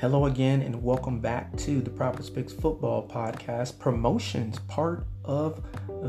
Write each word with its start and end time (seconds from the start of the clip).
Hello 0.00 0.24
again, 0.24 0.62
and 0.62 0.82
welcome 0.82 1.20
back 1.20 1.54
to 1.58 1.82
the 1.82 1.90
Prophets 1.90 2.30
Picks 2.30 2.54
Football 2.54 3.06
Podcast 3.06 3.78
promotions 3.78 4.58
part 4.60 5.06
of 5.26 5.62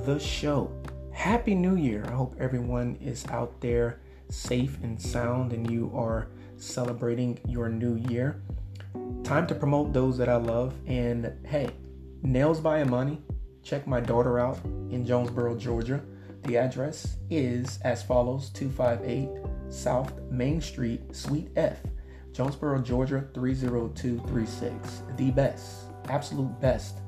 the 0.05 0.17
show. 0.17 0.71
Happy 1.11 1.53
New 1.53 1.75
Year! 1.75 2.05
I 2.07 2.11
hope 2.11 2.33
everyone 2.39 2.97
is 3.01 3.27
out 3.27 3.59
there 3.59 3.99
safe 4.29 4.81
and 4.81 4.99
sound, 4.99 5.51
and 5.51 5.69
you 5.69 5.91
are 5.93 6.29
celebrating 6.55 7.37
your 7.45 7.67
new 7.67 7.97
year. 8.09 8.41
Time 9.25 9.45
to 9.47 9.55
promote 9.55 9.91
those 9.91 10.17
that 10.19 10.29
I 10.29 10.37
love, 10.37 10.73
and 10.87 11.29
hey, 11.45 11.69
Nails 12.23 12.61
by 12.61 12.85
Money. 12.85 13.21
Check 13.61 13.87
my 13.87 13.99
daughter 13.99 14.39
out 14.39 14.57
in 14.89 15.05
Jonesboro, 15.05 15.57
Georgia. 15.57 16.01
The 16.43 16.55
address 16.55 17.17
is 17.29 17.77
as 17.83 18.01
follows 18.01 18.51
258 18.51 19.29
South 19.69 20.13
Main 20.31 20.61
Street, 20.61 21.13
Suite 21.13 21.51
F. 21.57 21.79
Jonesboro, 22.33 22.81
Georgia 22.81 23.25
30236. 23.33 25.03
The 25.17 25.31
best, 25.31 25.85
absolute 26.09 26.59
best 26.61 26.99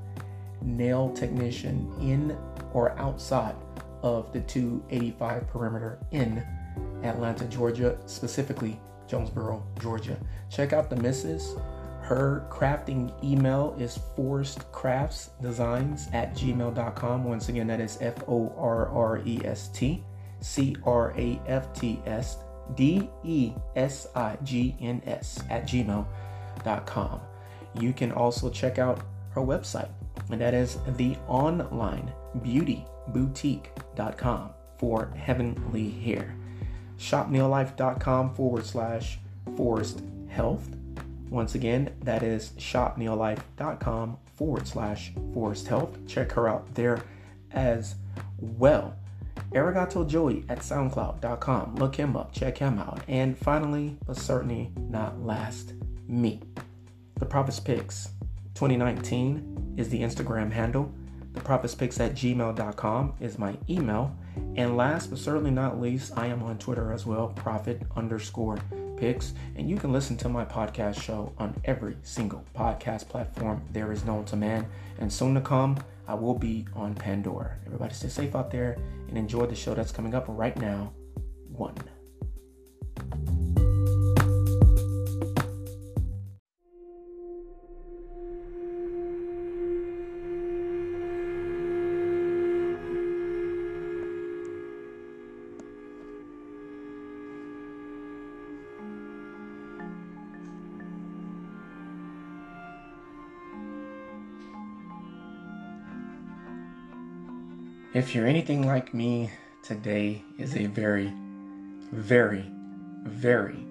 nail 0.62 1.12
technician 1.14 1.92
in 2.00 2.38
or 2.74 2.98
outside 3.00 3.56
of 4.02 4.32
the 4.34 4.42
285 4.42 5.48
perimeter 5.48 6.00
in 6.12 6.44
Atlanta, 7.04 7.46
Georgia, 7.46 7.98
specifically 8.06 8.80
Jonesboro, 9.08 9.66
Georgia. 9.80 10.18
Check 10.50 10.74
out 10.74 10.90
the 10.90 10.98
missus. 10.98 11.56
Her 12.02 12.46
crafting 12.50 13.14
email 13.24 13.76
is 13.80 13.98
forrestcraftsdesigns 14.18 16.14
at 16.14 16.36
gmail.com. 16.36 17.24
Once 17.24 17.48
again, 17.50 17.68
that 17.68 17.80
is 17.80 17.98
F 18.02 18.16
O 18.28 18.54
R 18.58 18.90
R 18.90 19.22
E 19.26 19.40
S 19.46 19.70
T 19.70 20.04
C 20.42 20.76
R 20.86 21.14
A 21.18 21.40
F 21.48 21.74
T 21.74 22.02
S 22.06 22.43
D 22.76 23.10
E 23.24 23.54
S 23.76 24.08
I 24.16 24.38
G 24.44 24.76
N 24.80 25.02
S 25.06 25.44
at 25.50 25.68
gmail.com. 25.68 27.22
You 27.80 27.94
can 27.94 28.12
also 28.12 28.50
check 28.50 28.80
out 28.80 29.02
her 29.32 29.42
website, 29.42 29.90
and 30.30 30.40
that 30.40 30.54
is 30.54 30.78
the 30.98 31.18
online 31.28 32.12
beauty 32.42 32.86
boutique.com 33.08 34.52
for 34.78 35.12
heavenly 35.16 35.90
hair. 35.90 36.36
Shopneolife.com 36.98 38.34
forward 38.34 38.66
slash 38.66 39.20
forest 39.58 40.04
health. 40.30 40.68
Once 41.30 41.56
again, 41.56 41.94
that 42.02 42.22
is 42.22 42.52
shopneolife.com 42.58 44.18
forward 44.36 44.68
slash 44.68 45.12
forest 45.34 45.68
health. 45.68 45.98
Check 46.08 46.32
her 46.34 46.48
out 46.48 46.74
there 46.76 47.02
as 47.52 47.96
well. 48.40 48.96
Arigato 49.54 50.08
Joey 50.08 50.46
at 50.50 50.60
SoundCloud.com. 50.60 51.76
Look 51.76 51.96
him 51.96 52.18
up, 52.18 52.32
check 52.34 52.58
him 52.58 52.80
out. 52.80 53.02
And 53.08 53.38
finally, 53.38 53.98
but 54.06 54.18
certainly 54.18 54.72
not 54.76 55.22
last, 55.22 55.74
me. 56.08 56.42
The 57.20 57.26
Prophets 57.26 57.60
Picks 57.60 58.10
2019 58.56 59.76
is 59.78 59.90
the 59.90 60.02
Instagram 60.02 60.52
handle. 60.52 60.92
The 61.34 61.42
Prophets 61.42 61.76
Picks 61.76 62.00
at 62.00 62.14
gmail.com 62.14 63.14
is 63.20 63.40
my 63.40 63.58
email. 63.70 64.16
And 64.56 64.78
last 64.78 65.10
but 65.10 65.20
certainly 65.20 65.52
not 65.52 65.80
least, 65.80 66.14
I 66.18 66.28
am 66.28 66.44
on 66.44 66.58
Twitter 66.58 66.92
as 66.92 67.06
well, 67.06 67.30
Prophet 67.30 67.82
underscore 67.96 68.58
picks. 68.98 69.34
And 69.56 69.70
you 69.70 69.78
can 69.78 69.92
listen 69.92 70.18
to 70.18 70.30
my 70.30 70.46
podcast 70.46 71.02
show 71.02 71.34
on 71.38 71.60
every 71.66 71.98
single 72.04 72.44
podcast 72.56 73.10
platform 73.10 73.64
there 73.72 73.92
is 73.92 74.06
known 74.06 74.26
to 74.26 74.36
man. 74.36 74.68
And 75.00 75.12
soon 75.12 75.34
to 75.36 75.42
come, 75.42 75.78
I 76.08 76.14
will 76.14 76.38
be 76.38 76.66
on 76.74 76.96
Pandora. 76.96 77.58
Everybody 77.66 77.94
stay 77.94 78.10
safe 78.10 78.36
out 78.36 78.52
there 78.52 78.78
and 79.08 79.18
enjoy 79.18 79.46
the 79.46 79.56
show 79.56 79.74
that's 79.74 79.92
coming 79.92 80.14
up 80.14 80.26
right 80.28 80.58
now. 80.58 80.94
One. 81.50 81.76
If 107.94 108.16
you're 108.16 108.26
anything 108.26 108.66
like 108.66 108.92
me, 108.92 109.30
today 109.62 110.24
is 110.40 110.56
a 110.56 110.66
very, 110.66 111.14
very, 111.92 112.44
very 113.04 113.68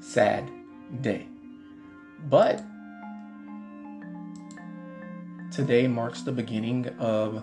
sad 0.00 0.50
day. 1.00 1.26
But 2.28 2.62
today 5.50 5.88
marks 5.88 6.20
the 6.20 6.32
beginning 6.32 6.88
of 6.98 7.42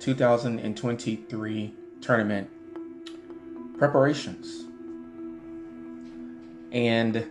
2023 0.00 1.74
tournament 2.00 2.50
preparations. 3.78 4.64
And 6.72 7.30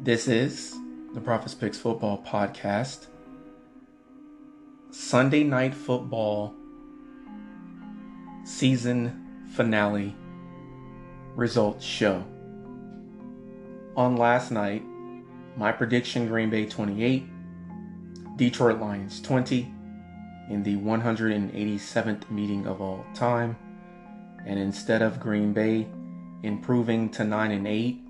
this 0.00 0.26
is 0.26 0.74
the 1.14 1.20
Prophets 1.20 1.54
Picks 1.54 1.78
Football 1.78 2.24
Podcast 2.26 3.06
Sunday 4.98 5.44
Night 5.44 5.74
Football 5.74 6.54
season 8.44 9.44
finale 9.52 10.16
results 11.36 11.84
show. 11.84 12.24
On 13.94 14.16
last 14.16 14.50
night, 14.50 14.82
my 15.54 15.70
prediction 15.70 16.26
Green 16.26 16.48
Bay 16.48 16.64
28, 16.64 17.26
Detroit 18.36 18.80
Lions 18.80 19.20
20 19.20 19.70
in 20.48 20.62
the 20.62 20.76
187th 20.76 22.30
meeting 22.30 22.66
of 22.66 22.80
all 22.80 23.04
time. 23.14 23.54
And 24.46 24.58
instead 24.58 25.02
of 25.02 25.20
Green 25.20 25.52
Bay 25.52 25.86
improving 26.42 27.10
to 27.10 27.22
9 27.22 27.50
and 27.50 27.68
8 27.68 28.00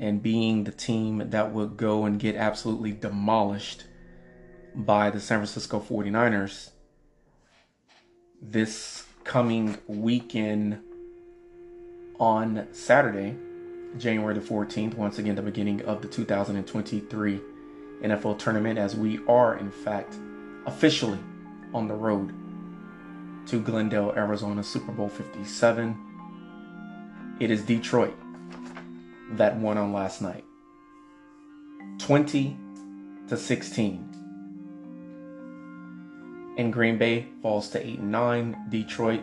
and 0.00 0.22
being 0.22 0.64
the 0.64 0.72
team 0.72 1.28
that 1.28 1.52
would 1.52 1.76
go 1.76 2.06
and 2.06 2.18
get 2.18 2.36
absolutely 2.36 2.92
demolished 2.92 3.84
by 4.74 5.10
the 5.10 5.20
San 5.20 5.38
Francisco 5.38 5.80
49ers 5.80 6.70
this 8.40 9.04
coming 9.24 9.78
weekend 9.86 10.80
on 12.18 12.66
Saturday, 12.72 13.36
January 13.98 14.34
the 14.34 14.40
14th, 14.40 14.94
once 14.94 15.18
again, 15.18 15.34
the 15.34 15.42
beginning 15.42 15.82
of 15.82 16.02
the 16.02 16.08
2023 16.08 17.40
NFL 18.02 18.38
tournament, 18.38 18.78
as 18.78 18.96
we 18.96 19.24
are, 19.26 19.58
in 19.58 19.70
fact, 19.70 20.16
officially 20.66 21.18
on 21.72 21.88
the 21.88 21.94
road 21.94 22.32
to 23.46 23.60
Glendale, 23.60 24.12
Arizona, 24.16 24.62
Super 24.62 24.92
Bowl 24.92 25.08
57. 25.08 27.36
It 27.40 27.50
is 27.50 27.62
Detroit 27.62 28.16
that 29.32 29.56
won 29.56 29.78
on 29.78 29.92
last 29.92 30.20
night 30.20 30.44
20 31.98 32.56
to 33.28 33.36
16 33.36 34.21
and 36.56 36.72
Green 36.72 36.98
Bay 36.98 37.26
falls 37.42 37.68
to 37.70 37.84
8 37.84 37.98
and 37.98 38.12
9. 38.12 38.66
Detroit 38.68 39.22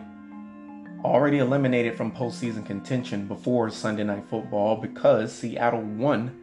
already 1.04 1.38
eliminated 1.38 1.96
from 1.96 2.12
postseason 2.12 2.64
contention 2.64 3.26
before 3.26 3.70
Sunday 3.70 4.04
Night 4.04 4.24
Football 4.28 4.76
because 4.76 5.32
Seattle 5.32 5.80
won 5.80 6.36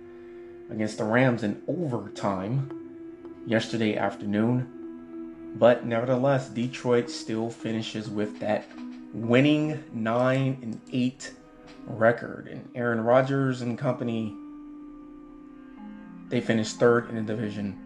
against 0.72 0.98
the 0.98 1.04
Rams 1.04 1.44
in 1.44 1.62
overtime 1.68 3.42
yesterday 3.46 3.96
afternoon. 3.96 5.54
But 5.56 5.86
nevertheless, 5.86 6.50
Detroit 6.50 7.10
still 7.10 7.50
finishes 7.50 8.10
with 8.10 8.40
that 8.40 8.66
winning 9.14 9.84
9 9.94 10.58
and 10.62 10.82
8 10.92 11.34
record. 11.86 12.48
And 12.48 12.70
Aaron 12.76 13.02
Rodgers 13.02 13.62
and 13.62 13.78
company 13.78 14.36
they 16.30 16.42
finished 16.42 16.78
third 16.78 17.10
in 17.10 17.16
the 17.16 17.22
division 17.22 17.80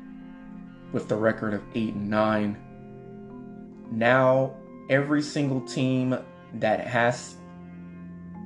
with 0.91 1.07
the 1.07 1.15
record 1.15 1.53
of 1.53 1.61
8 1.75 1.93
and 1.93 2.09
9 2.09 2.57
now 3.91 4.55
every 4.89 5.21
single 5.21 5.61
team 5.61 6.17
that 6.55 6.87
has 6.87 7.35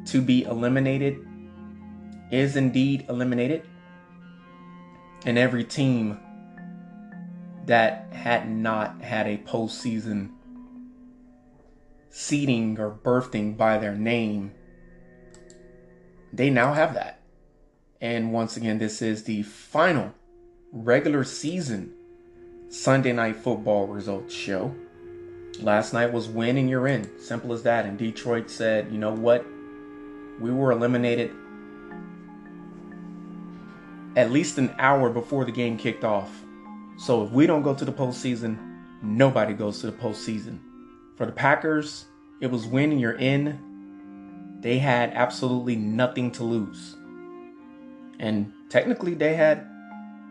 to 0.05 0.21
be 0.21 0.43
eliminated 0.43 1.25
is 2.31 2.55
indeed 2.55 3.05
eliminated. 3.09 3.67
And 5.25 5.37
every 5.37 5.63
team 5.63 6.19
that 7.65 8.13
had 8.13 8.49
not 8.49 9.01
had 9.01 9.27
a 9.27 9.37
postseason 9.37 10.31
seating 12.09 12.79
or 12.79 12.89
berthing 12.89 13.55
by 13.55 13.77
their 13.77 13.95
name, 13.95 14.51
they 16.31 16.49
now 16.49 16.73
have 16.73 16.93
that. 16.93 17.21
And 18.01 18.31
once 18.31 18.55
again, 18.55 18.77
this 18.77 19.01
is 19.01 19.23
the 19.23 19.41
final 19.43 20.13
regular 20.71 21.23
season 21.23 21.93
Sunday 22.69 23.13
Night 23.13 23.37
Football 23.37 23.87
results 23.87 24.33
show. 24.33 24.75
Last 25.61 25.93
night 25.93 26.11
was 26.11 26.27
win 26.27 26.57
and 26.57 26.69
you're 26.69 26.87
in. 26.87 27.19
Simple 27.19 27.53
as 27.53 27.63
that. 27.63 27.85
And 27.85 27.97
Detroit 27.97 28.49
said, 28.49 28.91
you 28.91 28.97
know 28.97 29.13
what? 29.13 29.45
We 30.39 30.51
were 30.51 30.71
eliminated 30.71 31.31
at 34.15 34.31
least 34.31 34.57
an 34.57 34.73
hour 34.77 35.09
before 35.09 35.45
the 35.45 35.51
game 35.51 35.77
kicked 35.77 36.03
off. 36.03 36.29
So 36.97 37.23
if 37.23 37.31
we 37.31 37.45
don't 37.45 37.61
go 37.61 37.73
to 37.73 37.85
the 37.85 37.91
postseason, 37.91 38.57
nobody 39.01 39.53
goes 39.53 39.79
to 39.81 39.87
the 39.87 39.97
postseason. 39.97 40.59
For 41.17 41.25
the 41.25 41.31
Packers, 41.31 42.05
it 42.41 42.47
was 42.47 42.65
win 42.65 42.91
and 42.91 42.99
you're 42.99 43.13
in. 43.13 44.57
They 44.61 44.79
had 44.79 45.11
absolutely 45.13 45.75
nothing 45.75 46.31
to 46.31 46.43
lose. 46.43 46.95
And 48.19 48.53
technically, 48.69 49.13
they 49.13 49.35
had 49.35 49.67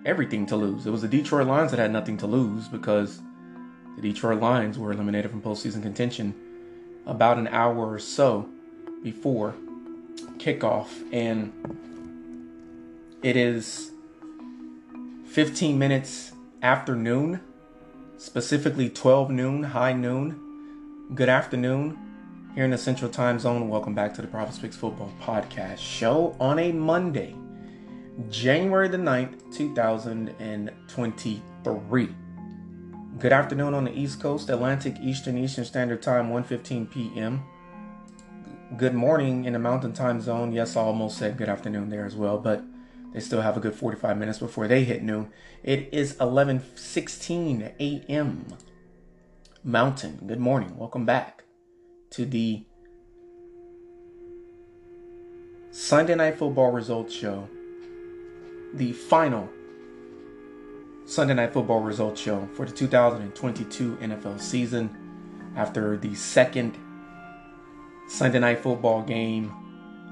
everything 0.05 0.47
to 0.47 0.57
lose. 0.57 0.87
It 0.87 0.91
was 0.91 1.03
the 1.03 1.09
Detroit 1.09 1.47
Lions 1.47 1.71
that 1.71 1.81
had 1.81 1.93
nothing 1.93 2.17
to 2.19 2.27
lose 2.27 2.69
because 2.69 3.21
the 3.97 4.03
Detroit 4.03 4.41
Lions 4.41 4.79
were 4.79 4.93
eliminated 4.93 5.31
from 5.31 5.43
postseason 5.43 5.83
contention 5.83 6.35
about 7.07 7.39
an 7.39 7.49
hour 7.49 7.93
or 7.93 7.99
so 7.99 8.49
before 9.03 9.55
kickoff. 10.39 10.89
And 11.13 11.53
it 13.23 13.37
is 13.37 13.91
15 15.27 15.79
minutes 15.79 16.33
after 16.63 16.97
noon, 16.97 17.41
specifically 18.17 18.89
12 18.89 19.31
noon, 19.31 19.65
high 19.65 19.93
noon. 19.93 20.41
Good 21.15 21.29
afternoon 21.29 21.99
here 22.55 22.65
in 22.65 22.71
the 22.71 22.79
Central 22.79 23.11
Time 23.11 23.39
Zone. 23.39 23.69
Welcome 23.69 23.95
back 23.95 24.15
to 24.15 24.23
the 24.23 24.29
Prophets 24.29 24.59
Picks 24.59 24.77
Football 24.77 25.13
Podcast 25.21 25.77
show 25.79 26.35
on 26.41 26.59
a 26.59 26.73
Monday, 26.73 27.37
January 28.31 28.89
the 28.89 28.97
9th, 28.97 29.55
2023. 29.55 32.15
Good 33.17 33.33
afternoon 33.33 33.75
on 33.75 33.85
the 33.85 33.93
East 33.97 34.21
Coast, 34.21 34.51
Atlantic, 34.51 34.97
Eastern, 35.01 35.39
Eastern 35.39 35.65
Standard 35.65 36.03
Time, 36.03 36.31
1:15 36.31 36.91
p.m. 36.91 37.45
Good 38.77 38.93
morning 38.93 39.45
in 39.45 39.53
the 39.53 39.59
Mountain 39.61 39.93
Time 39.93 40.21
Zone. 40.21 40.51
Yes, 40.51 40.77
I 40.77 40.81
almost 40.81 41.17
said 41.17 41.37
good 41.37 41.49
afternoon 41.49 41.91
there 41.91 42.05
as 42.05 42.17
well, 42.17 42.39
but 42.39 42.65
they 43.13 43.21
still 43.21 43.41
have 43.41 43.57
a 43.57 43.61
good 43.61 43.75
45 43.75 44.19
minutes 44.19 44.41
before 44.41 44.67
they 44.67 44.83
hit 44.83 45.05
noon. 45.05 45.31
It 45.63 45.89
is 45.93 46.15
11:16 46.15 47.75
a.m. 47.79 48.47
Mountain. 49.63 50.25
Good 50.27 50.41
morning. 50.41 50.77
Welcome 50.77 51.07
back 51.07 51.45
to 52.11 52.27
the 52.27 52.65
Sunday 55.71 56.17
Night 56.17 56.37
Football 56.37 56.73
Results 56.73 57.15
Show. 57.15 57.49
The 58.75 58.93
final 58.93 59.49
Sunday 61.07 61.35
Night 61.35 61.53
Football 61.53 61.81
Results 61.81 62.19
Show 62.19 62.49
for 62.55 62.65
the 62.65 62.73
2022 62.73 63.97
NFL 63.97 64.41
season 64.41 65.53
after 65.55 65.99
the 65.99 66.15
second 66.15 66.79
Sunday 68.09 68.39
Night 68.39 68.61
Football 68.61 69.03
game 69.03 69.53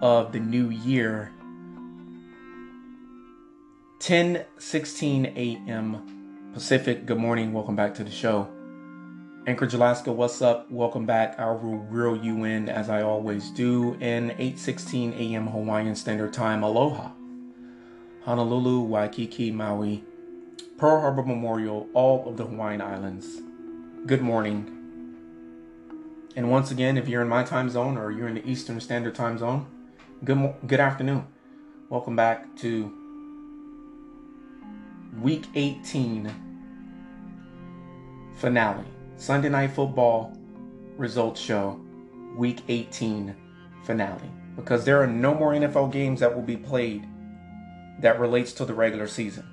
of 0.03 0.33
the 0.33 0.39
new 0.39 0.69
year 0.69 1.33
10 4.01 4.45
16 4.59 5.27
a.m. 5.27 6.51
Pacific. 6.53 7.07
Good 7.07 7.17
morning. 7.17 7.55
Welcome 7.55 7.75
back 7.75 7.95
to 7.95 8.05
the 8.05 8.11
show. 8.11 8.47
Anchorage, 9.47 9.73
Alaska, 9.73 10.13
what's 10.13 10.43
up? 10.43 10.71
Welcome 10.71 11.07
back. 11.07 11.39
I 11.41 11.51
will 11.53 11.79
reel 11.79 12.23
you 12.23 12.45
in 12.45 12.69
as 12.69 12.91
I 12.91 13.01
always 13.01 13.49
do. 13.51 13.95
In 13.95 14.35
8 14.39 14.59
16 14.59 15.15
a.m. 15.15 15.47
Hawaiian 15.47 15.95
Standard 15.95 16.35
Time. 16.35 16.63
Aloha. 16.63 17.13
Honolulu, 18.25 18.83
Waikiki, 18.83 19.51
Maui, 19.51 20.05
Pearl 20.83 21.01
Harbor 21.01 21.23
Memorial, 21.23 21.87
all 21.95 22.29
of 22.29 22.37
the 22.37 22.45
Hawaiian 22.45 22.81
Islands. 22.81 23.41
Good 24.05 24.21
morning. 24.21 24.67
And 26.35 26.51
once 26.51 26.73
again, 26.73 26.99
if 26.99 27.07
you're 27.07 27.23
in 27.23 27.29
my 27.29 27.45
time 27.45 27.71
zone 27.71 27.97
or 27.97 28.11
you're 28.11 28.27
in 28.27 28.35
the 28.35 28.45
Eastern 28.45 28.81
Standard 28.81 29.15
Time 29.15 29.39
Zone, 29.39 29.65
good 30.25 30.39
mo- 30.39 30.57
good 30.67 30.81
afternoon. 30.81 31.29
Welcome 31.89 32.17
back 32.17 32.57
to 32.57 32.93
Week 35.21 35.47
18 35.55 36.35
finale. 38.35 38.85
Sunday 39.15 39.51
Night 39.51 39.71
Football 39.71 40.37
results 40.97 41.41
show, 41.41 41.81
Week 42.37 42.59
18 42.67 43.37
finale. 43.85 44.31
Because 44.57 44.85
there 44.85 45.01
are 45.01 45.07
no 45.07 45.33
more 45.33 45.53
NFL 45.53 45.93
games 45.93 46.19
that 46.19 46.35
will 46.35 46.43
be 46.43 46.57
played 46.57 47.07
that 48.01 48.19
relates 48.19 48.53
to 48.55 48.65
the 48.65 48.75
regular 48.75 49.07
season. 49.07 49.52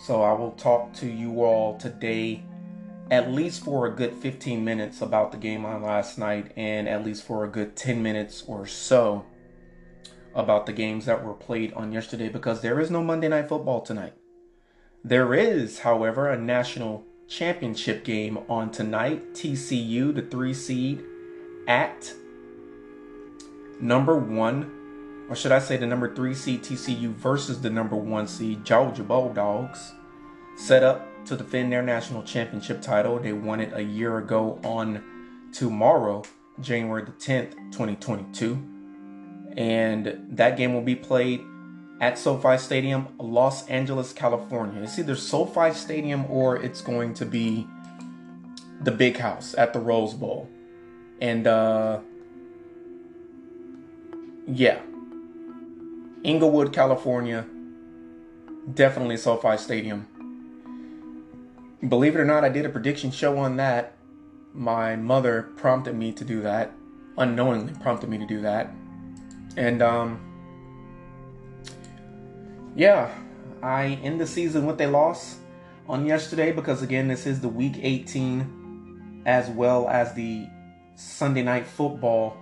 So 0.00 0.22
I 0.22 0.32
will 0.32 0.52
talk 0.52 0.94
to 0.94 1.06
you 1.06 1.44
all 1.44 1.76
today 1.76 2.42
at 3.10 3.30
least 3.30 3.64
for 3.64 3.86
a 3.86 3.90
good 3.90 4.14
15 4.14 4.64
minutes 4.64 5.02
about 5.02 5.30
the 5.30 5.36
game 5.36 5.66
on 5.66 5.82
last 5.82 6.16
night 6.16 6.52
and 6.56 6.88
at 6.88 7.04
least 7.04 7.26
for 7.26 7.44
a 7.44 7.48
good 7.48 7.76
10 7.76 8.02
minutes 8.02 8.42
or 8.46 8.66
so 8.66 9.26
about 10.34 10.64
the 10.64 10.72
games 10.72 11.04
that 11.04 11.22
were 11.22 11.34
played 11.34 11.72
on 11.74 11.92
yesterday 11.92 12.30
because 12.30 12.62
there 12.62 12.80
is 12.80 12.90
no 12.90 13.02
Monday 13.02 13.28
Night 13.28 13.48
Football 13.48 13.82
tonight. 13.82 14.14
There 15.04 15.34
is, 15.34 15.80
however, 15.80 16.30
a 16.30 16.38
national 16.38 17.04
championship 17.28 18.02
game 18.02 18.38
on 18.48 18.70
tonight. 18.70 19.34
TCU, 19.34 20.14
the 20.14 20.22
three 20.22 20.54
seed, 20.54 21.02
at 21.66 22.12
number 23.80 24.16
one, 24.16 24.79
or 25.30 25.36
should 25.36 25.52
I 25.52 25.60
say 25.60 25.76
the 25.76 25.86
number 25.86 26.12
three 26.12 26.34
seed 26.34 26.64
TCU 26.64 27.14
versus 27.14 27.62
the 27.62 27.70
number 27.70 27.94
one 27.94 28.26
seed 28.26 28.64
Georgia 28.64 29.04
Bulldogs, 29.04 29.92
set 30.56 30.82
up 30.82 31.06
to 31.26 31.36
defend 31.36 31.72
their 31.72 31.82
national 31.82 32.24
championship 32.24 32.82
title. 32.82 33.20
They 33.20 33.32
won 33.32 33.60
it 33.60 33.72
a 33.72 33.80
year 33.80 34.18
ago 34.18 34.58
on 34.64 35.50
tomorrow, 35.52 36.24
January 36.60 37.04
the 37.04 37.12
10th, 37.12 37.52
2022. 37.70 38.60
And 39.56 40.26
that 40.30 40.56
game 40.56 40.74
will 40.74 40.82
be 40.82 40.96
played 40.96 41.42
at 42.00 42.18
SoFi 42.18 42.58
Stadium, 42.58 43.06
Los 43.18 43.68
Angeles, 43.68 44.12
California. 44.12 44.82
It's 44.82 44.98
either 44.98 45.14
SoFi 45.14 45.72
Stadium 45.74 46.28
or 46.28 46.56
it's 46.56 46.80
going 46.80 47.14
to 47.14 47.24
be 47.24 47.68
the 48.82 48.90
big 48.90 49.16
house 49.16 49.54
at 49.56 49.72
the 49.72 49.78
Rose 49.78 50.14
Bowl. 50.14 50.48
And 51.20 51.46
uh 51.46 52.00
yeah. 54.46 54.80
Inglewood, 56.22 56.72
California. 56.72 57.46
Definitely 58.74 59.16
SoFi 59.16 59.56
Stadium. 59.56 60.06
Believe 61.86 62.14
it 62.14 62.20
or 62.20 62.26
not, 62.26 62.44
I 62.44 62.50
did 62.50 62.66
a 62.66 62.68
prediction 62.68 63.10
show 63.10 63.38
on 63.38 63.56
that. 63.56 63.96
My 64.52 64.96
mother 64.96 65.48
prompted 65.56 65.94
me 65.94 66.12
to 66.12 66.24
do 66.24 66.42
that, 66.42 66.72
unknowingly 67.16 67.72
prompted 67.80 68.10
me 68.10 68.18
to 68.18 68.26
do 68.26 68.42
that. 68.42 68.70
And 69.56 69.80
um 69.80 70.20
yeah, 72.76 73.10
I 73.62 73.98
end 74.02 74.20
the 74.20 74.26
season 74.26 74.66
with 74.66 74.80
a 74.80 74.86
loss 74.86 75.38
on 75.88 76.04
yesterday 76.04 76.52
because 76.52 76.82
again, 76.82 77.08
this 77.08 77.26
is 77.26 77.40
the 77.40 77.48
week 77.48 77.76
18 77.80 79.22
as 79.24 79.48
well 79.48 79.88
as 79.88 80.12
the 80.14 80.46
Sunday 80.96 81.42
night 81.42 81.66
football, 81.66 82.36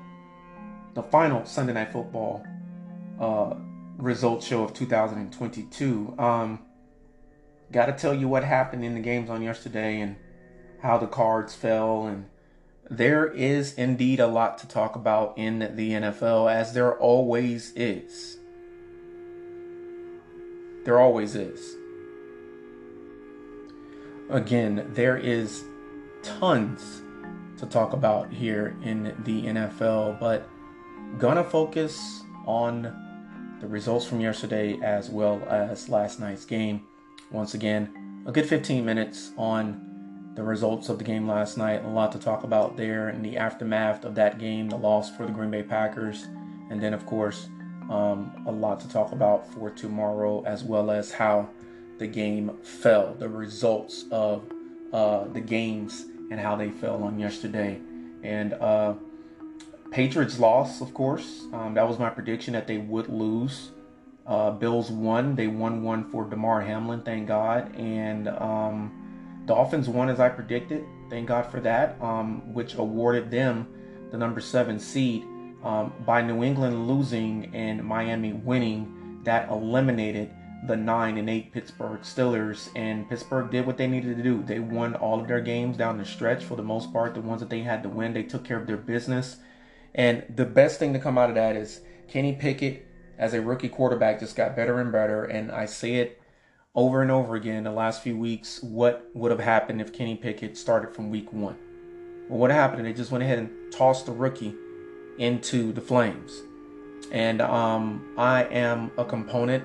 the 0.94 1.02
final 1.02 1.44
Sunday 1.44 1.72
night 1.72 1.92
football 1.92 2.44
uh, 3.20 3.54
results 3.98 4.46
show 4.46 4.64
of 4.64 4.72
2022. 4.72 6.14
Um, 6.18 6.60
Got 7.70 7.86
to 7.86 7.92
tell 7.92 8.14
you 8.14 8.28
what 8.28 8.44
happened 8.44 8.82
in 8.82 8.94
the 8.94 9.00
games 9.00 9.28
on 9.28 9.42
yesterday 9.42 10.00
and 10.00 10.16
how 10.80 10.96
the 10.96 11.06
cards 11.06 11.54
fell 11.54 12.06
and 12.06 12.26
there 12.90 13.26
is 13.26 13.74
indeed 13.74 14.20
a 14.20 14.26
lot 14.26 14.56
to 14.58 14.68
talk 14.68 14.96
about 14.96 15.36
in 15.36 15.58
the 15.76 15.90
NFL 15.90 16.50
as 16.50 16.72
there 16.72 16.96
always 16.96 17.72
is. 17.76 18.38
There 20.86 20.98
always 20.98 21.34
is. 21.34 21.76
Again, 24.30 24.90
there 24.94 25.18
is 25.18 25.62
tons 26.22 27.02
to 27.58 27.66
talk 27.66 27.92
about 27.92 28.32
here 28.32 28.74
in 28.82 29.14
the 29.24 29.42
NFL, 29.42 30.18
but 30.18 30.48
gonna 31.18 31.44
focus 31.44 32.22
on 32.46 33.07
the 33.60 33.66
results 33.66 34.06
from 34.06 34.20
yesterday 34.20 34.78
as 34.82 35.10
well 35.10 35.42
as 35.48 35.88
last 35.88 36.20
night's 36.20 36.44
game. 36.44 36.82
Once 37.30 37.54
again, 37.54 38.22
a 38.26 38.32
good 38.32 38.46
15 38.46 38.84
minutes 38.84 39.32
on 39.36 40.32
the 40.34 40.42
results 40.42 40.88
of 40.88 40.98
the 40.98 41.04
game 41.04 41.26
last 41.26 41.58
night. 41.58 41.84
A 41.84 41.88
lot 41.88 42.12
to 42.12 42.18
talk 42.18 42.44
about 42.44 42.76
there 42.76 43.08
in 43.08 43.22
the 43.22 43.36
aftermath 43.36 44.04
of 44.04 44.14
that 44.14 44.38
game, 44.38 44.68
the 44.68 44.76
loss 44.76 45.14
for 45.14 45.26
the 45.26 45.32
Green 45.32 45.50
Bay 45.50 45.62
Packers, 45.62 46.26
and 46.70 46.80
then, 46.80 46.94
of 46.94 47.04
course, 47.06 47.48
um, 47.90 48.44
a 48.46 48.52
lot 48.52 48.78
to 48.80 48.88
talk 48.88 49.12
about 49.12 49.52
for 49.52 49.70
tomorrow, 49.70 50.44
as 50.44 50.62
well 50.62 50.90
as 50.90 51.10
how 51.10 51.48
the 51.98 52.06
game 52.06 52.56
fell, 52.62 53.14
the 53.18 53.28
results 53.28 54.04
of 54.12 54.44
uh, 54.92 55.24
the 55.24 55.40
games, 55.40 56.06
and 56.30 56.38
how 56.38 56.54
they 56.54 56.70
fell 56.70 57.02
on 57.02 57.18
yesterday. 57.18 57.80
And 58.22 58.52
uh, 58.54 58.94
Patriots 59.90 60.38
lost, 60.38 60.82
of 60.82 60.92
course. 60.94 61.46
Um, 61.52 61.74
that 61.74 61.88
was 61.88 61.98
my 61.98 62.10
prediction 62.10 62.52
that 62.54 62.66
they 62.66 62.78
would 62.78 63.08
lose. 63.08 63.70
Uh, 64.26 64.50
Bills 64.50 64.90
won. 64.90 65.34
They 65.34 65.46
won 65.46 65.82
one 65.82 66.10
for 66.10 66.24
Damar 66.24 66.60
Hamlin, 66.60 67.02
thank 67.02 67.28
God. 67.28 67.74
And 67.76 68.28
um, 68.28 69.42
Dolphins 69.46 69.88
won 69.88 70.10
as 70.10 70.20
I 70.20 70.28
predicted. 70.28 70.84
Thank 71.08 71.28
God 71.28 71.50
for 71.50 71.60
that, 71.60 72.00
um, 72.02 72.52
which 72.52 72.74
awarded 72.74 73.30
them 73.30 73.66
the 74.10 74.18
number 74.18 74.40
seven 74.40 74.78
seed 74.78 75.24
um, 75.64 75.92
by 76.04 76.22
New 76.22 76.44
England 76.44 76.86
losing 76.86 77.54
and 77.54 77.82
Miami 77.82 78.32
winning, 78.32 79.20
that 79.24 79.48
eliminated 79.50 80.30
the 80.66 80.76
nine 80.76 81.18
and 81.18 81.30
eight 81.30 81.52
Pittsburgh 81.52 82.00
Steelers, 82.00 82.68
and 82.74 83.08
Pittsburgh 83.08 83.50
did 83.50 83.66
what 83.66 83.76
they 83.76 83.86
needed 83.86 84.16
to 84.16 84.22
do. 84.22 84.42
They 84.42 84.58
won 84.58 84.94
all 84.96 85.20
of 85.20 85.28
their 85.28 85.40
games 85.40 85.76
down 85.76 85.98
the 85.98 86.04
stretch 86.04 86.44
for 86.44 86.56
the 86.56 86.62
most 86.62 86.92
part. 86.92 87.14
The 87.14 87.20
ones 87.20 87.40
that 87.40 87.50
they 87.50 87.60
had 87.60 87.82
to 87.84 87.88
win, 87.88 88.12
they 88.12 88.24
took 88.24 88.44
care 88.44 88.58
of 88.58 88.66
their 88.66 88.76
business. 88.76 89.36
And 89.98 90.22
the 90.34 90.46
best 90.46 90.78
thing 90.78 90.92
to 90.92 91.00
come 91.00 91.18
out 91.18 91.28
of 91.28 91.34
that 91.34 91.56
is 91.56 91.80
Kenny 92.06 92.32
Pickett, 92.32 92.86
as 93.18 93.34
a 93.34 93.42
rookie 93.42 93.68
quarterback, 93.68 94.20
just 94.20 94.36
got 94.36 94.54
better 94.54 94.80
and 94.80 94.92
better. 94.92 95.24
And 95.24 95.50
I 95.50 95.66
say 95.66 95.96
it 95.96 96.22
over 96.72 97.02
and 97.02 97.10
over 97.10 97.34
again 97.34 97.64
the 97.64 97.72
last 97.72 98.04
few 98.04 98.16
weeks 98.16 98.62
what 98.62 99.10
would 99.12 99.32
have 99.32 99.40
happened 99.40 99.80
if 99.80 99.92
Kenny 99.92 100.14
Pickett 100.14 100.56
started 100.56 100.94
from 100.94 101.10
week 101.10 101.32
one. 101.32 101.56
Well, 102.28 102.38
what 102.38 102.52
happened? 102.52 102.86
They 102.86 102.92
just 102.92 103.10
went 103.10 103.24
ahead 103.24 103.40
and 103.40 103.50
tossed 103.72 104.06
the 104.06 104.12
rookie 104.12 104.54
into 105.18 105.72
the 105.72 105.80
flames. 105.80 106.42
And 107.10 107.42
um, 107.42 108.14
I 108.16 108.44
am 108.44 108.92
a 108.98 109.04
component 109.04 109.64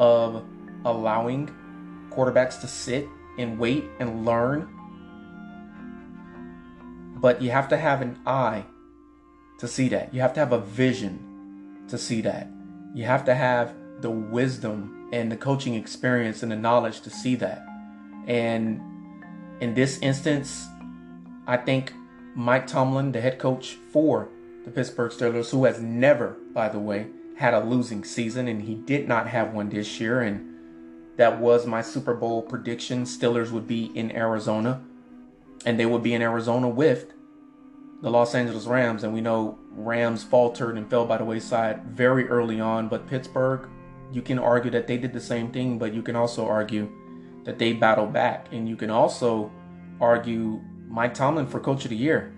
of 0.00 0.44
allowing 0.84 1.54
quarterbacks 2.10 2.60
to 2.62 2.66
sit 2.66 3.06
and 3.38 3.60
wait 3.60 3.84
and 4.00 4.24
learn. 4.26 4.68
But 7.20 7.40
you 7.40 7.52
have 7.52 7.68
to 7.68 7.76
have 7.76 8.02
an 8.02 8.18
eye 8.26 8.64
to 9.62 9.68
see 9.68 9.88
that. 9.88 10.12
You 10.12 10.20
have 10.22 10.34
to 10.34 10.40
have 10.40 10.50
a 10.50 10.58
vision 10.58 11.84
to 11.86 11.96
see 11.96 12.20
that. 12.22 12.48
You 12.94 13.04
have 13.04 13.24
to 13.26 13.34
have 13.34 13.72
the 14.00 14.10
wisdom 14.10 15.08
and 15.12 15.30
the 15.30 15.36
coaching 15.36 15.74
experience 15.74 16.42
and 16.42 16.50
the 16.50 16.56
knowledge 16.56 17.00
to 17.02 17.10
see 17.10 17.36
that. 17.36 17.64
And 18.26 18.80
in 19.60 19.74
this 19.74 20.00
instance, 20.00 20.66
I 21.46 21.58
think 21.58 21.94
Mike 22.34 22.66
Tomlin, 22.66 23.12
the 23.12 23.20
head 23.20 23.38
coach 23.38 23.76
for 23.92 24.30
the 24.64 24.72
Pittsburgh 24.72 25.12
Steelers, 25.12 25.52
who 25.52 25.64
has 25.64 25.80
never, 25.80 26.36
by 26.52 26.68
the 26.68 26.80
way, 26.80 27.06
had 27.36 27.54
a 27.54 27.60
losing 27.60 28.02
season, 28.02 28.48
and 28.48 28.62
he 28.62 28.74
did 28.74 29.06
not 29.06 29.28
have 29.28 29.54
one 29.54 29.68
this 29.68 30.00
year. 30.00 30.22
And 30.22 30.56
that 31.18 31.38
was 31.38 31.66
my 31.66 31.82
Super 31.82 32.14
Bowl 32.14 32.42
prediction. 32.42 33.04
Steelers 33.04 33.52
would 33.52 33.68
be 33.68 33.96
in 33.96 34.10
Arizona, 34.10 34.82
and 35.64 35.78
they 35.78 35.86
would 35.86 36.02
be 36.02 36.14
in 36.14 36.22
Arizona 36.22 36.68
with 36.68 37.12
the 38.02 38.10
Los 38.10 38.34
Angeles 38.34 38.66
Rams. 38.66 39.04
And 39.04 39.14
we 39.14 39.20
know 39.20 39.58
Rams 39.70 40.22
faltered 40.22 40.76
and 40.76 40.90
fell 40.90 41.06
by 41.06 41.16
the 41.16 41.24
wayside 41.24 41.84
very 41.84 42.28
early 42.28 42.60
on. 42.60 42.88
But 42.88 43.06
Pittsburgh, 43.06 43.68
you 44.12 44.20
can 44.20 44.38
argue 44.38 44.70
that 44.72 44.86
they 44.86 44.98
did 44.98 45.12
the 45.12 45.20
same 45.20 45.50
thing, 45.50 45.78
but 45.78 45.94
you 45.94 46.02
can 46.02 46.16
also 46.16 46.46
argue 46.46 46.90
that 47.44 47.58
they 47.58 47.72
battled 47.72 48.12
back. 48.12 48.48
And 48.52 48.68
you 48.68 48.76
can 48.76 48.90
also 48.90 49.50
argue 50.00 50.60
Mike 50.88 51.14
Tomlin 51.14 51.46
for 51.46 51.60
Coach 51.60 51.84
of 51.84 51.90
the 51.90 51.96
Year. 51.96 52.34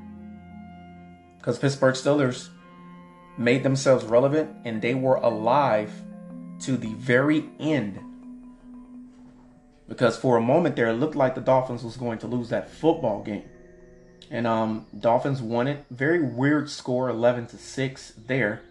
Because 1.38 1.59
Pittsburgh 1.59 1.94
Steelers 1.94 2.50
made 3.37 3.62
themselves 3.62 4.04
relevant 4.04 4.50
and 4.64 4.80
they 4.80 4.94
were 4.94 5.16
alive 5.16 5.90
to 6.61 6.76
the 6.76 6.94
very 6.94 7.50
end. 7.59 7.99
Because 9.88 10.16
for 10.16 10.37
a 10.37 10.40
moment 10.40 10.76
there, 10.76 10.88
it 10.88 10.94
looked 10.94 11.16
like 11.16 11.35
the 11.35 11.40
Dolphins 11.40 11.83
was 11.83 11.97
going 11.97 12.18
to 12.18 12.26
lose 12.26 12.49
that 12.50 12.71
football 12.71 13.23
game. 13.23 13.44
And 14.34 14.46
um, 14.46 14.86
Dolphins 14.98 15.40
won 15.40 15.68
it. 15.68 15.84
Very 15.90 16.20
weird 16.20 16.68
score, 16.68 17.08
11 17.08 17.46
to 17.46 17.56
6 17.56 18.12
there. 18.26 18.62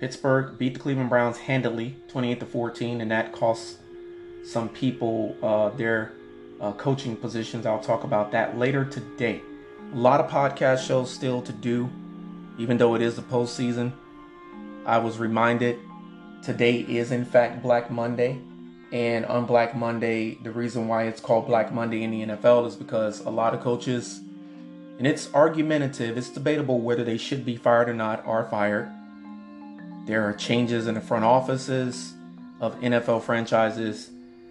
Pittsburgh 0.00 0.58
beat 0.58 0.74
the 0.74 0.80
Cleveland 0.80 1.10
Browns 1.10 1.38
handily, 1.38 1.96
28 2.08 2.40
to 2.40 2.46
14, 2.46 3.00
and 3.00 3.10
that 3.10 3.32
cost 3.32 3.76
some 4.44 4.68
people 4.68 5.36
uh, 5.42 5.68
their 5.76 6.12
uh, 6.60 6.72
coaching 6.72 7.16
positions. 7.16 7.66
I'll 7.66 7.80
talk 7.80 8.04
about 8.04 8.32
that 8.32 8.58
later 8.58 8.84
today. 8.84 9.42
A 9.92 9.96
lot 9.96 10.20
of 10.20 10.30
podcast 10.30 10.86
shows 10.86 11.10
still 11.10 11.40
to 11.42 11.52
do 11.52 11.90
even 12.58 12.78
though 12.78 12.94
it 12.94 13.02
is 13.02 13.16
the 13.16 13.22
postseason, 13.22 13.92
I 14.86 14.98
was 14.98 15.18
reminded 15.18 15.78
today 16.42 16.80
is 16.80 17.10
in 17.10 17.24
fact 17.24 17.62
Black 17.62 17.90
Monday. 17.90 18.40
And 18.92 19.26
on 19.26 19.46
Black 19.46 19.74
Monday, 19.74 20.38
the 20.42 20.52
reason 20.52 20.86
why 20.86 21.04
it's 21.04 21.20
called 21.20 21.46
Black 21.46 21.72
Monday 21.72 22.04
in 22.04 22.10
the 22.12 22.26
NFL 22.26 22.66
is 22.68 22.76
because 22.76 23.20
a 23.20 23.30
lot 23.30 23.54
of 23.54 23.60
coaches, 23.60 24.20
and 24.98 25.06
it's 25.06 25.32
argumentative, 25.34 26.16
it's 26.16 26.28
debatable 26.28 26.80
whether 26.80 27.04
they 27.04 27.18
should 27.18 27.44
be 27.44 27.56
fired 27.56 27.88
or 27.88 27.94
not, 27.94 28.24
are 28.26 28.44
fired. 28.44 28.90
There 30.06 30.22
are 30.22 30.32
changes 30.32 30.86
in 30.86 30.94
the 30.94 31.00
front 31.00 31.24
offices 31.24 32.14
of 32.60 32.78
NFL 32.80 33.22
franchises, 33.22 34.10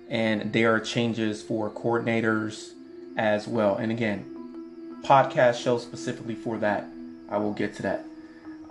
and 0.09 0.51
there 0.51 0.73
are 0.75 0.79
changes 0.79 1.41
for 1.41 1.69
coordinators 1.69 2.71
as 3.17 3.47
well. 3.47 3.77
And 3.77 3.91
again, 3.91 5.01
podcast 5.03 5.61
show 5.61 5.77
specifically 5.77 6.35
for 6.35 6.57
that. 6.57 6.85
I 7.29 7.37
will 7.37 7.53
get 7.53 7.75
to 7.75 7.81
that. 7.83 8.05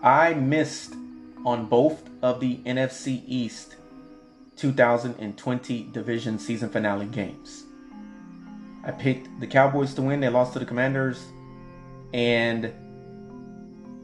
I 0.01 0.35
missed 0.35 0.95
on 1.45 1.67
both 1.67 2.09
of 2.23 2.41
the 2.41 2.59
NFC 2.59 3.23
East 3.27 3.77
2020 4.57 5.89
division 5.93 6.39
season 6.39 6.69
finale 6.69 7.07
games. 7.07 7.65
I 8.85 8.91
picked 8.91 9.41
the 9.41 9.47
Cowboys 9.47 9.95
to 9.95 10.03
win. 10.03 10.21
They 10.21 10.29
lost 10.29 10.53
to 10.55 10.59
the 10.59 10.65
Commanders. 10.65 11.32
And 12.13 12.73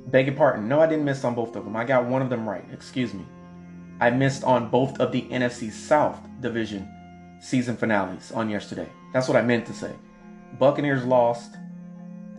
beg 0.06 0.26
your 0.26 0.36
pardon. 0.36 0.68
No, 0.68 0.80
I 0.80 0.86
didn't 0.86 1.04
miss 1.04 1.24
on 1.24 1.34
both 1.34 1.56
of 1.56 1.64
them. 1.64 1.76
I 1.76 1.84
got 1.84 2.06
one 2.06 2.22
of 2.22 2.30
them 2.30 2.48
right. 2.48 2.64
Excuse 2.72 3.14
me. 3.14 3.26
I 4.00 4.10
missed 4.10 4.44
on 4.44 4.70
both 4.70 5.00
of 5.00 5.12
the 5.12 5.22
NFC 5.22 5.70
South 5.72 6.20
division 6.40 6.88
season 7.40 7.76
finales 7.76 8.32
on 8.32 8.48
yesterday. 8.48 8.88
That's 9.12 9.28
what 9.28 9.36
I 9.36 9.42
meant 9.42 9.66
to 9.66 9.72
say. 9.72 9.92
Buccaneers 10.58 11.04
lost 11.04 11.54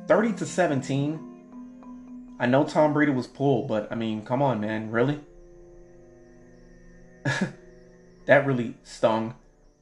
30 0.07 0.33
to 0.33 0.45
17 0.45 1.29
I 2.39 2.45
know 2.45 2.63
Tom 2.63 2.93
Brady 2.93 3.11
was 3.11 3.27
pulled, 3.27 3.67
but 3.67 3.91
I 3.91 3.95
mean, 3.95 4.23
come 4.23 4.41
on, 4.41 4.61
man, 4.61 4.91
really? 4.91 5.19
that 8.25 8.45
really 8.47 8.75
stung. 8.83 9.35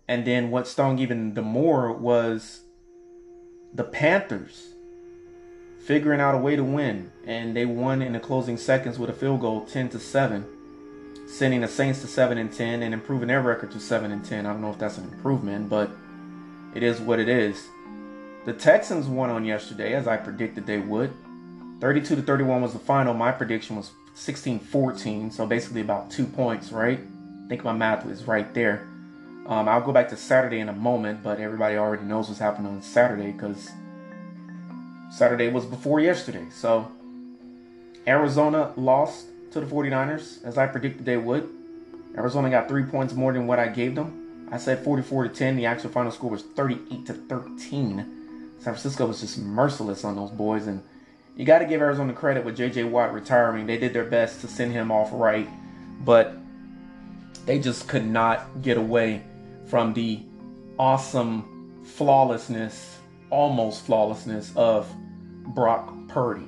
And 0.08 0.26
then 0.26 0.50
what 0.50 0.68
stung 0.68 0.98
even 0.98 1.36
the 1.36 1.44
more 1.44 1.94
was 1.94 2.62
the 3.72 3.84
Panthers 3.84 4.74
figuring 5.88 6.20
out 6.20 6.36
a 6.36 6.38
way 6.38 6.58
to 6.58 6.64
win, 6.66 7.10
and 7.26 7.56
they 7.56 7.66
won 7.66 8.02
in 8.02 8.12
the 8.12 8.20
closing 8.20 8.58
seconds 8.58 9.00
with 9.00 9.10
a 9.10 9.14
field 9.14 9.40
goal, 9.40 9.66
10 9.66 9.88
to 9.88 9.98
7, 9.98 10.46
sending 11.30 11.62
the 11.62 11.68
Saints 11.68 12.02
to 12.02 12.08
7 12.08 12.38
and 12.38 12.52
10 12.52 12.84
and 12.84 12.94
improving 12.94 13.30
their 13.30 13.42
record 13.42 13.72
to 13.72 13.80
7 13.80 14.12
and 14.12 14.24
10. 14.24 14.46
I 14.46 14.52
don't 14.52 14.62
know 14.62 14.70
if 14.70 14.78
that's 14.78 14.98
an 14.98 15.06
improvement, 15.06 15.70
but 15.70 15.90
it 16.76 16.84
is 16.84 17.00
what 17.00 17.22
it 17.22 17.30
is. 17.30 17.70
The 18.44 18.52
Texans 18.52 19.08
won 19.08 19.30
on 19.30 19.46
yesterday, 19.46 19.94
as 19.94 20.08
I 20.08 20.18
predicted 20.18 20.66
they 20.66 20.78
would. 20.78 21.14
32 21.80 22.18
to 22.18 22.22
31 22.22 22.62
was 22.62 22.74
the 22.74 22.80
final. 22.80 23.14
My 23.14 23.32
prediction 23.32 23.78
was 23.78 23.92
16 24.14 24.60
14, 24.60 25.32
so 25.32 25.48
basically 25.48 25.80
about 25.80 26.12
two 26.12 26.26
points, 26.26 26.74
right? 26.74 27.00
I 27.00 27.48
think 27.48 27.64
my 27.64 27.72
math 27.72 28.06
was 28.06 28.26
right 28.26 28.54
there. 28.54 28.86
Um, 29.46 29.70
I'll 29.70 29.80
go 29.80 29.94
back 29.94 30.10
to 30.10 30.18
Saturday 30.18 30.60
in 30.60 30.68
a 30.68 30.74
moment, 30.74 31.24
but 31.24 31.40
everybody 31.40 31.78
already 31.78 32.04
knows 32.04 32.28
what's 32.28 32.42
happening 32.42 32.74
on 32.74 32.82
Saturday 32.82 33.32
because 33.32 33.70
Saturday 35.10 35.50
was 35.50 35.66
before 35.66 36.00
yesterday. 36.00 36.48
So 36.52 36.92
Arizona 38.06 38.74
lost 38.76 39.28
to 39.52 39.60
the 39.60 39.66
49ers 39.66 40.44
as 40.44 40.58
I 40.58 40.68
predicted 40.68 41.06
they 41.06 41.18
would. 41.18 41.50
Arizona 42.16 42.50
got 42.50 42.68
three 42.68 42.84
points 42.84 43.14
more 43.14 43.34
than 43.34 43.48
what 43.48 43.60
I 43.60 43.68
gave 43.68 43.96
them. 43.96 44.48
I 44.52 44.58
said 44.58 44.84
44 44.84 45.28
to 45.28 45.30
10. 45.30 45.58
The 45.58 45.66
actual 45.66 45.90
final 45.90 46.12
score 46.12 46.30
was 46.30 46.44
38 46.44 47.06
to 47.06 47.14
13. 47.14 47.98
San 48.58 48.64
Francisco 48.64 49.06
was 49.06 49.22
just 49.22 49.38
merciless 49.38 50.04
on 50.04 50.16
those 50.16 50.32
boys 50.32 50.68
and 50.68 50.84
you 51.38 51.46
got 51.46 51.60
to 51.60 51.66
give 51.66 51.82
Arizona 51.82 52.14
credit 52.14 52.44
with 52.44 52.58
J.J. 52.58 52.86
Watt 52.86 53.14
retiring. 53.14 53.68
They 53.68 53.78
did 53.78 53.94
their 53.94 54.06
best 54.06 54.42
to 54.42 54.48
send 54.48 54.74
him 54.74 54.92
off 54.92 55.10
right, 55.14 55.48
but 56.04 56.36
they 57.46 57.60
just 57.60 57.88
could 57.88 58.06
not 58.06 58.64
get 58.64 58.76
away 58.76 59.22
from 59.68 59.94
the 59.94 60.24
awesome 60.80 61.84
flawlessness, 61.84 62.97
almost 63.30 63.86
flawlessness 63.86 64.52
of 64.56 64.92
Brock 65.48 65.94
Purdy. 66.08 66.48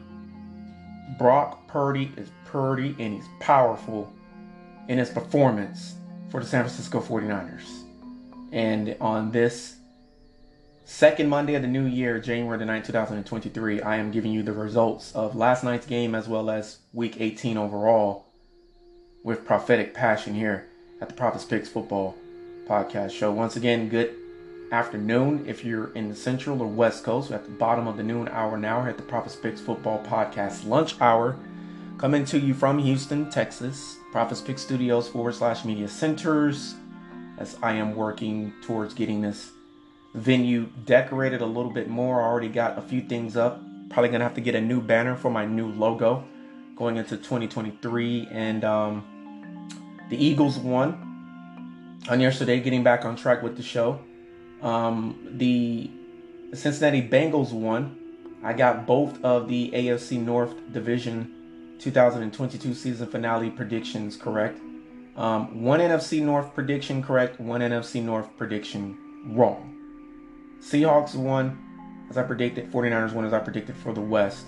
Brock 1.17 1.67
Purdy 1.67 2.11
is 2.17 2.29
Purdy 2.45 2.95
and 2.99 3.13
he's 3.13 3.27
powerful 3.39 4.11
in 4.87 4.97
his 4.97 5.09
performance 5.09 5.95
for 6.29 6.39
the 6.39 6.45
San 6.45 6.63
Francisco 6.63 6.99
49ers. 6.99 7.83
And 8.51 8.95
on 8.99 9.31
this 9.31 9.75
Second 10.85 11.29
Monday 11.29 11.53
of 11.53 11.61
the 11.61 11.67
new 11.67 11.85
year, 11.85 12.19
January 12.19 12.57
the 12.57 12.65
9th, 12.65 12.87
2023, 12.87 13.81
I 13.81 13.97
am 13.97 14.09
giving 14.09 14.31
you 14.31 14.41
the 14.41 14.53
results 14.53 15.11
of 15.15 15.35
last 15.35 15.63
night's 15.63 15.85
game 15.85 16.15
as 16.15 16.27
well 16.27 16.49
as 16.49 16.79
week 16.93 17.17
18 17.21 17.57
overall 17.57 18.25
with 19.23 19.45
prophetic 19.45 19.93
passion 19.93 20.33
here 20.33 20.65
at 20.99 21.07
the 21.07 21.13
Prophets 21.13 21.45
Picks 21.45 21.69
Football 21.69 22.17
Podcast 22.67 23.11
Show. 23.11 23.31
Once 23.31 23.55
again, 23.55 23.87
good 23.87 24.15
afternoon 24.71 25.43
if 25.47 25.65
you're 25.65 25.91
in 25.93 26.09
the 26.09 26.15
Central 26.15 26.61
or 26.61 26.67
West 26.67 27.03
Coast. 27.03 27.29
We're 27.29 27.37
at 27.37 27.45
the 27.45 27.51
bottom 27.51 27.87
of 27.87 27.97
the 27.97 28.03
noon 28.03 28.27
hour 28.27 28.57
now 28.57 28.85
at 28.85 28.97
the 28.97 29.03
Prophets 29.03 29.35
Picks 29.35 29.61
Football 29.61 30.03
Podcast 30.03 30.65
lunch 30.65 30.99
hour. 31.01 31.37
Coming 31.97 32.23
to 32.25 32.39
you 32.39 32.53
from 32.53 32.79
Houston, 32.79 33.29
Texas, 33.29 33.97
Prophets 34.11 34.41
Picks 34.41 34.61
Studios 34.61 35.09
forward 35.09 35.35
slash 35.35 35.65
media 35.65 35.87
centers 35.87 36.75
as 37.37 37.57
I 37.61 37.73
am 37.73 37.95
working 37.95 38.53
towards 38.61 38.93
getting 38.93 39.21
this 39.21 39.51
venue 40.13 40.67
decorated 40.85 41.41
a 41.41 41.45
little 41.45 41.71
bit 41.71 41.89
more. 41.89 42.21
I 42.21 42.25
already 42.25 42.49
got 42.49 42.77
a 42.77 42.81
few 42.81 43.01
things 43.01 43.35
up. 43.35 43.61
Probably 43.89 44.09
gonna 44.09 44.23
have 44.23 44.35
to 44.35 44.41
get 44.41 44.55
a 44.55 44.61
new 44.61 44.81
banner 44.81 45.15
for 45.15 45.31
my 45.31 45.45
new 45.45 45.67
logo 45.67 46.23
going 46.75 46.97
into 46.97 47.17
2023. 47.17 48.27
And 48.31 48.63
um, 48.63 49.67
the 50.09 50.23
Eagles 50.23 50.57
won. 50.57 51.05
on 52.09 52.19
yesterday, 52.19 52.59
getting 52.59 52.83
back 52.83 53.03
on 53.03 53.15
track 53.15 53.41
with 53.41 53.57
the 53.57 53.63
show. 53.63 53.99
Um, 54.61 55.27
the 55.31 55.89
Cincinnati 56.53 57.07
Bengals 57.07 57.51
won. 57.51 57.97
I 58.43 58.53
got 58.53 58.85
both 58.85 59.23
of 59.23 59.47
the 59.47 59.71
AFC 59.71 60.23
North 60.23 60.71
Division 60.71 61.75
2022 61.79 62.73
season 62.73 63.07
finale 63.07 63.49
predictions 63.49 64.15
correct. 64.15 64.59
Um, 65.15 65.63
one 65.63 65.79
NFC 65.79 66.21
North 66.21 66.53
prediction 66.53 67.03
correct, 67.03 67.39
one 67.39 67.61
NFC 67.61 68.01
North 68.01 68.29
prediction 68.37 68.97
wrong. 69.35 69.75
Seahawks 70.61 71.15
won 71.15 71.65
as 72.09 72.17
I 72.17 72.23
predicted, 72.23 72.71
49ers 72.71 73.13
won 73.13 73.25
as 73.25 73.33
I 73.33 73.39
predicted 73.39 73.75
for 73.75 73.93
the 73.93 74.01
West. 74.01 74.45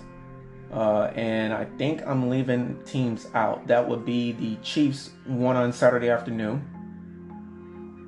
Uh, 0.72 1.12
and 1.14 1.52
I 1.52 1.66
think 1.76 2.02
I'm 2.06 2.28
leaving 2.30 2.82
teams 2.84 3.28
out. 3.34 3.66
That 3.66 3.86
would 3.86 4.04
be 4.04 4.32
the 4.32 4.56
Chiefs 4.56 5.10
won 5.26 5.56
on 5.56 5.72
Saturday 5.72 6.08
afternoon. 6.08 6.68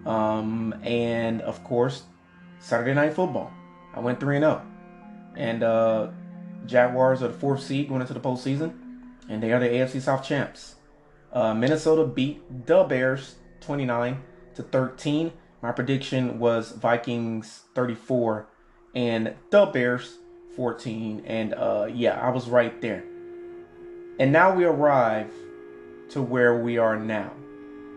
Um, 0.06 0.74
and 0.82 1.40
of 1.42 1.64
course, 1.64 2.02
Saturday 2.58 2.94
Night 2.94 3.14
Football. 3.14 3.52
I 3.94 4.00
went 4.00 4.20
3 4.20 4.38
0. 4.38 4.62
And 5.36 5.62
uh, 5.62 6.08
Jaguars 6.66 7.22
are 7.22 7.28
the 7.28 7.34
fourth 7.34 7.62
seed 7.62 7.88
going 7.88 8.00
into 8.00 8.14
the 8.14 8.20
postseason. 8.20 8.78
And 9.28 9.42
they 9.42 9.52
are 9.52 9.60
the 9.60 9.68
AFC 9.68 10.00
South 10.00 10.24
champs. 10.24 10.76
Uh, 11.32 11.54
Minnesota 11.54 12.06
beat 12.06 12.66
the 12.66 12.84
Bears 12.84 13.36
29 13.60 14.22
to 14.54 14.62
13. 14.62 15.32
My 15.62 15.72
prediction 15.72 16.38
was 16.38 16.72
Vikings 16.72 17.62
34 17.74 18.46
and 18.94 19.34
the 19.50 19.66
Bears 19.66 20.18
14. 20.56 21.22
And 21.26 21.54
uh, 21.54 21.88
yeah, 21.92 22.20
I 22.20 22.30
was 22.30 22.48
right 22.48 22.80
there. 22.80 23.04
And 24.20 24.32
now 24.32 24.54
we 24.54 24.64
arrive 24.64 25.32
to 26.10 26.22
where 26.22 26.56
we 26.56 26.78
are 26.78 26.96
now 26.96 27.32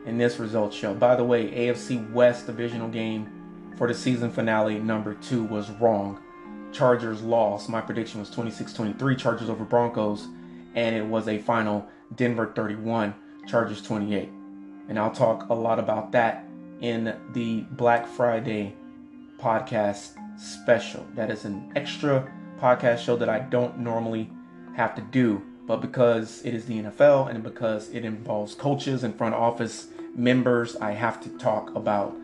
in 0.07 0.17
this 0.17 0.39
result 0.39 0.73
show. 0.73 0.93
By 0.93 1.17
the 1.17 1.23
way, 1.23 1.51
AFC 1.51 2.11
West 2.11 2.47
divisional 2.47 2.87
game 2.87 3.73
for 3.77 3.87
the 3.87 3.93
season 3.93 4.31
finale 4.31 4.79
number 4.79 5.13
two 5.13 5.43
was 5.43 5.69
wrong. 5.69 6.19
Chargers 6.71 7.21
lost. 7.21 7.69
My 7.69 7.81
prediction 7.81 8.21
was 8.21 8.29
26 8.29 8.73
23 8.73 9.15
Chargers 9.17 9.49
over 9.49 9.65
Broncos, 9.65 10.27
and 10.75 10.95
it 10.95 11.05
was 11.05 11.27
a 11.27 11.37
final 11.39 11.85
Denver 12.15 12.53
31, 12.55 13.13
Chargers 13.47 13.81
28. 13.81 14.29
And 14.87 14.97
I'll 14.97 15.11
talk 15.11 15.49
a 15.49 15.53
lot 15.53 15.77
about 15.77 16.13
that 16.13 16.45
in 16.79 17.13
the 17.33 17.61
Black 17.71 18.07
Friday 18.07 18.75
podcast 19.37 20.11
special. 20.39 21.05
That 21.15 21.29
is 21.29 21.43
an 21.43 21.69
extra 21.75 22.31
podcast 22.61 22.99
show 22.99 23.17
that 23.17 23.27
I 23.27 23.39
don't 23.39 23.79
normally 23.79 24.29
have 24.77 24.95
to 24.95 25.01
do, 25.01 25.41
but 25.65 25.81
because 25.81 26.41
it 26.45 26.53
is 26.53 26.65
the 26.65 26.83
NFL 26.83 27.29
and 27.29 27.43
because 27.43 27.89
it 27.89 28.05
involves 28.05 28.55
coaches 28.55 29.03
and 29.03 29.13
front 29.17 29.35
office 29.35 29.87
members, 30.17 30.75
I 30.75 30.91
have 30.91 31.21
to 31.21 31.29
talk 31.37 31.73
about 31.75 32.15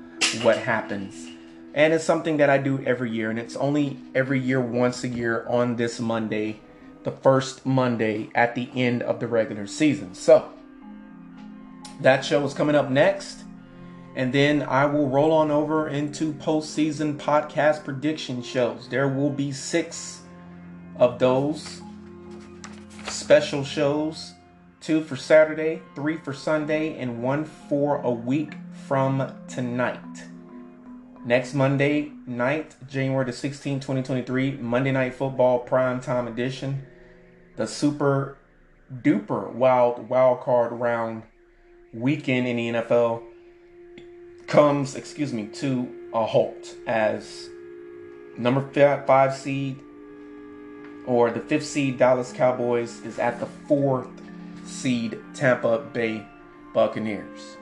what 0.42 0.58
happens. 0.58 1.30
And 1.74 1.94
it's 1.94 2.04
something 2.04 2.38
that 2.38 2.50
I 2.50 2.58
do 2.58 2.84
every 2.86 3.12
year, 3.12 3.30
and 3.30 3.40
it's 3.40 3.56
only 3.56 3.98
every 4.14 4.40
year, 4.40 4.60
once 4.60 5.04
a 5.04 5.08
year 5.08 5.46
on 5.48 5.76
this 5.76 6.00
Monday, 6.00 6.60
the 7.04 7.12
first 7.12 7.66
Monday 7.66 8.30
at 8.36 8.56
the 8.56 8.70
end 8.76 9.02
of 9.02 9.20
the 9.20 9.28
regular 9.28 9.68
season. 9.68 10.14
So, 10.14 10.52
that 12.02 12.26
show 12.26 12.46
is 12.46 12.54
coming 12.54 12.76
up 12.76 12.90
next. 12.90 13.40
And 14.16 14.32
then 14.32 14.62
I 14.62 14.86
will 14.86 15.08
roll 15.08 15.32
on 15.32 15.50
over 15.50 15.88
into 15.88 16.34
postseason 16.34 17.18
podcast 17.18 17.84
prediction 17.84 18.44
shows. 18.44 18.88
There 18.88 19.08
will 19.08 19.32
be 19.32 19.52
six 19.52 20.22
of 20.98 21.18
those 21.18 21.82
special 23.08 23.64
shows 23.64 24.33
two 24.84 25.02
for 25.02 25.16
Saturday, 25.16 25.82
three 25.96 26.18
for 26.18 26.34
Sunday, 26.34 26.98
and 27.00 27.24
one 27.24 27.46
for 27.46 28.02
a 28.02 28.12
week 28.12 28.56
from 28.86 29.34
tonight. 29.48 30.00
Next 31.26 31.54
Monday 31.54 32.12
night, 32.28 32.76
January 32.90 33.24
the 33.24 33.32
16th, 33.32 33.76
2023, 33.76 34.58
Monday 34.58 34.92
Night 34.92 35.14
Football 35.14 35.60
Prime 35.60 36.02
Time 36.02 36.28
Edition. 36.28 36.86
The 37.56 37.66
super 37.66 38.38
duper 38.94 39.54
wild 39.54 40.10
wild 40.10 40.42
card 40.42 40.74
round 40.74 41.24
weekend 41.94 42.46
in 42.46 42.58
the 42.58 42.70
NFL 42.70 43.24
comes, 44.48 44.96
excuse 44.96 45.32
me, 45.32 45.48
to 45.48 46.10
a 46.14 46.26
halt 46.26 46.76
as 46.88 47.48
number 48.38 48.62
five 49.08 49.34
seed 49.34 49.80
or 51.06 51.32
the 51.32 51.40
fifth 51.40 51.66
seed 51.66 51.98
Dallas 51.98 52.34
Cowboys 52.34 53.00
is 53.02 53.18
at 53.18 53.40
the 53.40 53.46
fourth 53.46 54.23
seed 54.66 55.20
Tampa 55.34 55.80
Bay 55.94 56.26
Buccaneers. 56.74 57.58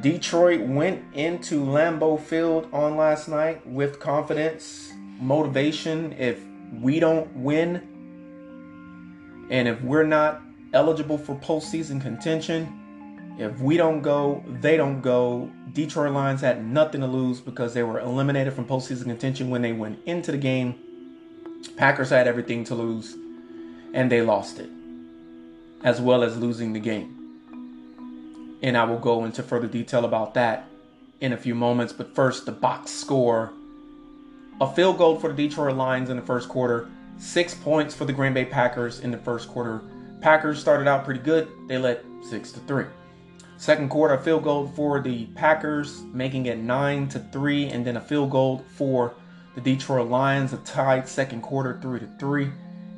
Detroit 0.00 0.60
went 0.62 1.04
into 1.14 1.64
Lambeau 1.64 2.20
Field 2.20 2.68
on 2.72 2.96
last 2.96 3.28
night 3.28 3.64
with 3.66 4.00
confidence, 4.00 4.92
motivation. 5.20 6.12
If 6.12 6.40
we 6.80 6.98
don't 6.98 7.32
win, 7.36 7.80
and 9.50 9.68
if 9.68 9.80
we're 9.82 10.06
not 10.06 10.42
eligible 10.72 11.16
for 11.16 11.36
postseason 11.36 12.00
contention, 12.00 13.36
if 13.38 13.60
we 13.60 13.76
don't 13.76 14.00
go, 14.00 14.44
they 14.60 14.76
don't 14.76 15.00
go. 15.00 15.50
Detroit 15.72 16.12
Lions 16.12 16.40
had 16.40 16.64
nothing 16.64 17.00
to 17.00 17.06
lose 17.06 17.40
because 17.40 17.74
they 17.74 17.82
were 17.82 18.00
eliminated 18.00 18.52
from 18.52 18.66
postseason 18.66 19.04
contention 19.04 19.50
when 19.50 19.62
they 19.62 19.72
went 19.72 19.98
into 20.06 20.32
the 20.32 20.38
game. 20.38 20.74
Packers 21.76 22.10
had 22.10 22.28
everything 22.28 22.64
to 22.64 22.74
lose, 22.74 23.16
and 23.92 24.10
they 24.10 24.22
lost 24.22 24.58
it, 24.58 24.70
as 25.84 26.00
well 26.00 26.24
as 26.24 26.36
losing 26.36 26.72
the 26.72 26.80
game. 26.80 28.58
And 28.62 28.76
I 28.76 28.84
will 28.84 28.98
go 28.98 29.24
into 29.24 29.42
further 29.42 29.68
detail 29.68 30.04
about 30.04 30.34
that 30.34 30.66
in 31.20 31.32
a 31.32 31.36
few 31.36 31.54
moments. 31.54 31.92
But 31.92 32.14
first, 32.14 32.46
the 32.46 32.52
box 32.52 32.90
score 32.90 33.52
a 34.60 34.72
field 34.72 34.98
goal 34.98 35.18
for 35.18 35.32
the 35.32 35.48
Detroit 35.48 35.74
Lions 35.74 36.10
in 36.10 36.16
the 36.16 36.22
first 36.22 36.48
quarter, 36.48 36.88
six 37.18 37.54
points 37.54 37.92
for 37.92 38.04
the 38.04 38.12
Green 38.12 38.32
Bay 38.32 38.44
Packers 38.44 39.00
in 39.00 39.10
the 39.10 39.18
first 39.18 39.48
quarter. 39.48 39.82
Packers 40.20 40.60
started 40.60 40.86
out 40.86 41.04
pretty 41.04 41.20
good, 41.20 41.48
they 41.68 41.76
led 41.76 42.04
six 42.22 42.52
to 42.52 42.60
three. 42.60 42.86
Second 43.56 43.88
quarter, 43.88 44.14
a 44.14 44.22
field 44.22 44.44
goal 44.44 44.68
for 44.76 45.00
the 45.00 45.26
Packers, 45.26 46.02
making 46.12 46.46
it 46.46 46.58
9 46.58 47.08
to 47.08 47.18
3, 47.18 47.66
and 47.66 47.86
then 47.86 47.96
a 47.96 48.00
field 48.00 48.30
goal 48.30 48.64
for 48.76 49.14
the 49.54 49.60
Detroit 49.60 50.08
Lions, 50.08 50.52
a 50.52 50.56
tied 50.58 51.08
second 51.08 51.40
quarter 51.40 51.78
3 51.80 52.00
to 52.00 52.08
3. 52.18 52.50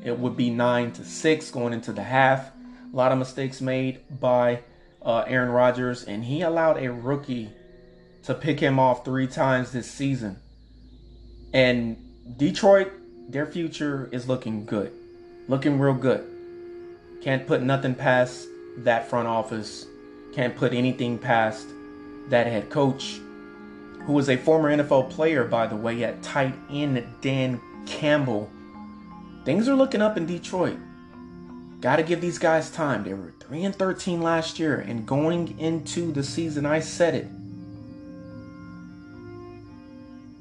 It 0.03 0.19
would 0.19 0.37
be 0.37 0.51
9 0.51 0.93
to 0.93 1.05
6 1.05 1.51
going 1.51 1.73
into 1.73 1.93
the 1.93 2.03
half. 2.03 2.51
A 2.93 2.97
lot 2.97 3.13
of 3.13 3.19
mistakes 3.19 3.61
made 3.61 4.01
by 4.21 4.61
uh, 5.03 5.25
Aaron 5.27 5.51
Rodgers, 5.51 6.05
and 6.05 6.25
he 6.25 6.43
allowed 6.43 6.79
a 6.79 6.91
rookie 6.91 7.51
to 8.25 8.35
pick 8.35 8.61
him 8.61 8.79
off 8.79 9.05
three 9.05 9.27
times 9.27 9.73
this 9.73 9.91
season. 9.91 10.39
And 11.53 11.97
Detroit, 12.37 12.93
their 13.29 13.47
future 13.47 14.09
is 14.13 14.29
looking 14.29 14.67
good, 14.67 14.93
looking 15.49 15.79
real 15.79 15.95
good. 15.95 16.25
Can't 17.23 17.47
put 17.47 17.63
nothing 17.63 17.95
past 17.95 18.47
that 18.79 19.09
front 19.09 19.29
office 19.29 19.87
can't 20.37 20.55
put 20.55 20.75
anything 20.75 21.17
past 21.17 21.67
that 22.29 22.47
head 22.47 22.69
coach, 22.69 23.19
who 24.03 24.13
was 24.13 24.29
a 24.29 24.37
former 24.37 24.71
NFL 24.71 25.09
player, 25.09 25.45
by 25.45 25.67
the 25.67 25.75
way, 25.75 26.05
at 26.05 26.23
tight 26.23 26.55
end 26.71 27.03
Dan 27.23 27.59
Campbell. 27.87 28.51
Things 29.47 29.67
are 29.67 29.75
looking 29.75 30.03
up 30.03 30.19
in 30.19 30.27
Detroit. 30.27 30.77
Got 31.81 31.97
to 31.97 32.03
give 32.03 32.21
these 32.21 32.39
guys 32.39 32.71
time. 32.71 33.05
They 33.05 33.15
were 33.15 33.35
3 33.41 33.65
and 33.65 33.75
13 33.75 34.23
last 34.23 34.59
year, 34.59 34.79
and 34.79 35.07
going 35.07 35.59
into 35.59 36.11
the 36.11 36.23
season, 36.23 36.65
I 36.65 36.81
said 36.81 37.15
it. 37.15 37.29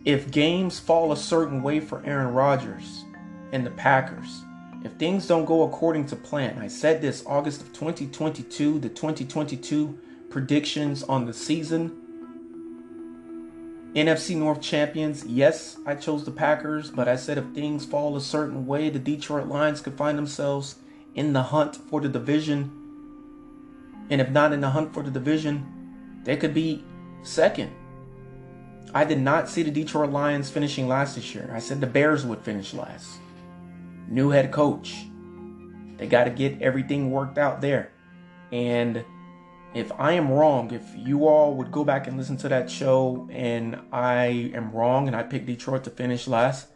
If 0.06 0.32
games 0.32 0.80
fall 0.80 1.12
a 1.12 1.18
certain 1.18 1.62
way 1.62 1.80
for 1.80 2.04
Aaron 2.06 2.34
Rodgers 2.34 3.04
and 3.52 3.66
the 3.66 3.72
Packers, 3.72 4.44
if 4.84 4.94
things 4.94 5.28
don't 5.28 5.46
go 5.46 5.64
according 5.64 6.06
to 6.08 6.16
plan, 6.16 6.60
I 6.60 6.68
said 6.68 7.02
this 7.02 7.24
August 7.26 7.62
of 7.62 7.74
2022, 7.74 8.80
the 8.80 8.90
2022 8.90 9.98
predictions 10.30 11.02
on 11.04 11.26
the 11.26 11.34
season. 11.34 12.02
NFC 13.96 14.38
North 14.38 14.62
champions, 14.62 15.26
yes, 15.26 15.78
I 15.86 15.96
chose 15.96 16.24
the 16.24 16.32
Packers, 16.32 16.92
but 16.92 17.08
I 17.08 17.16
said 17.16 17.38
if 17.38 17.46
things 17.54 17.86
fall 17.86 18.16
a 18.16 18.22
certain 18.22 18.68
way, 18.68 18.90
the 18.90 19.00
Detroit 19.00 19.48
Lions 19.48 19.82
could 19.82 19.98
find 19.98 20.18
themselves 20.18 20.76
in 21.16 21.34
the 21.34 21.44
hunt 21.44 21.76
for 21.76 22.00
the 22.00 22.10
division. 22.10 22.72
And 24.10 24.22
if 24.22 24.30
not 24.30 24.54
in 24.54 24.62
the 24.62 24.70
hunt 24.70 24.94
for 24.94 25.02
the 25.02 25.12
division, 25.12 26.22
they 26.24 26.38
could 26.38 26.54
be 26.54 26.84
second. 27.24 27.72
I 28.94 29.04
did 29.04 29.20
not 29.20 29.50
see 29.50 29.64
the 29.64 29.72
Detroit 29.72 30.12
Lions 30.12 30.50
finishing 30.50 30.88
last 30.88 31.16
this 31.16 31.34
year. 31.34 31.50
I 31.54 31.60
said 31.60 31.82
the 31.82 31.88
Bears 31.88 32.26
would 32.26 32.42
finish 32.42 32.74
last 32.74 33.18
new 34.08 34.30
head 34.30 34.52
coach. 34.52 35.06
They 35.98 36.08
got 36.08 36.26
to 36.26 36.30
get 36.30 36.62
everything 36.62 37.12
worked 37.12 37.38
out 37.38 37.62
there. 37.62 37.92
And 38.52 39.04
if 39.74 39.92
I 39.98 40.14
am 40.14 40.30
wrong, 40.30 40.72
if 40.72 40.84
you 40.96 41.28
all 41.28 41.56
would 41.56 41.72
go 41.72 41.84
back 41.84 42.08
and 42.08 42.18
listen 42.18 42.38
to 42.38 42.50
that 42.50 42.70
show 42.70 43.28
and 43.32 43.80
I 43.92 44.52
am 44.54 44.72
wrong 44.72 45.08
and 45.08 45.16
I 45.16 45.24
picked 45.24 45.46
Detroit 45.46 45.84
to 45.86 45.90
finish 45.90 46.28
last, 46.28 46.68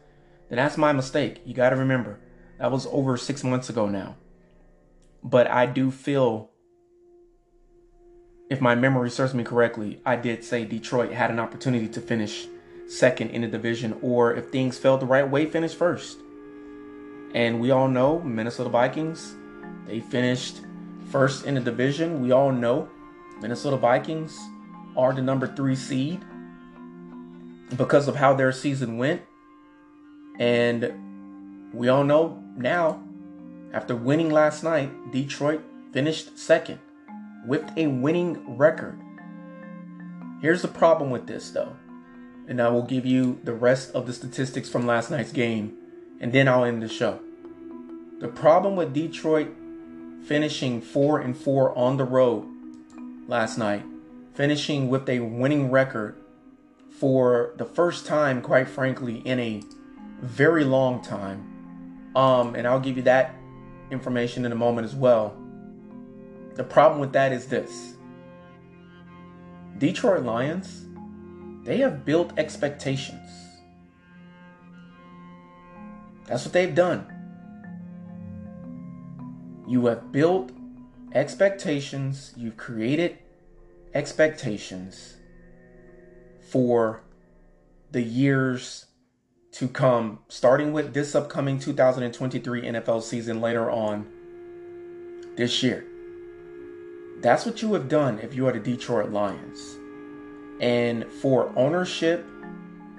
then 0.50 0.58
that's 0.58 0.78
my 0.78 0.92
mistake. 0.92 1.42
You 1.46 1.54
got 1.54 1.70
to 1.70 1.76
remember, 1.76 2.20
that 2.58 2.72
was 2.72 2.88
over 2.88 3.18
six 3.18 3.44
months 3.44 3.70
ago 3.70 3.88
now. 3.88 4.16
But 5.24 5.48
I 5.48 5.66
do 5.66 5.92
feel 5.92 6.50
if 8.50 8.62
my 8.62 8.74
memory 8.74 9.10
serves 9.10 9.34
me 9.34 9.44
correctly, 9.44 10.02
I 10.06 10.16
did 10.16 10.44
say 10.44 10.66
Detroit 10.66 11.12
had 11.12 11.30
an 11.30 11.40
opportunity 11.40 11.88
to 11.90 12.02
finish 12.02 12.48
second 12.88 13.30
in 13.30 13.42
the 13.42 13.48
division, 13.48 13.98
or 14.02 14.34
if 14.34 14.52
things 14.52 14.78
fell 14.78 14.98
the 14.98 15.06
right 15.06 15.30
way, 15.30 15.46
finish 15.46 15.76
first. 15.76 16.18
And 17.36 17.60
we 17.62 17.70
all 17.70 17.88
know 17.88 18.20
Minnesota 18.22 18.70
Vikings, 18.70 19.36
they 19.86 20.00
finished 20.00 20.62
first 21.12 21.46
in 21.46 21.54
the 21.56 21.62
division. 21.62 22.22
We 22.22 22.32
all 22.32 22.52
know 22.52 22.90
Minnesota 23.42 23.78
Vikings 23.78 24.40
are 24.98 25.14
the 25.14 25.22
number 25.22 25.48
three 25.48 25.76
seed 25.76 26.24
because 27.78 28.08
of 28.08 28.16
how 28.16 28.34
their 28.34 28.52
season 28.52 28.98
went. 28.98 29.22
And 30.40 31.72
we 31.74 31.90
all 31.90 32.04
know 32.04 32.44
now, 32.56 33.04
after 33.72 33.96
winning 33.96 34.32
last 34.32 34.64
night, 34.64 35.12
Detroit 35.12 35.62
finished 35.92 36.38
second 36.38 36.80
with 37.46 37.72
a 37.78 37.88
winning 37.88 38.58
record. 38.58 39.00
Here's 40.42 40.62
the 40.62 40.68
problem 40.68 41.12
with 41.12 41.28
this, 41.28 41.52
though, 41.52 41.76
and 42.48 42.62
I 42.62 42.70
will 42.70 42.84
give 42.84 43.06
you 43.06 43.40
the 43.44 43.54
rest 43.54 43.92
of 43.94 44.08
the 44.08 44.14
statistics 44.14 44.70
from 44.70 44.88
last 44.88 45.12
night's 45.12 45.32
game, 45.32 45.76
and 46.20 46.34
then 46.34 46.48
I'll 46.48 46.64
end 46.64 46.82
the 46.82 46.88
show. 46.88 47.20
The 48.20 48.28
problem 48.28 48.76
with 48.76 48.94
Detroit 48.94 49.50
finishing 50.26 50.82
4 50.82 51.22
and 51.22 51.38
4 51.38 51.78
on 51.78 51.98
the 51.98 52.04
road 52.04 52.46
last 53.28 53.58
night, 53.58 53.84
finishing 54.34 54.90
with 54.90 55.08
a 55.08 55.20
winning 55.20 55.72
record 55.72 56.18
for 56.90 57.54
the 57.58 57.66
first 57.66 58.06
time, 58.06 58.42
quite 58.42 58.68
frankly, 58.68 59.18
in 59.20 59.40
a 59.40 59.64
very 60.22 60.64
long 60.64 61.02
time. 61.02 62.12
Um, 62.16 62.56
and 62.56 62.68
I'll 62.68 62.80
give 62.80 62.98
you 62.98 63.04
that 63.04 63.36
information 63.92 64.46
in 64.46 64.52
a 64.52 64.56
moment 64.56 64.86
as 64.86 64.96
well. 64.96 65.38
The 66.56 66.64
problem 66.64 67.00
with 67.00 67.14
that 67.14 67.32
is 67.32 67.48
this 67.48 67.96
Detroit 69.78 70.24
Lions, 70.24 70.86
they 71.64 71.78
have 71.78 72.06
built 72.06 72.34
expectations. 72.38 73.30
That's 76.26 76.46
what 76.46 76.54
they've 76.54 76.76
done. 76.76 77.08
You 79.68 79.86
have 79.86 80.12
built 80.12 80.52
expectations, 81.14 82.34
you've 82.36 82.58
created 82.58 83.18
expectations 83.94 85.16
for 86.52 87.04
the 87.92 88.02
years 88.02 88.86
to 89.54 89.68
come, 89.68 90.20
starting 90.28 90.74
with 90.74 90.94
this 90.94 91.16
upcoming 91.16 91.60
2023 91.60 92.64
NFL 92.64 93.02
season 93.02 93.42
later 93.42 93.70
on 93.70 94.08
this 95.36 95.64
year. 95.64 95.86
That's 97.22 97.46
what 97.46 97.62
you 97.62 97.74
have 97.74 97.90
done 97.90 98.20
if 98.20 98.34
you 98.34 98.48
are 98.48 98.52
the 98.52 98.60
Detroit 98.60 99.10
Lions. 99.10 99.78
And 100.62 101.06
for 101.06 101.52
ownership 101.56 102.26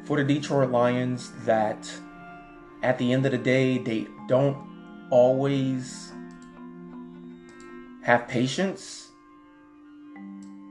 for 0.05 0.17
the 0.17 0.25
Detroit 0.25 0.71
Lions, 0.71 1.33
that 1.45 1.91
at 2.83 2.99
the 2.99 3.13
end 3.13 3.27
of 3.27 3.33
the 3.33 3.39
day, 3.39 3.79
they 3.79 4.07
don't 4.29 4.57
always 5.11 6.13
have 8.03 8.27
patience 8.29 9.09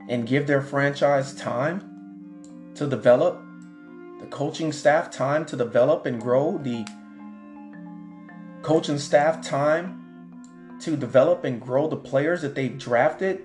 and 0.08 0.26
give 0.26 0.46
their 0.46 0.60
franchise 0.60 1.34
time 1.34 2.72
to 2.74 2.86
develop, 2.86 3.40
coaching 4.30 4.72
staff 4.72 5.10
time 5.10 5.44
to 5.46 5.56
develop 5.56 6.06
and 6.06 6.20
grow, 6.20 6.58
the 6.58 6.86
coaching 8.62 8.98
staff 8.98 9.42
time 9.42 10.78
to 10.80 10.96
develop 10.96 11.44
and 11.44 11.60
grow 11.60 11.88
the 11.88 11.96
players 11.96 12.42
that 12.42 12.54
they've 12.54 12.78
drafted. 12.78 13.42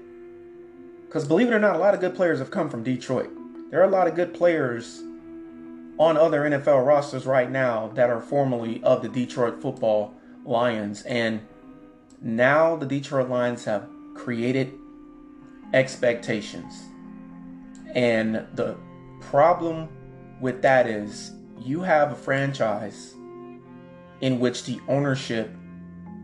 Because 1.06 1.28
believe 1.28 1.48
it 1.48 1.54
or 1.54 1.60
not, 1.60 1.76
a 1.76 1.80
lot 1.80 1.94
of 1.94 2.00
good 2.00 2.16
players 2.16 2.40
have 2.40 2.52
come 2.52 2.70
from 2.70 2.84
Detroit. 2.84 3.30
There 3.72 3.82
are 3.82 3.88
a 3.88 3.92
lot 3.92 4.08
of 4.08 4.16
good 4.16 4.34
players 4.34 5.02
on 5.98 6.18
other 6.18 6.42
NFL 6.42 6.86
rosters 6.86 7.26
right 7.26 7.50
now 7.50 7.90
that 7.96 8.10
are 8.10 8.20
formerly 8.20 8.84
of 8.84 9.02
the 9.02 9.10
Detroit 9.10 9.62
football 9.62 10.14
Lions. 10.44 11.02
And 11.04 11.42
now 12.22 12.76
the 12.76 12.86
Detroit 12.86 13.30
Lions 13.30 13.66
have 13.66 13.88
created 14.14 14.74
expectations. 15.74 16.74
And 17.94 18.46
the 18.54 18.78
problem 19.22 19.90
with 20.40 20.62
that 20.62 20.88
is 20.88 21.32
you 21.60 21.82
have 21.82 22.12
a 22.12 22.16
franchise 22.16 23.16
in 24.22 24.40
which 24.40 24.64
the 24.66 24.80
ownership 24.88 25.52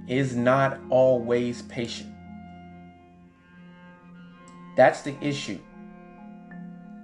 is 0.08 0.36
not 0.36 0.80
always 0.90 1.62
patient. 1.64 2.14
That's 4.76 5.02
the 5.02 5.16
issue 5.22 5.60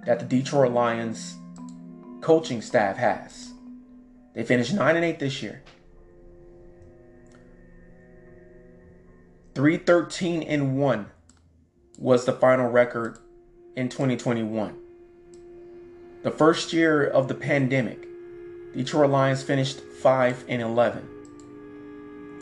that 0.06 0.18
the 0.18 0.24
Detroit 0.24 0.72
Lions 0.72 1.36
coaching 2.20 2.62
staff 2.62 2.96
has. 2.96 3.52
They 4.34 4.42
finished 4.42 4.72
9 4.72 4.96
and 4.96 5.04
8 5.04 5.18
this 5.18 5.42
year. 5.42 5.62
313 9.54 10.42
and 10.42 10.78
1 10.78 11.06
was 11.98 12.24
the 12.24 12.32
final 12.32 12.70
record 12.70 13.18
in 13.76 13.88
2021. 13.88 14.87
The 16.24 16.32
first 16.32 16.72
year 16.72 17.06
of 17.06 17.28
the 17.28 17.34
pandemic, 17.34 18.08
Detroit 18.74 19.08
Lions 19.08 19.44
finished 19.44 19.80
5 19.80 20.46
and 20.48 20.60
11. 20.60 21.08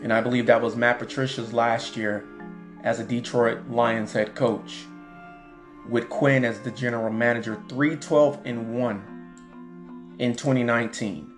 And 0.03 0.11
I 0.11 0.23
believe 0.23 0.47
that 0.47 0.63
was 0.63 0.75
Matt 0.75 0.99
Patricia's 0.99 1.53
last 1.53 1.95
year 1.95 2.25
as 2.85 3.01
a 3.01 3.05
Detroit 3.05 3.69
Lions 3.69 4.15
head 4.15 4.35
coach. 4.35 4.87
With 5.91 6.09
Quinn 6.09 6.43
as 6.43 6.61
the 6.61 6.71
general 6.71 7.13
manager, 7.13 7.63
312 7.69 8.41
and 8.47 8.81
1 8.81 10.17
in 10.21 10.35
2019. 10.35 11.31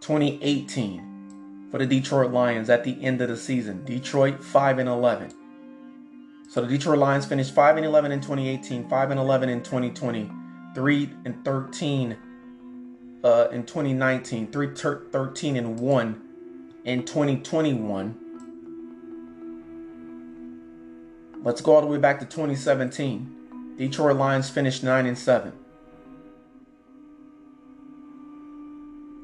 2018 0.00 1.68
for 1.70 1.78
the 1.78 1.86
Detroit 1.86 2.32
Lions 2.32 2.68
at 2.68 2.84
the 2.84 3.02
end 3.02 3.22
of 3.22 3.30
the 3.30 3.36
season. 3.38 3.82
Detroit 3.86 4.44
5 4.44 4.78
and 4.78 4.90
11. 4.90 5.32
So 6.50 6.60
the 6.60 6.68
Detroit 6.68 6.98
Lions 6.98 7.24
finished 7.24 7.54
5 7.54 7.78
and 7.78 7.86
11 7.86 8.12
in 8.12 8.20
2018, 8.20 8.90
5 8.90 9.10
and 9.10 9.18
11 9.18 9.48
in 9.48 9.62
2020, 9.62 10.30
3 10.78 11.10
and 11.24 11.44
13 11.44 12.16
uh, 13.24 13.48
in 13.50 13.66
2019, 13.66 14.52
3 14.52 14.68
13 15.10 15.56
and 15.56 15.80
1 15.80 16.22
in 16.84 17.04
2021. 17.04 18.16
Let's 21.42 21.60
go 21.60 21.74
all 21.74 21.80
the 21.80 21.88
way 21.88 21.98
back 21.98 22.20
to 22.20 22.26
2017. 22.26 23.74
Detroit 23.76 24.16
Lions 24.16 24.48
finished 24.50 24.84
9 24.84 25.06
and 25.06 25.18
7. 25.18 25.52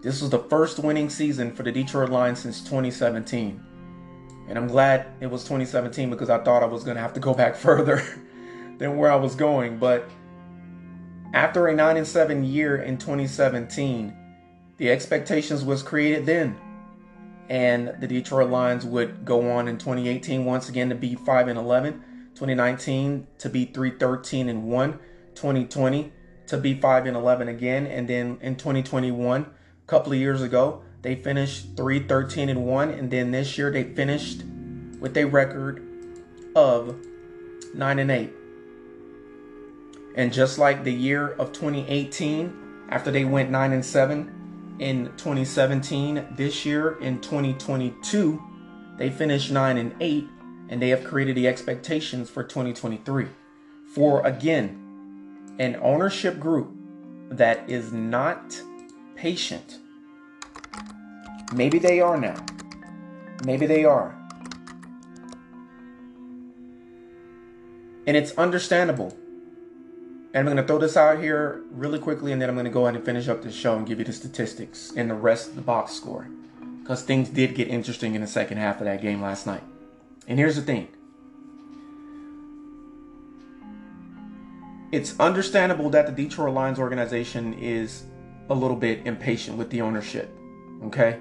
This 0.03 0.21
was 0.21 0.31
the 0.31 0.41
first 0.41 0.81
winning 0.81 1.09
season 1.09 1.55
for 1.55 1.63
the 1.63 1.71
Detroit 1.71 2.11
Lions 2.11 2.41
since 2.41 2.63
2017. 2.63 3.65
And 4.49 4.59
I'm 4.59 4.67
glad 4.67 5.07
it 5.21 5.29
was 5.29 5.45
2017 5.45 6.11
because 6.11 6.31
I 6.31 6.43
thought 6.43 6.65
I 6.65 6.67
was 6.67 6.83
going 6.83 6.97
to 6.97 7.01
have 7.01 7.13
to 7.13 7.21
go 7.21 7.33
back 7.33 7.55
further 7.69 8.03
than 8.79 8.97
where 8.97 9.13
I 9.13 9.17
was 9.17 9.37
going. 9.37 9.79
But 9.79 10.11
after 11.35 11.67
a 11.67 11.75
9 11.75 11.97
and 11.97 12.07
7 12.07 12.45
year 12.45 12.77
in 12.77 12.97
2017, 12.97 14.17
the 14.79 14.91
expectations 14.91 15.65
was 15.65 15.83
created 15.83 16.27
then. 16.27 16.57
And 17.49 17.95
the 18.01 18.07
Detroit 18.07 18.49
Lions 18.49 18.87
would 18.87 19.25
go 19.25 19.51
on 19.51 19.67
in 19.69 19.77
2018 19.77 20.45
once 20.45 20.69
again 20.69 20.89
to 20.89 20.95
be 20.95 21.17
5 21.17 21.49
and 21.49 21.59
11, 21.59 22.03
2019 22.35 23.27
to 23.39 23.49
be 23.49 23.65
313 23.65 24.49
and 24.49 24.65
1, 24.65 24.93
2020 25.35 26.13
to 26.47 26.57
be 26.57 26.81
5 26.81 27.07
and 27.07 27.17
11 27.17 27.49
again, 27.49 27.87
and 27.87 28.09
then 28.09 28.39
in 28.41 28.55
2021, 28.55 29.43
a 29.43 29.47
couple 29.87 30.13
of 30.13 30.19
years 30.19 30.41
ago, 30.41 30.83
they 31.03 31.17
finished 31.17 31.77
313 31.77 32.49
and 32.49 32.65
1, 32.65 32.91
and 32.91 33.11
then 33.11 33.33
this 33.33 33.59
year 33.59 33.71
they 33.71 33.83
finished 33.83 34.45
with 35.01 35.17
a 35.17 35.25
record 35.25 35.83
of 36.55 36.97
9 37.75 37.99
and 37.99 38.11
8. 38.11 38.33
And 40.15 40.33
just 40.33 40.59
like 40.59 40.85
the 40.85 40.93
year 40.93 41.31
of 41.31 41.53
2018, 41.53 42.87
after 42.91 43.11
they 43.11 43.25
went 43.25 43.51
9 43.51 43.73
and 43.73 43.85
7, 43.85 44.35
in 44.79 45.07
2017. 45.17 46.27
This 46.37 46.65
year 46.65 46.99
in 47.01 47.21
2022, 47.21 48.43
they 48.97 49.11
finished 49.11 49.51
9 49.51 49.77
and 49.77 49.95
8 50.01 50.29
and 50.69 50.81
they 50.81 50.89
have 50.89 51.05
created 51.05 51.37
the 51.37 51.47
expectations 51.47 52.31
for 52.31 52.43
2023 52.43 53.29
for 53.87 54.27
again 54.27 54.81
an 55.59 55.77
ownership 55.83 56.41
group 56.41 56.75
that 57.31 57.69
is 57.69 57.93
not 57.93 58.61
patient. 59.15 59.79
Maybe 61.55 61.79
they 61.79 62.01
are 62.01 62.19
now. 62.19 62.45
Maybe 63.45 63.67
they 63.67 63.85
are. 63.85 64.19
And 68.07 68.17
it's 68.17 68.33
understandable 68.33 69.17
and 70.35 70.41
I'm 70.41 70.45
going 70.47 70.57
to 70.57 70.67
throw 70.67 70.79
this 70.79 70.97
out 70.97 71.21
here 71.21 71.63
really 71.71 72.01
quickly, 72.01 72.33
and 72.33 72.43
then 72.43 72.49
I'm 72.49 72.57
going 72.57 72.65
to 72.65 72.71
go 72.71 72.83
ahead 72.83 72.97
and 72.97 73.05
finish 73.05 73.29
up 73.29 73.43
this 73.43 73.55
show 73.55 73.77
and 73.77 73.87
give 73.87 74.01
you 74.01 74.05
the 74.05 74.13
statistics 74.13 74.93
and 74.97 75.09
the 75.09 75.15
rest 75.15 75.51
of 75.51 75.55
the 75.55 75.63
box 75.63 75.93
score. 75.93 76.27
Because 76.83 77.03
things 77.03 77.29
did 77.29 77.55
get 77.55 77.69
interesting 77.69 78.17
in 78.17 78.21
the 78.21 78.27
second 78.27 78.59
half 78.59 78.81
of 78.81 78.87
that 78.87 79.01
game 79.01 79.23
last 79.23 79.47
night. 79.47 79.63
And 80.27 80.37
here's 80.37 80.57
the 80.57 80.63
thing 80.63 80.89
it's 84.91 85.19
understandable 85.21 85.89
that 85.91 86.07
the 86.07 86.13
Detroit 86.13 86.53
Lions 86.53 86.81
organization 86.81 87.55
is 87.55 88.03
a 88.51 88.55
little 88.55 88.77
bit 88.77 89.07
impatient 89.07 89.57
with 89.57 89.71
the 89.71 89.81
ownership, 89.83 90.29
okay? 90.83 91.13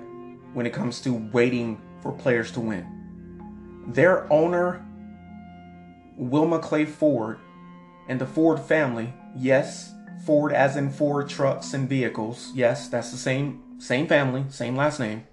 When 0.53 0.65
it 0.65 0.73
comes 0.73 1.01
to 1.01 1.13
waiting 1.31 1.79
for 2.01 2.11
players 2.11 2.51
to 2.53 2.59
win. 2.59 3.85
Their 3.87 4.31
owner, 4.33 4.83
Wilma 6.17 6.57
Clay 6.59 6.85
Ford, 6.85 7.39
and 8.07 8.19
the 8.19 8.25
Ford 8.25 8.59
family, 8.59 9.13
yes, 9.35 9.93
Ford 10.25 10.53
as 10.53 10.75
in 10.75 10.89
Ford 10.89 11.29
trucks 11.29 11.73
and 11.73 11.87
vehicles, 11.87 12.51
yes, 12.53 12.87
that's 12.87 13.11
the 13.11 13.17
same 13.17 13.61
same 13.79 14.07
family, 14.07 14.45
same 14.49 14.75
last 14.75 14.99
name. 14.99 15.25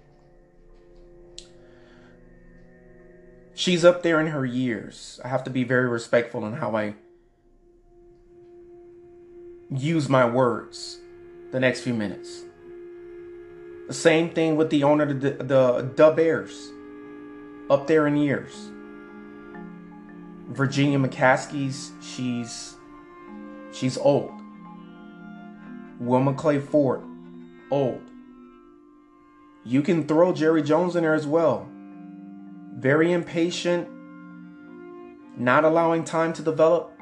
She's 3.53 3.85
up 3.85 4.01
there 4.01 4.19
in 4.19 4.27
her 4.27 4.45
years. 4.45 5.19
I 5.23 5.27
have 5.27 5.43
to 5.43 5.49
be 5.49 5.63
very 5.63 5.87
respectful 5.87 6.45
in 6.45 6.53
how 6.53 6.75
I 6.75 6.95
use 9.69 10.09
my 10.09 10.25
words 10.25 10.99
the 11.51 11.59
next 11.59 11.81
few 11.81 11.93
minutes. 11.93 12.43
The 13.87 13.93
same 13.93 14.29
thing 14.31 14.55
with 14.55 14.69
the 14.69 14.83
owner 14.83 15.03
of 15.03 15.21
the, 15.21 15.31
the, 15.31 15.91
the 15.95 16.11
Bears, 16.11 16.71
up 17.69 17.87
there 17.87 18.07
in 18.07 18.17
years. 18.17 18.71
Virginia 20.51 20.99
McCaskey's, 20.99 21.91
she's 22.01 22.75
she's 23.71 23.97
old. 23.97 24.31
Wilma 25.99 26.33
Clay 26.33 26.59
Ford, 26.59 27.01
old. 27.69 28.01
You 29.63 29.81
can 29.81 30.07
throw 30.07 30.33
Jerry 30.33 30.61
Jones 30.61 30.95
in 30.95 31.03
there 31.03 31.13
as 31.13 31.25
well. 31.25 31.69
Very 32.75 33.13
impatient, 33.13 33.87
not 35.37 35.63
allowing 35.63 36.03
time 36.03 36.33
to 36.33 36.41
develop, 36.41 36.99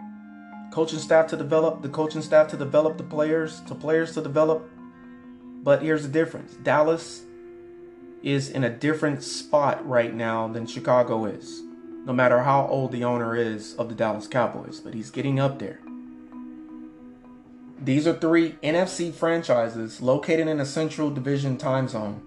coaching 0.72 1.00
staff 1.00 1.28
to 1.28 1.38
develop, 1.38 1.82
the 1.82 1.90
coaching 1.90 2.22
staff 2.22 2.50
to 2.50 2.58
develop 2.58 2.98
the 2.98 3.04
players, 3.04 3.62
to 3.62 3.74
players 3.74 4.14
to 4.14 4.22
develop. 4.22 4.70
But 5.64 5.82
here's 5.82 6.04
the 6.04 6.10
difference 6.10 6.54
Dallas 6.56 7.24
is 8.22 8.50
in 8.50 8.64
a 8.64 8.70
different 8.70 9.24
spot 9.24 9.88
right 9.88 10.14
now 10.14 10.48
than 10.50 10.68
Chicago 10.68 11.26
is, 11.26 11.64
no 12.06 12.14
matter 12.14 12.44
how 12.44 12.68
old 12.68 12.92
the 12.92 13.04
owner 13.04 13.36
is 13.36 13.76
of 13.76 13.90
the 13.90 13.96
Dallas 13.96 14.28
Cowboys, 14.28 14.80
but 14.80 14.94
he's 14.94 15.12
getting 15.12 15.40
up 15.40 15.60
there. 15.60 15.80
These 17.82 18.08
are 18.08 18.14
three 18.14 18.54
NFC 18.64 19.14
franchises 19.14 20.02
located 20.02 20.48
in 20.48 20.60
a 20.60 20.66
central 20.66 21.10
division 21.10 21.58
time 21.58 21.88
zone, 21.88 22.22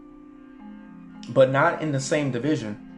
but 1.28 1.50
not 1.50 1.82
in 1.82 1.92
the 1.92 2.00
same 2.00 2.30
division, 2.30 2.88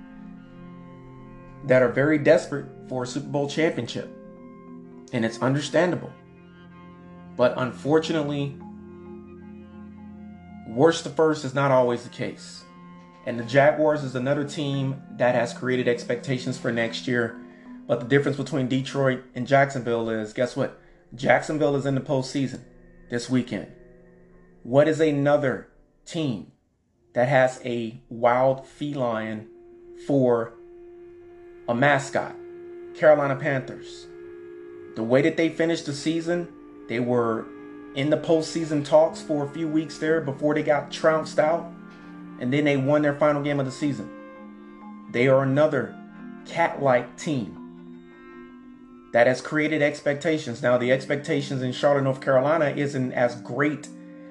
that 1.64 1.82
are 1.82 1.88
very 1.88 2.18
desperate 2.18 2.66
for 2.88 3.04
a 3.04 3.06
Super 3.06 3.28
Bowl 3.28 3.48
championship 3.48 4.10
and 5.14 5.24
it's 5.24 5.40
understandable. 5.40 6.12
But 7.37 7.54
unfortunately, 7.56 8.56
worst 10.68 11.04
to 11.04 11.10
first 11.10 11.44
is 11.44 11.54
not 11.54 11.70
always 11.70 12.02
the 12.02 12.08
case. 12.08 12.63
And 13.26 13.38
the 13.38 13.44
Jaguars 13.44 14.04
is 14.04 14.14
another 14.14 14.46
team 14.46 15.02
that 15.12 15.34
has 15.34 15.54
created 15.54 15.88
expectations 15.88 16.58
for 16.58 16.70
next 16.70 17.08
year. 17.08 17.37
But 17.87 18.00
the 18.00 18.06
difference 18.06 18.37
between 18.37 18.68
Detroit 18.68 19.22
and 19.34 19.46
Jacksonville 19.46 20.08
is 20.10 20.32
guess 20.32 20.56
what? 20.56 20.80
Jacksonville 21.14 21.76
is 21.76 21.87
in 21.87 21.94
the 21.94 22.00
postseason 22.00 22.60
this 23.10 23.30
weekend. 23.30 23.72
What 24.62 24.88
is 24.88 25.00
another 25.00 25.68
team 26.06 26.52
that 27.12 27.28
has 27.28 27.60
a 27.64 28.00
wild 28.08 28.66
feline 28.66 29.48
for 30.06 30.54
a 31.68 31.74
mascot? 31.74 32.34
Carolina 32.94 33.37
Panthers. 33.37 34.06
The 34.96 35.02
way 35.02 35.22
that 35.22 35.37
they 35.37 35.48
finished 35.48 35.87
the 35.87 35.92
season, 35.92 36.48
they 36.88 37.00
were 37.00 37.46
in 37.94 38.10
the 38.10 38.16
postseason 38.16 38.84
talks 38.84 39.20
for 39.20 39.44
a 39.44 39.48
few 39.48 39.68
weeks 39.68 39.98
there 39.98 40.20
before 40.20 40.54
they 40.54 40.62
got 40.62 40.90
trounced 40.90 41.38
out, 41.38 41.70
and 42.40 42.53
then 42.53 42.64
they 42.64 42.77
won 42.77 43.03
their 43.03 43.14
final 43.14 43.42
game 43.42 43.61
of 43.61 43.66
the 43.66 43.73
season. 43.73 44.11
They 45.11 45.29
are 45.29 45.42
another 45.42 45.94
cat 46.47 46.83
like 46.83 47.16
team 47.16 47.61
that 49.12 49.27
has 49.27 49.40
created 49.40 49.81
expectations. 49.81 50.62
Now, 50.62 50.77
the 50.77 50.90
expectations 50.90 51.62
in 51.62 51.73
Charlotte, 51.73 52.03
North 52.03 52.20
Carolina 52.20 52.75
isn't 52.77 53.12
as 53.12 53.37
great 53.42 53.88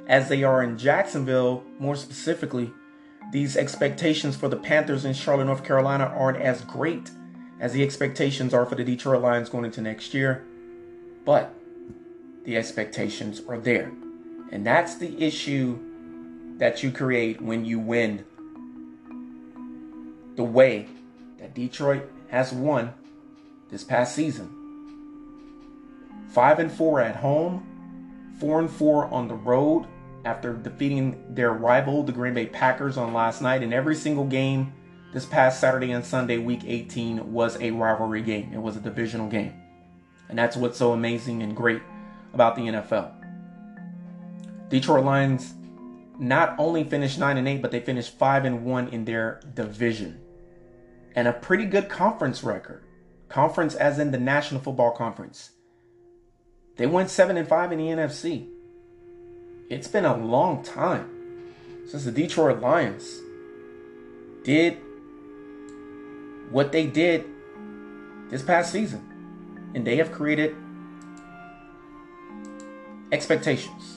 as 0.08 0.28
they 0.28 0.44
are 0.44 0.62
in 0.62 0.78
Jacksonville, 0.78 1.64
more 1.80 1.96
specifically. 1.96 2.74
These 3.32 3.56
expectations 3.56 4.36
for 4.36 4.50
the 4.50 4.58
Panthers 4.58 5.06
in 5.06 5.14
Charlotte, 5.14 5.46
North 5.46 5.64
Carolina 5.64 6.06
aren't 6.06 6.42
as 6.42 6.62
great 6.62 7.12
as 7.60 7.72
the 7.72 7.84
expectations 7.84 8.54
are 8.54 8.66
for 8.66 8.76
the 8.76 8.84
Detroit 8.84 9.22
Lions 9.22 9.48
going 9.50 9.64
into 9.66 9.82
next 9.82 10.14
year 10.14 10.46
but 11.26 11.54
the 12.46 12.58
expectations 12.58 13.42
are 13.48 13.58
there. 13.58 13.92
And 14.52 14.66
that's 14.66 14.96
the 14.96 15.22
issue 15.24 15.80
that 16.58 16.84
you 16.84 16.92
create 16.92 17.42
when 17.42 17.66
you 17.66 17.80
win 17.80 18.26
the 20.36 20.44
way 20.44 20.88
that 21.40 21.54
Detroit 21.54 22.04
has 22.30 22.52
won 22.52 22.94
this 23.70 23.84
past 23.84 24.16
season. 24.16 24.60
5 26.30 26.60
and 26.60 26.72
4 26.72 27.02
at 27.02 27.16
home, 27.18 28.34
4 28.40 28.62
and 28.62 28.72
4 28.72 29.06
on 29.06 29.28
the 29.28 29.36
road 29.36 29.86
after 30.26 30.54
defeating 30.54 31.24
their 31.30 31.52
rival 31.52 32.04
the 32.04 32.12
Green 32.12 32.34
Bay 32.34 32.46
Packers 32.46 32.98
on 32.98 33.14
last 33.14 33.42
night 33.42 33.62
and 33.62 33.74
every 33.74 33.96
single 33.96 34.26
game 34.26 34.74
this 35.12 35.26
past 35.26 35.60
Saturday 35.60 35.92
and 35.92 36.04
Sunday 36.04 36.38
week 36.38 36.62
18 36.66 37.32
was 37.32 37.60
a 37.62 37.72
rivalry 37.72 38.22
game. 38.22 38.52
It 38.54 38.62
was 38.62 38.76
a 38.76 38.80
divisional 38.80 39.28
game. 39.30 39.54
And 40.30 40.38
that's 40.38 40.56
what's 40.56 40.78
so 40.78 40.94
amazing 40.94 41.44
and 41.44 41.56
great 41.56 41.82
about 42.34 42.56
the 42.56 42.64
NFL. 42.64 43.12
Detroit 44.70 45.06
Lions 45.06 45.54
not 46.20 46.56
only 46.58 46.84
finished 46.84 47.20
9 47.20 47.38
and 47.38 47.48
8, 47.48 47.62
but 47.62 47.72
they 47.72 47.80
finished 47.80 48.18
5 48.18 48.46
and 48.46 48.66
1 48.66 48.90
in 48.90 49.06
their 49.06 49.40
division. 49.54 50.20
And 51.16 51.28
a 51.28 51.34
pretty 51.34 51.66
good 51.66 51.90
conference 51.90 52.44
record. 52.44 52.84
Conference 53.30 53.76
as 53.76 54.00
in 54.00 54.12
the 54.12 54.20
National 54.20 54.62
Football 54.62 54.92
Conference. 54.92 55.52
They 56.78 56.88
went 56.88 57.10
7 57.10 57.38
and 57.38 57.48
5 57.48 57.72
in 57.72 57.80
the 57.80 57.86
NFC. 57.86 58.48
It's 59.70 59.88
been 59.88 60.06
a 60.06 60.18
long 60.18 60.64
time 60.64 61.10
since 61.88 62.06
the 62.06 62.12
Detroit 62.12 62.60
Lions 62.60 63.20
did 64.44 64.78
what 66.52 66.72
they 66.72 66.86
did 66.86 67.26
this 68.30 68.42
past 68.42 68.72
season 68.72 69.72
and 69.74 69.86
they 69.86 69.98
have 69.98 70.12
created 70.12 70.56
expectations. 73.12 73.93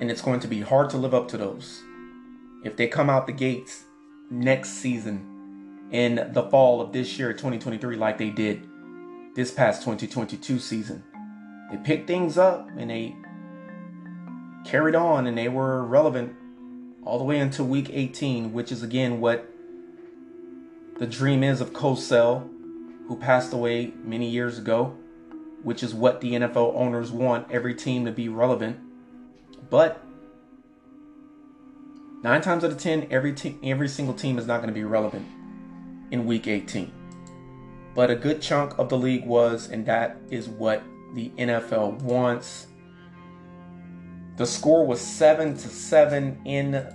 And 0.00 0.10
it's 0.10 0.22
going 0.22 0.40
to 0.40 0.48
be 0.48 0.60
hard 0.60 0.90
to 0.90 0.96
live 0.96 1.14
up 1.14 1.28
to 1.28 1.38
those. 1.38 1.82
If 2.64 2.76
they 2.76 2.86
come 2.86 3.08
out 3.08 3.26
the 3.26 3.32
gates 3.32 3.84
next 4.30 4.70
season 4.70 5.88
in 5.90 6.30
the 6.32 6.42
fall 6.50 6.80
of 6.80 6.92
this 6.92 7.18
year, 7.18 7.32
2023, 7.32 7.96
like 7.96 8.18
they 8.18 8.30
did 8.30 8.66
this 9.34 9.50
past 9.50 9.82
2022 9.82 10.58
season, 10.58 11.02
they 11.70 11.78
picked 11.78 12.06
things 12.06 12.36
up 12.36 12.68
and 12.76 12.90
they 12.90 13.16
carried 14.64 14.94
on 14.94 15.26
and 15.26 15.38
they 15.38 15.48
were 15.48 15.84
relevant 15.84 16.34
all 17.04 17.18
the 17.18 17.24
way 17.24 17.38
into 17.38 17.62
week 17.62 17.88
18, 17.92 18.52
which 18.52 18.72
is 18.72 18.82
again 18.82 19.20
what 19.20 19.48
the 20.98 21.06
dream 21.06 21.44
is 21.44 21.60
of 21.60 21.72
Cosell 21.72 22.48
who 23.06 23.16
passed 23.16 23.52
away 23.52 23.92
many 24.02 24.28
years 24.28 24.58
ago, 24.58 24.96
which 25.62 25.82
is 25.82 25.94
what 25.94 26.20
the 26.20 26.32
NFL 26.32 26.74
owners 26.74 27.12
want 27.12 27.50
every 27.50 27.74
team 27.74 28.04
to 28.04 28.12
be 28.12 28.28
relevant. 28.28 28.78
But 29.70 30.02
nine 32.22 32.40
times 32.40 32.64
out 32.64 32.70
of 32.70 32.78
ten, 32.78 33.06
every 33.10 33.32
team, 33.32 33.58
every 33.62 33.88
single 33.88 34.14
team 34.14 34.38
is 34.38 34.46
not 34.46 34.58
going 34.58 34.68
to 34.68 34.74
be 34.74 34.84
relevant 34.84 35.26
in 36.10 36.26
Week 36.26 36.46
18. 36.46 36.92
But 37.94 38.10
a 38.10 38.16
good 38.16 38.42
chunk 38.42 38.78
of 38.78 38.88
the 38.88 38.98
league 38.98 39.24
was, 39.24 39.70
and 39.70 39.86
that 39.86 40.18
is 40.30 40.48
what 40.48 40.82
the 41.14 41.30
NFL 41.30 42.00
wants. 42.02 42.66
The 44.36 44.46
score 44.46 44.86
was 44.86 45.00
seven 45.00 45.54
to 45.54 45.68
seven 45.68 46.40
in 46.44 46.86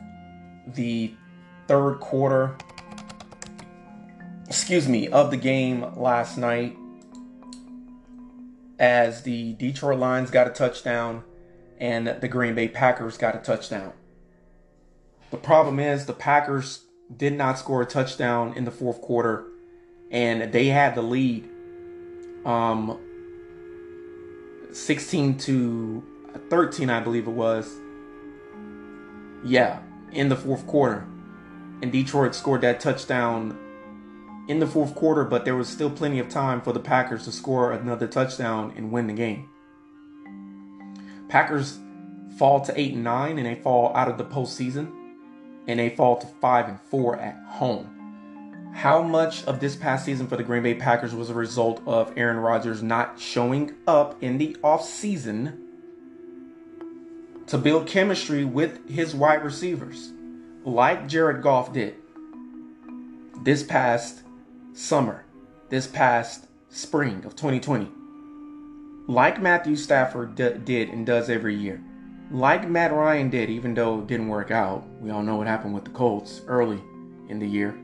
the 0.67 1.13
third 1.67 1.99
quarter 1.99 2.55
excuse 4.51 4.85
me, 4.85 5.07
of 5.07 5.31
the 5.31 5.37
game 5.37 5.85
last 5.95 6.37
night 6.37 6.75
as 8.77 9.23
the 9.23 9.53
Detroit 9.53 9.97
Lions 9.97 10.29
got 10.29 10.45
a 10.45 10.49
touchdown 10.49 11.23
and 11.81 12.07
the 12.07 12.27
Green 12.27 12.53
Bay 12.53 12.67
Packers 12.67 13.17
got 13.17 13.35
a 13.35 13.39
touchdown. 13.39 13.91
The 15.31 15.37
problem 15.37 15.79
is 15.79 16.05
the 16.05 16.13
Packers 16.13 16.85
did 17.17 17.33
not 17.33 17.57
score 17.57 17.81
a 17.81 17.85
touchdown 17.85 18.53
in 18.55 18.63
the 18.63 18.71
fourth 18.71 19.01
quarter 19.01 19.45
and 20.11 20.53
they 20.53 20.67
had 20.67 20.95
the 20.95 21.01
lead 21.01 21.49
um 22.45 22.99
16 24.71 25.37
to 25.39 26.03
13 26.49 26.89
I 26.89 26.99
believe 27.01 27.27
it 27.27 27.31
was. 27.31 27.69
Yeah, 29.43 29.79
in 30.11 30.29
the 30.29 30.35
fourth 30.35 30.67
quarter. 30.67 31.07
And 31.81 31.91
Detroit 31.91 32.35
scored 32.35 32.61
that 32.61 32.79
touchdown 32.79 33.57
in 34.47 34.59
the 34.59 34.67
fourth 34.67 34.93
quarter, 34.93 35.23
but 35.23 35.45
there 35.45 35.55
was 35.55 35.67
still 35.67 35.89
plenty 35.89 36.19
of 36.19 36.29
time 36.29 36.61
for 36.61 36.73
the 36.73 36.79
Packers 36.79 37.25
to 37.25 37.31
score 37.31 37.71
another 37.71 38.07
touchdown 38.07 38.71
and 38.77 38.91
win 38.91 39.07
the 39.07 39.13
game. 39.13 39.50
Packers 41.31 41.79
fall 42.37 42.59
to 42.59 42.77
eight 42.77 42.93
and 42.93 43.05
nine, 43.05 43.37
and 43.37 43.47
they 43.47 43.55
fall 43.55 43.95
out 43.95 44.09
of 44.09 44.17
the 44.17 44.25
postseason, 44.25 44.91
and 45.65 45.79
they 45.79 45.89
fall 45.89 46.17
to 46.17 46.27
five 46.27 46.67
and 46.67 46.77
four 46.81 47.15
at 47.15 47.41
home. 47.47 48.71
How 48.75 49.01
much 49.01 49.45
of 49.45 49.61
this 49.61 49.77
past 49.77 50.03
season 50.03 50.27
for 50.27 50.35
the 50.35 50.43
Green 50.43 50.61
Bay 50.61 50.73
Packers 50.73 51.15
was 51.15 51.29
a 51.29 51.33
result 51.33 51.81
of 51.85 52.11
Aaron 52.17 52.35
Rodgers 52.35 52.83
not 52.83 53.17
showing 53.17 53.75
up 53.87 54.21
in 54.21 54.39
the 54.39 54.57
offseason 54.61 55.57
to 57.47 57.57
build 57.57 57.87
chemistry 57.87 58.43
with 58.43 58.89
his 58.89 59.15
wide 59.15 59.41
receivers, 59.41 60.11
like 60.65 61.07
Jared 61.07 61.41
Goff 61.41 61.71
did 61.71 61.95
this 63.41 63.63
past 63.63 64.23
summer, 64.73 65.23
this 65.69 65.87
past 65.87 66.47
spring 66.67 67.23
of 67.23 67.37
2020? 67.37 68.00
Like 69.07 69.41
Matthew 69.41 69.75
Stafford 69.75 70.35
d- 70.35 70.53
did 70.63 70.89
and 70.89 71.05
does 71.05 71.29
every 71.29 71.55
year 71.55 71.81
like 72.31 72.67
Matt 72.67 72.93
Ryan 72.93 73.29
did, 73.29 73.49
even 73.49 73.73
though 73.73 73.99
it 73.99 74.07
didn't 74.07 74.29
work 74.29 74.51
out. 74.51 74.87
We 74.99 75.11
all 75.11 75.21
know 75.21 75.35
what 75.35 75.47
happened 75.47 75.73
with 75.73 75.83
the 75.83 75.91
Colts 75.91 76.41
early 76.47 76.81
in 77.27 77.39
the 77.39 77.47
year. 77.47 77.77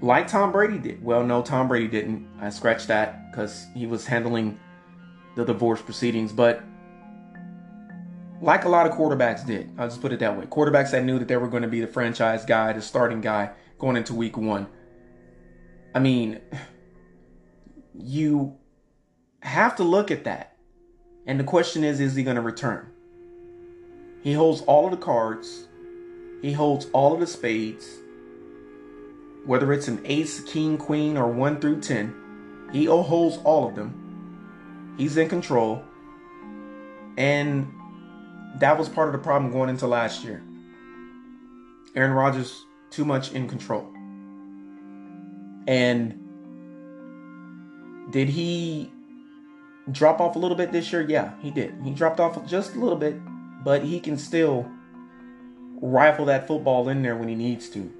Like 0.00 0.26
Tom 0.26 0.52
Brady 0.52 0.78
did. 0.78 1.02
Well, 1.02 1.24
no, 1.24 1.42
Tom 1.42 1.68
Brady 1.68 1.88
didn't. 1.88 2.28
I 2.40 2.50
scratched 2.50 2.88
that 2.88 3.30
because 3.30 3.66
he 3.74 3.86
was 3.86 4.06
handling 4.06 4.58
the 5.36 5.44
divorce 5.44 5.80
proceedings. 5.80 6.32
But 6.32 6.62
like 8.42 8.64
a 8.64 8.68
lot 8.68 8.86
of 8.86 8.92
quarterbacks 8.92 9.46
did, 9.46 9.72
I'll 9.78 9.88
just 9.88 10.02
put 10.02 10.12
it 10.12 10.18
that 10.18 10.36
way. 10.36 10.46
Quarterbacks 10.46 10.90
that 10.90 11.04
knew 11.04 11.18
that 11.18 11.28
they 11.28 11.36
were 11.36 11.48
going 11.48 11.62
to 11.62 11.68
be 11.68 11.80
the 11.80 11.86
franchise 11.86 12.44
guy, 12.44 12.72
the 12.72 12.82
starting 12.82 13.20
guy 13.20 13.52
going 13.78 13.96
into 13.96 14.12
week 14.12 14.36
one. 14.36 14.66
I 15.94 16.00
mean, 16.00 16.40
you 17.94 18.58
have 19.46 19.76
to 19.76 19.84
look 19.84 20.10
at 20.10 20.24
that 20.24 20.56
and 21.26 21.40
the 21.40 21.44
question 21.44 21.82
is, 21.82 21.98
is 22.00 22.14
he 22.14 22.22
going 22.22 22.36
to 22.36 22.42
return? 22.42 22.86
He 24.22 24.32
holds 24.32 24.60
all 24.62 24.86
of 24.86 24.92
the 24.92 24.96
cards. 24.96 25.66
He 26.40 26.52
holds 26.52 26.86
all 26.92 27.14
of 27.14 27.20
the 27.20 27.26
spades. 27.26 27.98
Whether 29.44 29.72
it's 29.72 29.88
an 29.88 30.00
ace, 30.04 30.40
king, 30.40 30.78
queen, 30.78 31.16
or 31.16 31.28
1 31.28 31.60
through 31.60 31.80
10, 31.80 32.70
he 32.72 32.84
holds 32.86 33.38
all 33.38 33.68
of 33.68 33.74
them. 33.74 34.94
He's 34.96 35.16
in 35.16 35.28
control. 35.28 35.82
And 37.16 37.72
that 38.56 38.78
was 38.78 38.88
part 38.88 39.08
of 39.08 39.12
the 39.12 39.18
problem 39.18 39.52
going 39.52 39.68
into 39.68 39.86
last 39.86 40.24
year. 40.24 40.42
Aaron 41.94 42.12
Rodgers, 42.12 42.64
too 42.90 43.04
much 43.04 43.32
in 43.32 43.48
control. 43.48 43.92
And 45.66 46.22
did 48.10 48.28
he 48.28 48.92
drop 49.90 50.20
off 50.20 50.36
a 50.36 50.38
little 50.38 50.56
bit 50.56 50.72
this 50.72 50.92
year? 50.92 51.02
Yeah, 51.02 51.32
he 51.40 51.50
did. 51.50 51.74
He 51.84 51.90
dropped 51.90 52.20
off 52.20 52.44
just 52.46 52.74
a 52.74 52.80
little 52.80 52.98
bit, 52.98 53.16
but 53.64 53.84
he 53.84 54.00
can 54.00 54.18
still 54.18 54.68
rifle 55.80 56.24
that 56.26 56.46
football 56.46 56.88
in 56.88 57.02
there 57.02 57.16
when 57.16 57.28
he 57.28 57.34
needs 57.34 57.68
to. 57.70 57.92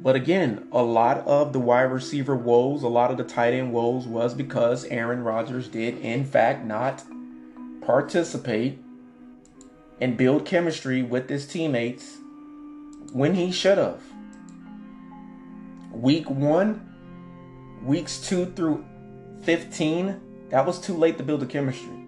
But 0.00 0.16
again, 0.16 0.68
a 0.72 0.82
lot 0.82 1.18
of 1.26 1.52
the 1.52 1.60
wide 1.60 1.82
receiver 1.82 2.36
woes, 2.36 2.82
a 2.82 2.88
lot 2.88 3.10
of 3.10 3.16
the 3.16 3.24
tight 3.24 3.54
end 3.54 3.72
woes 3.72 4.06
was 4.06 4.34
because 4.34 4.84
Aaron 4.86 5.22
Rodgers 5.22 5.68
did, 5.68 5.98
in 5.98 6.24
fact, 6.24 6.64
not 6.64 7.02
participate 7.80 8.78
and 10.00 10.16
build 10.16 10.44
chemistry 10.44 11.02
with 11.02 11.28
his 11.30 11.46
teammates 11.46 12.16
when 13.12 13.34
he 13.34 13.52
should 13.52 13.78
have. 13.78 14.02
Week 15.92 16.28
one, 16.28 16.94
weeks 17.84 18.18
two 18.18 18.46
through 18.46 18.84
15, 19.42 20.20
that 20.54 20.64
was 20.64 20.78
too 20.78 20.94
late 20.94 21.18
to 21.18 21.24
build 21.24 21.40
the 21.40 21.46
chemistry. 21.46 22.06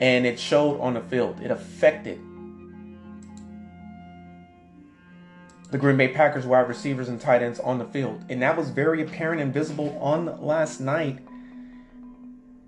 And 0.00 0.24
it 0.24 0.40
showed 0.40 0.80
on 0.80 0.94
the 0.94 1.02
field. 1.02 1.38
It 1.42 1.50
affected 1.50 2.18
the 5.70 5.76
Green 5.76 5.98
Bay 5.98 6.08
Packers 6.08 6.46
wide 6.46 6.66
receivers 6.66 7.10
and 7.10 7.20
tight 7.20 7.42
ends 7.42 7.60
on 7.60 7.78
the 7.78 7.84
field. 7.84 8.24
And 8.30 8.40
that 8.40 8.56
was 8.56 8.70
very 8.70 9.02
apparent 9.02 9.42
and 9.42 9.52
visible 9.52 9.98
on 10.00 10.40
last 10.40 10.80
night. 10.80 11.18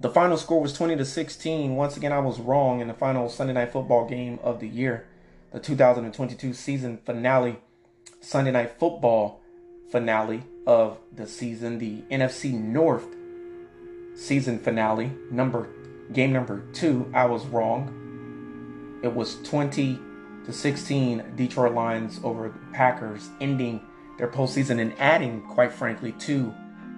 The 0.00 0.10
final 0.10 0.36
score 0.36 0.60
was 0.60 0.74
20 0.74 0.96
to 0.96 1.04
16. 1.06 1.74
Once 1.74 1.96
again, 1.96 2.12
I 2.12 2.18
was 2.18 2.38
wrong 2.38 2.80
in 2.80 2.88
the 2.88 2.94
final 2.94 3.30
Sunday 3.30 3.54
night 3.54 3.72
football 3.72 4.06
game 4.06 4.38
of 4.42 4.60
the 4.60 4.68
year, 4.68 5.06
the 5.50 5.60
2022 5.60 6.52
season 6.52 6.98
finale, 7.06 7.56
Sunday 8.20 8.50
night 8.50 8.78
football 8.78 9.40
finale 9.90 10.42
of 10.66 10.98
the 11.10 11.26
season, 11.26 11.78
the 11.78 12.02
NFC 12.10 12.52
North 12.52 13.06
season 14.18 14.58
finale, 14.58 15.12
number 15.30 15.68
game 16.12 16.32
number 16.32 16.62
two, 16.72 17.10
I 17.14 17.24
was 17.26 17.46
wrong. 17.46 19.00
It 19.02 19.14
was 19.14 19.40
20 19.42 19.98
to 20.44 20.52
16 20.52 21.36
Detroit 21.36 21.74
Lions 21.74 22.20
over 22.24 22.52
Packers, 22.72 23.28
ending 23.40 23.80
their 24.18 24.28
postseason 24.28 24.80
and 24.80 24.92
adding, 24.98 25.42
quite 25.42 25.72
frankly, 25.72 26.12
to 26.12 26.52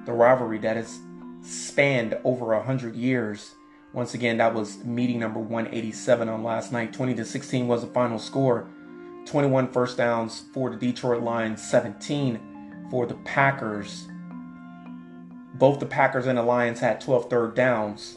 the 0.07 0.13
rivalry 0.13 0.59
that 0.59 0.77
has 0.77 0.99
spanned 1.43 2.19
over 2.25 2.55
a 2.55 2.63
hundred 2.63 2.95
years. 2.95 3.55
Once 3.93 4.15
again, 4.15 4.39
that 4.39 4.55
was 4.55 4.83
meeting 4.85 5.19
number 5.19 5.41
187 5.41 6.29
on 6.29 6.43
last 6.43 6.73
night. 6.73 6.93
20 6.93 7.15
to 7.15 7.25
16 7.25 7.69
was 7.69 7.83
the 7.83 7.89
final 7.89 8.19
score. 8.19 8.69
21 9.27 9.71
first 9.73 9.99
downs 9.99 10.45
for 10.55 10.71
the 10.71 10.77
Detroit 10.77 11.23
Lions, 11.23 11.63
17 11.63 12.89
for 12.91 13.07
the 13.07 13.15
Packers. 13.15 14.09
Both 15.61 15.79
the 15.79 15.85
Packers 15.85 16.27
and 16.27 16.39
the 16.39 16.43
Lions 16.43 16.81
had 16.81 17.03
12 17.03 17.29
third 17.29 17.55
downs. 17.55 18.17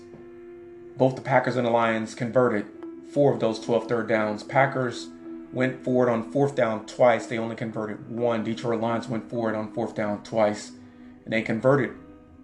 Both 0.96 1.18
the 1.18 1.22
Packers 1.22 1.58
and 1.58 1.68
the 1.68 1.72
Lions 1.72 2.16
converted 2.16 2.66
four 3.12 3.34
of 3.34 3.42
those 3.42 3.60
12 3.60 3.90
third 3.90 4.08
downs. 4.08 4.44
Packers 4.44 5.10
went 5.52 5.84
forward 5.84 6.08
on 6.08 6.32
fourth 6.32 6.56
down 6.56 6.86
twice. 6.86 7.26
They 7.26 7.38
only 7.38 7.58
converted 7.58 8.10
one. 8.10 8.46
Detroit 8.46 8.80
Lions 8.80 9.10
went 9.10 9.30
forward 9.30 9.56
on 9.56 9.74
fourth 9.74 9.94
down 9.94 10.24
twice. 10.24 10.72
And 11.26 11.34
they 11.34 11.42
converted 11.42 11.92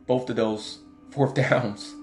both 0.05 0.29
of 0.29 0.35
those 0.35 0.79
fourth 1.11 1.33
downs. 1.33 1.95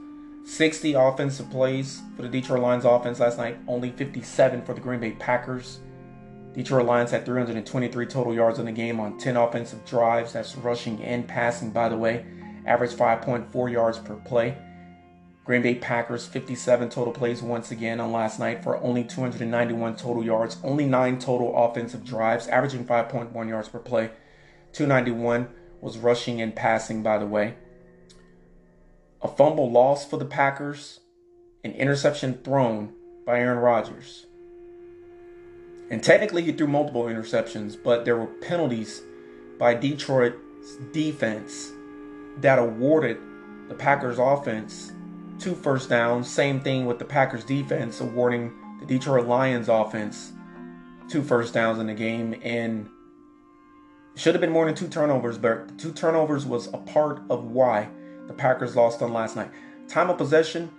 60 0.46 0.94
offensive 0.94 1.50
plays 1.50 2.00
for 2.16 2.22
the 2.22 2.28
Detroit 2.28 2.61
Lions 2.61 2.87
offense 2.87 3.20
last 3.20 3.37
night, 3.37 3.59
only 3.68 3.90
57 3.90 4.62
for 4.62 4.72
the 4.72 4.80
Green 4.80 5.00
Bay 5.00 5.12
Packers. 5.12 5.80
Detroit 6.54 6.87
Lions 6.87 7.11
had 7.11 7.26
323 7.26 8.06
total 8.06 8.32
yards 8.32 8.59
in 8.59 8.64
the 8.64 8.72
game 8.72 8.98
on 9.00 9.18
10 9.18 9.37
offensive 9.37 9.85
drives. 9.85 10.32
That's 10.32 10.56
rushing 10.56 11.02
and 11.02 11.28
passing, 11.28 11.72
by 11.72 11.90
the 11.90 11.98
way 11.98 12.24
averaged 12.66 12.98
5.4 12.98 13.72
yards 13.72 13.98
per 13.98 14.16
play. 14.16 14.57
Green 15.44 15.62
Bay 15.62 15.76
Packers 15.76 16.26
57 16.26 16.88
total 16.88 17.12
plays 17.12 17.40
once 17.40 17.70
again 17.70 18.00
on 18.00 18.11
last 18.11 18.40
night 18.40 18.64
for 18.64 18.76
only 18.79 19.05
291 19.05 19.94
total 19.94 20.24
yards, 20.24 20.59
only 20.64 20.85
9 20.85 21.20
total 21.20 21.57
offensive 21.57 22.05
drives, 22.05 22.48
averaging 22.48 22.85
5.1 22.85 23.48
yards 23.48 23.68
per 23.68 23.79
play. 23.79 24.11
291 24.72 25.48
was 25.81 25.98
rushing 25.98 26.40
and 26.40 26.57
passing, 26.57 27.00
by 27.02 27.16
the 27.16 27.26
way. 27.26 27.55
A 29.22 29.29
fumble 29.29 29.70
loss 29.70 30.05
for 30.05 30.16
the 30.16 30.24
Packers, 30.24 30.98
an 31.62 31.70
interception 31.72 32.40
thrown 32.42 32.92
by 33.24 33.38
Aaron 33.38 33.59
Rodgers. 33.59 34.26
And 35.90 36.02
technically, 36.02 36.42
he 36.42 36.50
threw 36.50 36.66
multiple 36.66 37.05
interceptions, 37.05 37.76
but 37.81 38.05
there 38.05 38.16
were 38.16 38.26
penalties 38.26 39.00
by 39.61 39.74
Detroit's 39.74 40.37
defense 40.92 41.70
that 42.38 42.59
awarded 42.59 43.18
the 43.68 43.75
Packers 43.75 44.18
offense 44.18 44.92
two 45.38 45.55
first 45.55 45.88
downs. 45.88 46.29
Same 46.29 46.61
thing 46.61 46.87
with 46.87 46.99
the 46.99 47.05
Packers 47.05 47.45
defense 47.45 48.01
awarding 48.01 48.53
the 48.80 48.87
Detroit 48.87 49.26
Lions 49.26 49.68
offense 49.68 50.32
two 51.09 51.22
first 51.22 51.55
downs 51.55 51.78
in 51.78 51.87
the 51.87 51.95
game 51.95 52.34
and 52.43 52.89
should 54.16 54.34
have 54.34 54.41
been 54.41 54.51
more 54.51 54.64
than 54.64 54.74
two 54.74 54.89
turnovers, 54.89 55.39
but 55.39 55.78
two 55.78 55.93
turnovers 55.93 56.47
was 56.47 56.68
a 56.68 56.78
part 56.78 57.20
of 57.28 57.45
why 57.45 57.89
the 58.26 58.32
Packers 58.32 58.74
lost 58.74 59.03
on 59.03 59.12
last 59.12 59.37
night. 59.37 59.51
Time 59.89 60.11
of 60.11 60.16
possession 60.16 60.70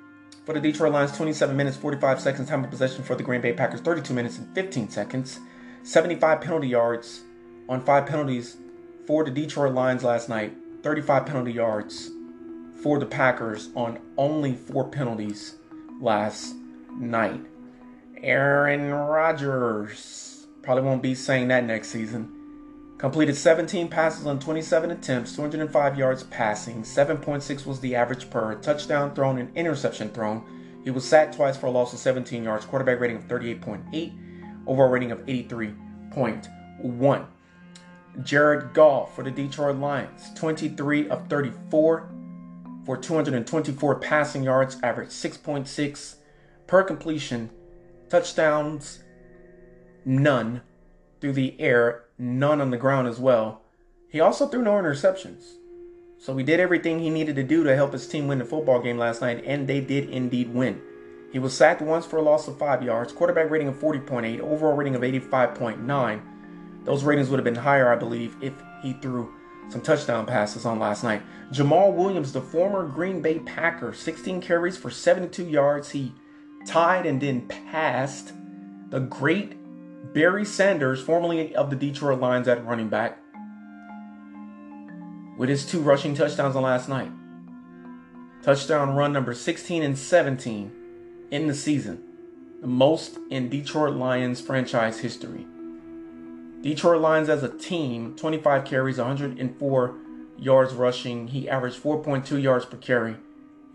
for 0.46 0.54
the 0.54 0.60
Detroit 0.60 0.92
Lions 0.92 1.16
27 1.16 1.56
minutes 1.56 1.78
45 1.78 2.20
seconds. 2.20 2.50
Time 2.50 2.64
of 2.64 2.70
possession 2.70 3.04
for 3.04 3.16
the 3.16 3.24
Green 3.24 3.42
Bay 3.42 3.54
Packers 3.54 3.82
32 3.82 4.14
minutes 4.14 4.38
and 4.38 4.54
15 4.56 4.90
seconds. 4.90 5.40
75 5.84 6.42
penalty 6.42 6.68
yards 6.68 7.22
on 7.70 7.84
five 7.86 8.06
penalties 8.06 8.58
for 9.06 9.24
the 9.24 9.32
Detroit 9.32 9.74
Lions 9.74 10.04
last 10.04 10.30
night. 10.30 10.54
35 10.88 11.26
penalty 11.26 11.52
yards 11.52 12.12
for 12.82 12.98
the 12.98 13.06
Packers 13.06 13.72
on 13.76 14.00
only 14.18 14.56
four 14.56 14.88
penalties 14.88 15.58
last 16.00 16.56
night. 16.98 17.42
Aaron 18.24 18.94
Rodgers 18.94 20.48
probably 20.62 20.84
won't 20.84 21.04
be 21.04 21.14
saying 21.14 21.50
that 21.50 21.66
next 21.66 21.90
season. 21.90 22.32
Completed 23.00 23.36
17 23.36 23.90
passes 23.90 24.26
on 24.26 24.40
27 24.40 24.92
attempts, 24.92 25.36
205 25.36 25.98
yards 25.98 26.24
passing, 26.24 26.84
7.6 26.84 27.66
was 27.66 27.82
the 27.82 27.94
average 27.94 28.30
per 28.30 28.56
touchdown 28.56 29.14
thrown 29.14 29.40
and 29.40 29.54
interception 29.58 30.08
thrown. 30.08 30.42
He 30.86 30.90
was 30.90 31.04
sacked 31.04 31.36
twice 31.36 31.58
for 31.58 31.66
a 31.66 31.72
loss 31.72 31.92
of 31.92 32.00
17 32.00 32.46
yards, 32.46 32.64
quarterback 32.64 33.02
rating 33.02 33.18
of 33.18 33.28
38.8, 33.28 34.14
overall 34.66 34.90
rating 34.90 35.12
of 35.12 35.20
83.1. 35.26 37.26
Jared 38.24 38.74
Goff 38.74 39.16
for 39.16 39.24
the 39.24 39.32
Detroit 39.32 39.78
Lions, 39.78 40.34
23 40.36 41.10
of 41.10 41.28
34 41.28 42.10
for 42.86 42.98
224 42.98 43.96
passing 44.00 44.44
yards, 44.44 44.78
averaged 44.82 45.12
6.6 45.12 46.16
per 46.68 46.84
completion, 46.84 47.50
touchdowns, 48.10 49.04
none 50.06 50.62
through 51.20 51.34
the 51.34 51.60
air, 51.60 52.06
none 52.18 52.62
on 52.62 52.72
the 52.72 52.78
ground 52.78 53.08
as 53.08 53.20
well. 53.20 53.62
He 54.10 54.20
also 54.20 54.48
threw 54.48 54.62
no 54.62 54.74
interceptions. 54.74 55.44
So 56.20 56.36
he 56.36 56.44
did 56.44 56.60
everything 56.60 57.00
he 57.00 57.10
needed 57.10 57.36
to 57.36 57.44
do 57.44 57.64
to 57.64 57.76
help 57.76 57.94
his 57.94 58.08
team 58.08 58.28
win 58.28 58.40
the 58.40 58.46
football 58.46 58.82
game 58.82 58.98
last 58.98 59.22
night, 59.22 59.44
and 59.46 59.68
they 59.68 59.82
did 59.82 60.10
indeed 60.10 60.54
win. 60.54 60.82
He 61.32 61.40
was 61.40 61.54
sacked 61.54 61.82
once 61.82 62.06
for 62.06 62.18
a 62.18 62.22
loss 62.22 62.48
of 62.48 62.58
five 62.58 62.82
yards, 62.82 63.12
quarterback 63.12 63.50
rating 63.50 63.68
of 63.68 63.76
40.8, 63.76 64.40
overall 64.40 64.76
rating 64.76 64.96
of 64.96 65.02
85.9. 65.02 66.22
Those 66.88 67.04
ratings 67.04 67.30
would 67.30 67.38
have 67.38 67.44
been 67.44 67.54
higher, 67.54 67.92
I 67.92 67.98
believe, 67.98 68.38
if 68.42 68.54
he 68.82 68.94
threw 68.94 69.34
some 69.68 69.82
touchdown 69.82 70.26
passes 70.26 70.66
on 70.66 70.80
last 70.80 71.04
night. 71.04 71.22
Jamaal 71.52 71.94
Williams, 71.94 72.32
the 72.32 72.40
former 72.40 72.88
Green 72.88 73.22
Bay 73.22 73.40
Packer, 73.40 73.92
16 73.92 74.40
carries 74.40 74.78
for 74.78 74.90
72 74.90 75.44
yards. 75.44 75.90
He 75.90 76.14
tied 76.66 77.06
and 77.06 77.20
then 77.20 77.46
passed 77.46 78.32
the 78.90 79.02
great 79.02 79.58
Barry 80.14 80.46
Sanders, 80.46 81.02
formerly 81.02 81.54
of 81.54 81.70
the 81.70 81.76
Detroit 81.76 82.22
Lions 82.22 82.48
at 82.48 82.66
running 82.66 82.88
back, 82.88 83.20
with 85.38 85.50
his 85.50 85.66
two 85.66 85.82
rushing 85.82 86.16
touchdowns 86.16 86.56
on 86.56 86.64
last 86.64 86.88
night. 86.88 87.12
Touchdown 88.44 88.96
run 88.96 89.12
number 89.12 89.34
16 89.34 89.84
and 89.84 89.98
17 89.98 90.72
in 91.32 91.48
the 91.48 91.54
season, 91.54 92.02
the 92.62 92.68
most 92.68 93.20
in 93.30 93.50
Detroit 93.50 93.96
Lions 93.96 94.40
franchise 94.40 95.02
history. 95.02 95.46
Detroit 96.62 97.02
Lions 97.02 97.30
as 97.30 97.44
a 97.44 97.50
team, 97.50 98.16
25 98.16 98.66
carries, 98.66 98.98
104 98.98 99.96
yards 100.38 100.74
rushing. 100.74 101.28
He 101.28 101.50
averaged 101.50 101.82
4.2 101.82 102.42
yards 102.42 102.66
per 102.66 102.78
carry. 102.78 103.16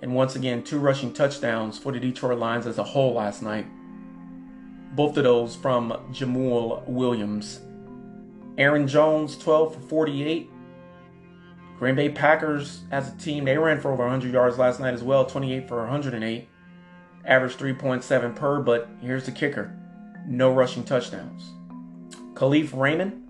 And 0.00 0.14
once 0.14 0.34
again, 0.34 0.64
two 0.64 0.78
rushing 0.78 1.12
touchdowns 1.12 1.78
for 1.78 1.92
the 1.92 2.00
Detroit 2.00 2.38
Lions 2.38 2.66
as 2.66 2.78
a 2.78 2.84
whole 2.84 3.14
last 3.14 3.42
night. 3.42 3.66
Both 4.94 5.16
of 5.16 5.24
those 5.24 5.54
from 5.54 5.92
Jamaal 6.12 6.86
Williams. 6.88 7.60
Aaron 8.58 8.86
Jones, 8.86 9.38
12 9.38 9.74
for 9.74 9.80
48. 9.80 10.50
Green 11.78 11.94
Bay 11.94 12.10
Packers 12.10 12.82
as 12.90 13.12
a 13.12 13.16
team, 13.16 13.44
they 13.44 13.56
ran 13.56 13.80
for 13.80 13.92
over 13.92 14.02
100 14.02 14.32
yards 14.32 14.58
last 14.58 14.80
night 14.80 14.94
as 14.94 15.02
well, 15.02 15.24
28 15.24 15.68
for 15.68 15.78
108. 15.78 16.48
Average 17.24 17.56
3.7 17.56 18.36
per, 18.36 18.60
but 18.60 18.88
here's 19.00 19.24
the 19.24 19.32
kicker 19.32 19.76
no 20.26 20.52
rushing 20.52 20.84
touchdowns. 20.84 21.50
Kalif 22.34 22.76
Raymond, 22.76 23.28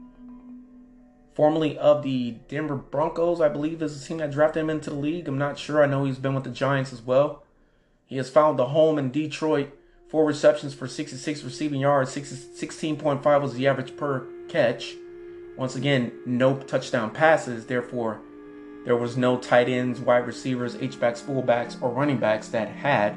formerly 1.34 1.78
of 1.78 2.02
the 2.02 2.32
Denver 2.48 2.76
Broncos, 2.76 3.40
I 3.40 3.48
believe 3.48 3.82
is 3.82 4.00
the 4.00 4.06
team 4.06 4.18
that 4.18 4.30
drafted 4.30 4.62
him 4.62 4.70
into 4.70 4.90
the 4.90 4.96
league. 4.96 5.28
I'm 5.28 5.38
not 5.38 5.58
sure. 5.58 5.82
I 5.82 5.86
know 5.86 6.04
he's 6.04 6.18
been 6.18 6.34
with 6.34 6.44
the 6.44 6.50
Giants 6.50 6.92
as 6.92 7.02
well. 7.02 7.42
He 8.06 8.16
has 8.18 8.30
found 8.30 8.60
a 8.60 8.66
home 8.66 8.98
in 8.98 9.10
Detroit. 9.10 9.70
Four 10.08 10.26
receptions 10.26 10.74
for 10.74 10.86
66 10.86 11.42
receiving 11.42 11.80
yards. 11.80 12.14
16.5 12.14 13.40
was 13.40 13.54
the 13.54 13.66
average 13.66 13.96
per 13.96 14.26
catch. 14.48 14.94
Once 15.56 15.74
again, 15.74 16.12
no 16.26 16.58
touchdown 16.58 17.10
passes. 17.10 17.66
Therefore, 17.66 18.20
there 18.84 18.96
was 18.96 19.16
no 19.16 19.38
tight 19.38 19.68
ends, 19.68 20.00
wide 20.00 20.26
receivers, 20.26 20.76
H-backs, 20.76 21.22
fullbacks, 21.22 21.80
or 21.80 21.90
running 21.90 22.18
backs 22.18 22.48
that 22.48 22.68
had 22.68 23.16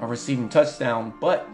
a 0.00 0.06
receiving 0.06 0.48
touchdown. 0.48 1.14
But 1.20 1.48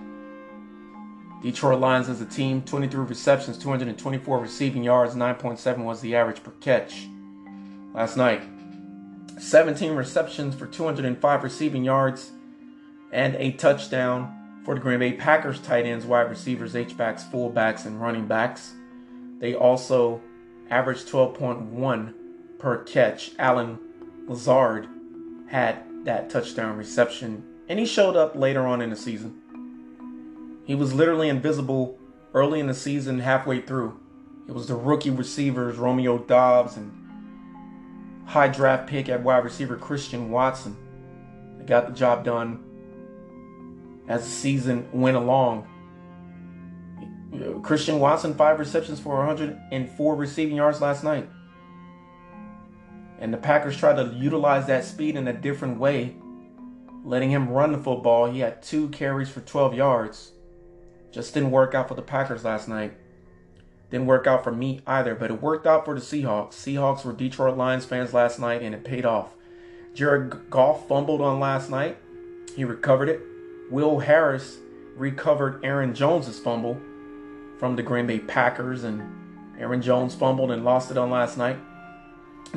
Detroit 1.43 1.79
Lions 1.79 2.09
as 2.09 2.21
a 2.21 2.27
team, 2.27 2.63
23 2.63 3.05
receptions, 3.05 3.59
224 3.59 4.39
receiving 4.41 4.83
yards, 4.83 5.15
9.7 5.15 5.85
was 5.85 6.01
the 6.01 6.17
average 6.17 6.43
per 6.43 6.51
catch. 6.61 7.07
Last 7.95 8.17
night, 8.17 8.43
17 9.39 9.93
receptions 9.95 10.55
for 10.55 10.67
205 10.67 11.43
receiving 11.45 11.85
yards 11.85 12.33
and 13.13 13.37
a 13.37 13.53
touchdown 13.53 14.61
for 14.65 14.75
the 14.75 14.81
Green 14.81 14.99
Bay 14.99 15.13
Packers 15.13 15.61
tight 15.61 15.87
ends, 15.87 16.05
wide 16.05 16.29
receivers, 16.29 16.77
H-backs, 16.77 17.25
fullbacks, 17.25 17.87
and 17.87 18.01
running 18.01 18.27
backs. 18.27 18.75
They 19.39 19.55
also 19.55 20.21
averaged 20.69 21.09
12.1 21.09 22.15
per 22.59 22.83
catch. 22.85 23.31
Allen 23.39 23.79
Lazard 24.27 24.89
had 25.47 25.85
that 26.05 26.29
touchdown 26.29 26.77
reception, 26.77 27.45
and 27.69 27.79
he 27.79 27.87
showed 27.87 28.17
up 28.17 28.35
later 28.35 28.67
on 28.67 28.83
in 28.83 28.91
the 28.91 28.97
season. 28.97 29.41
He 30.69 30.75
was 30.75 30.93
literally 30.93 31.31
invisible 31.31 31.99
early 32.35 32.61
in 32.61 32.67
the 32.67 32.75
season, 32.75 33.21
halfway 33.21 33.63
through. 33.63 33.99
It 34.47 34.53
was 34.53 34.69
the 34.69 34.75
rookie 34.75 35.09
receivers, 35.09 35.79
Romeo 35.79 36.19
Doubs 36.19 36.77
and 36.77 36.93
high 38.27 38.49
draft 38.49 38.87
pick 38.87 39.09
at 39.09 39.23
wide 39.23 39.45
receiver, 39.45 39.77
Christian 39.77 40.31
Watson. 40.31 40.77
They 41.57 41.65
got 41.65 41.87
the 41.87 41.95
job 41.95 42.23
done 42.23 42.63
as 44.09 44.25
the 44.25 44.31
season 44.31 44.87
went 44.93 45.17
along. 45.17 45.67
Christian 47.63 47.99
Watson, 47.99 48.35
five 48.35 48.59
receptions 48.59 49.01
for 49.01 49.17
104 49.17 50.17
receiving 50.17 50.57
yards 50.57 50.83
last 50.83 51.03
night. 51.03 51.31
And 53.19 53.33
the 53.33 53.39
Packers 53.39 53.79
tried 53.79 53.97
to 53.97 54.15
utilize 54.15 54.67
that 54.67 54.85
speed 54.85 55.17
in 55.17 55.29
a 55.29 55.33
different 55.33 55.79
way, 55.79 56.15
letting 57.05 57.31
him 57.31 57.49
run 57.49 57.73
the 57.73 57.79
football. 57.79 58.31
He 58.31 58.41
had 58.41 58.63
two 58.63 58.91
carries 58.91 59.31
for 59.31 59.41
12 59.41 59.73
yards. 59.73 60.33
Just 61.11 61.35
didn't 61.35 61.51
work 61.51 61.75
out 61.75 61.89
for 61.89 61.95
the 61.95 62.03
Packers 62.03 62.45
last 62.45 62.69
night. 62.69 62.95
Didn't 63.91 64.07
work 64.07 64.27
out 64.27 64.45
for 64.45 64.53
me 64.53 64.81
either, 64.87 65.15
but 65.15 65.31
it 65.31 65.43
worked 65.43 65.67
out 65.67 65.85
for 65.85 65.95
the 65.95 66.01
Seahawks. 66.01 66.53
Seahawks 66.53 67.05
were 67.05 67.13
Detroit 67.13 67.57
Lions 67.57 67.87
fans 67.87 68.13
last 68.13 68.39
night, 68.39 68.63
and 68.63 68.75
it 68.75 68.85
paid 68.85 69.07
off. 69.07 69.35
Jared 69.95 70.51
Goff 70.51 70.87
fumbled 70.87 71.21
on 71.21 71.41
last 71.41 71.71
night. 71.71 71.97
He 72.55 72.65
recovered 72.65 73.09
it. 73.09 73.21
Will 73.71 73.99
Harris 73.99 74.59
recovered 74.95 75.65
Aaron 75.65 75.95
Jones's 75.95 76.39
fumble 76.39 76.79
from 77.59 77.77
the 77.77 77.83
Green 77.83 78.07
Bay 78.07 78.19
Packers, 78.19 78.85
and 78.85 79.03
Aaron 79.59 79.83
Jones 79.83 80.15
fumbled 80.15 80.51
and 80.51 80.65
lost 80.65 80.91
it 80.91 80.99
on 80.99 81.11
last 81.11 81.37
night. 81.37 81.59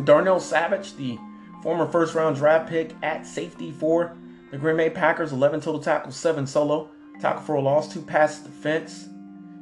Darnell 0.03 0.39
Savage, 0.39 0.95
the 0.95 1.17
former 1.63 1.87
first 1.87 2.13
round 2.13 2.35
draft 2.35 2.69
pick 2.69 2.93
at 3.01 3.25
safety 3.25 3.71
for 3.71 4.15
the 4.51 4.57
Green 4.57 4.77
Bay 4.77 4.89
Packers, 4.89 5.31
11 5.31 5.61
total 5.61 5.81
tackles, 5.81 6.15
7 6.15 6.45
solo, 6.45 6.90
tackle 7.19 7.41
for 7.41 7.55
a 7.55 7.61
loss, 7.61 7.91
2 7.93 8.01
pass 8.01 8.39
defense. 8.39 9.07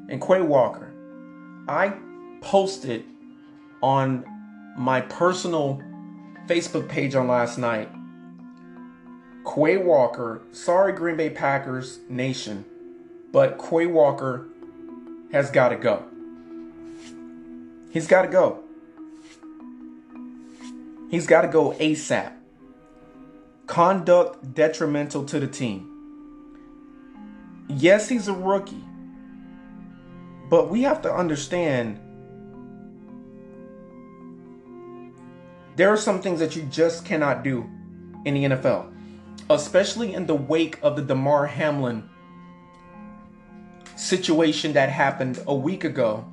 And 0.10 0.22
Quay 0.22 0.42
Walker, 0.42 0.92
I 1.68 1.94
posted 2.42 3.06
on 3.82 4.26
my 4.78 5.02
personal 5.02 5.82
Facebook 6.48 6.88
page 6.90 7.16
on 7.16 7.28
last 7.28 7.58
night. 7.58 7.90
Quay 9.56 9.78
Walker, 9.78 10.42
sorry 10.52 10.94
Green 10.94 11.16
Bay 11.16 11.30
Packers 11.30 12.00
Nation, 12.10 12.66
but 13.32 13.58
Quay 13.58 13.88
Walker 13.88 14.48
has 15.32 15.52
got 15.52 15.70
to 15.70 15.76
go. 15.76 16.04
He's 17.92 18.08
got 18.08 18.24
to 18.24 18.28
go. 18.28 18.64
He's 21.10 21.26
got 21.26 21.42
to 21.42 21.48
go 21.48 21.72
ASAP. 21.74 22.34
Conduct 23.66 24.54
detrimental 24.54 25.24
to 25.26 25.40
the 25.40 25.48
team. 25.48 25.89
Yes, 27.70 28.10
he's 28.10 28.28
a 28.28 28.34
rookie. 28.34 28.84
But 30.50 30.70
we 30.70 30.82
have 30.82 31.02
to 31.04 31.14
understand 31.14 32.00
there 35.76 35.90
are 35.90 35.98
some 35.98 36.22
things 36.22 36.40
that 36.40 36.56
you 36.56 36.64
just 36.64 37.06
cannot 37.06 37.44
do 37.44 37.70
in 38.26 38.34
the 38.34 38.44
NFL, 38.46 38.92
especially 39.50 40.14
in 40.14 40.26
the 40.26 40.36
wake 40.36 40.80
of 40.82 40.96
the 40.96 41.04
Damar 41.04 41.46
Hamlin 41.46 42.10
situation 43.96 44.74
that 44.74 44.90
happened 44.90 45.42
a 45.46 45.54
week 45.54 45.84
ago. 45.84 46.26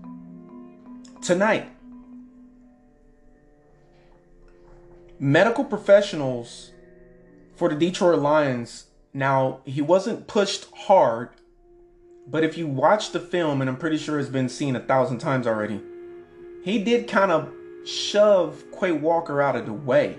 Tonight, 1.20 1.68
medical 5.18 5.64
professionals 5.64 6.72
for 7.54 7.68
the 7.68 7.74
Detroit 7.74 8.18
Lions. 8.18 8.86
Now, 9.16 9.60
he 9.64 9.80
wasn't 9.80 10.26
pushed 10.26 10.66
hard, 10.74 11.30
but 12.28 12.44
if 12.44 12.58
you 12.58 12.66
watch 12.66 13.12
the 13.12 13.18
film, 13.18 13.62
and 13.62 13.70
I'm 13.70 13.78
pretty 13.78 13.96
sure 13.96 14.20
it's 14.20 14.28
been 14.28 14.50
seen 14.50 14.76
a 14.76 14.80
thousand 14.80 15.20
times 15.20 15.46
already, 15.46 15.80
he 16.62 16.84
did 16.84 17.08
kind 17.08 17.32
of 17.32 17.50
shove 17.86 18.62
Quay 18.78 18.92
Walker 18.92 19.40
out 19.40 19.56
of 19.56 19.64
the 19.64 19.72
way. 19.72 20.18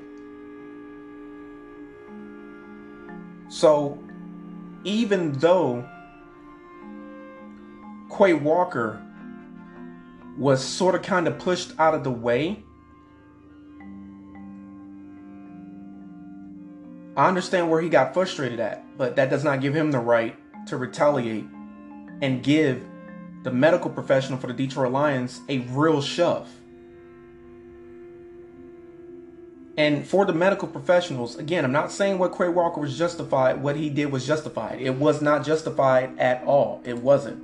So, 3.50 4.00
even 4.84 5.34
though 5.34 5.88
Quay 8.18 8.34
Walker 8.34 9.00
was 10.40 10.64
sort 10.64 10.96
of 10.96 11.04
kind 11.04 11.28
of 11.28 11.38
pushed 11.38 11.72
out 11.78 11.94
of 11.94 12.04
the 12.04 12.10
way, 12.10 12.64
I 17.18 17.28
understand 17.28 17.72
where 17.72 17.82
he 17.82 17.90
got 17.90 18.14
frustrated 18.14 18.60
at, 18.60 18.84
but 18.96 19.16
that 19.16 19.32
does 19.32 19.44
not 19.44 19.60
give 19.60 19.74
him 19.74 19.90
the 19.90 20.00
right 20.00 20.36
to 20.68 20.78
retaliate 20.78 21.46
and 22.22 22.44
give 22.44 22.86
the 23.42 23.52
medical 23.52 23.90
professional 23.90 24.38
for 24.38 24.46
the 24.46 24.54
Detroit 24.54 24.92
Lions 24.92 25.42
a 25.50 25.60
real 25.60 26.00
shove. 26.00 26.48
And 29.78 30.08
for 30.08 30.26
the 30.26 30.34
medical 30.34 30.68
professionals, 30.68 31.38
again, 31.38 31.64
I'm 31.64 31.72
not 31.72 31.92
saying 31.92 32.20
what 32.20 32.36
Quay 32.36 32.50
Walker 32.50 32.82
was 32.82 32.98
justified, 32.98 33.62
what 33.62 33.76
he 33.76 33.90
did 33.90 34.12
was 34.12 34.26
justified. 34.26 34.82
It 34.82 34.96
was 34.96 35.22
not 35.22 35.46
justified 35.46 36.18
at 36.20 36.44
all. 36.44 36.82
It 36.84 36.98
wasn't. 36.98 37.44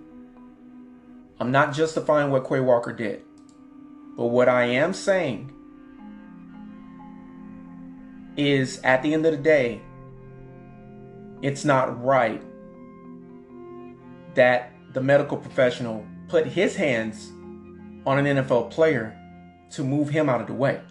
I'm 1.40 1.52
not 1.52 1.74
justifying 1.74 2.32
what 2.32 2.48
Quay 2.48 2.60
Walker 2.60 2.92
did. 2.92 3.22
But 4.18 4.28
what 4.28 4.50
I 4.50 4.66
am 4.66 4.94
saying 4.94 5.53
is 8.38 8.80
at 8.84 9.04
the 9.04 9.14
end 9.14 9.26
of 9.26 9.32
the 9.32 9.38
day, 9.38 9.82
it's 11.42 11.66
not 11.66 12.04
right 12.04 12.42
that 14.36 14.72
the 14.94 15.02
medical 15.02 15.38
professional 15.38 16.06
put 16.28 16.48
his 16.48 16.76
hands 16.76 17.32
on 18.06 18.26
an 18.26 18.38
NFL 18.38 18.72
player 18.72 19.18
to 19.72 19.84
move 19.84 20.10
him 20.10 20.30
out 20.30 20.42
of 20.42 20.48
the 20.48 20.54
way. 20.54 20.82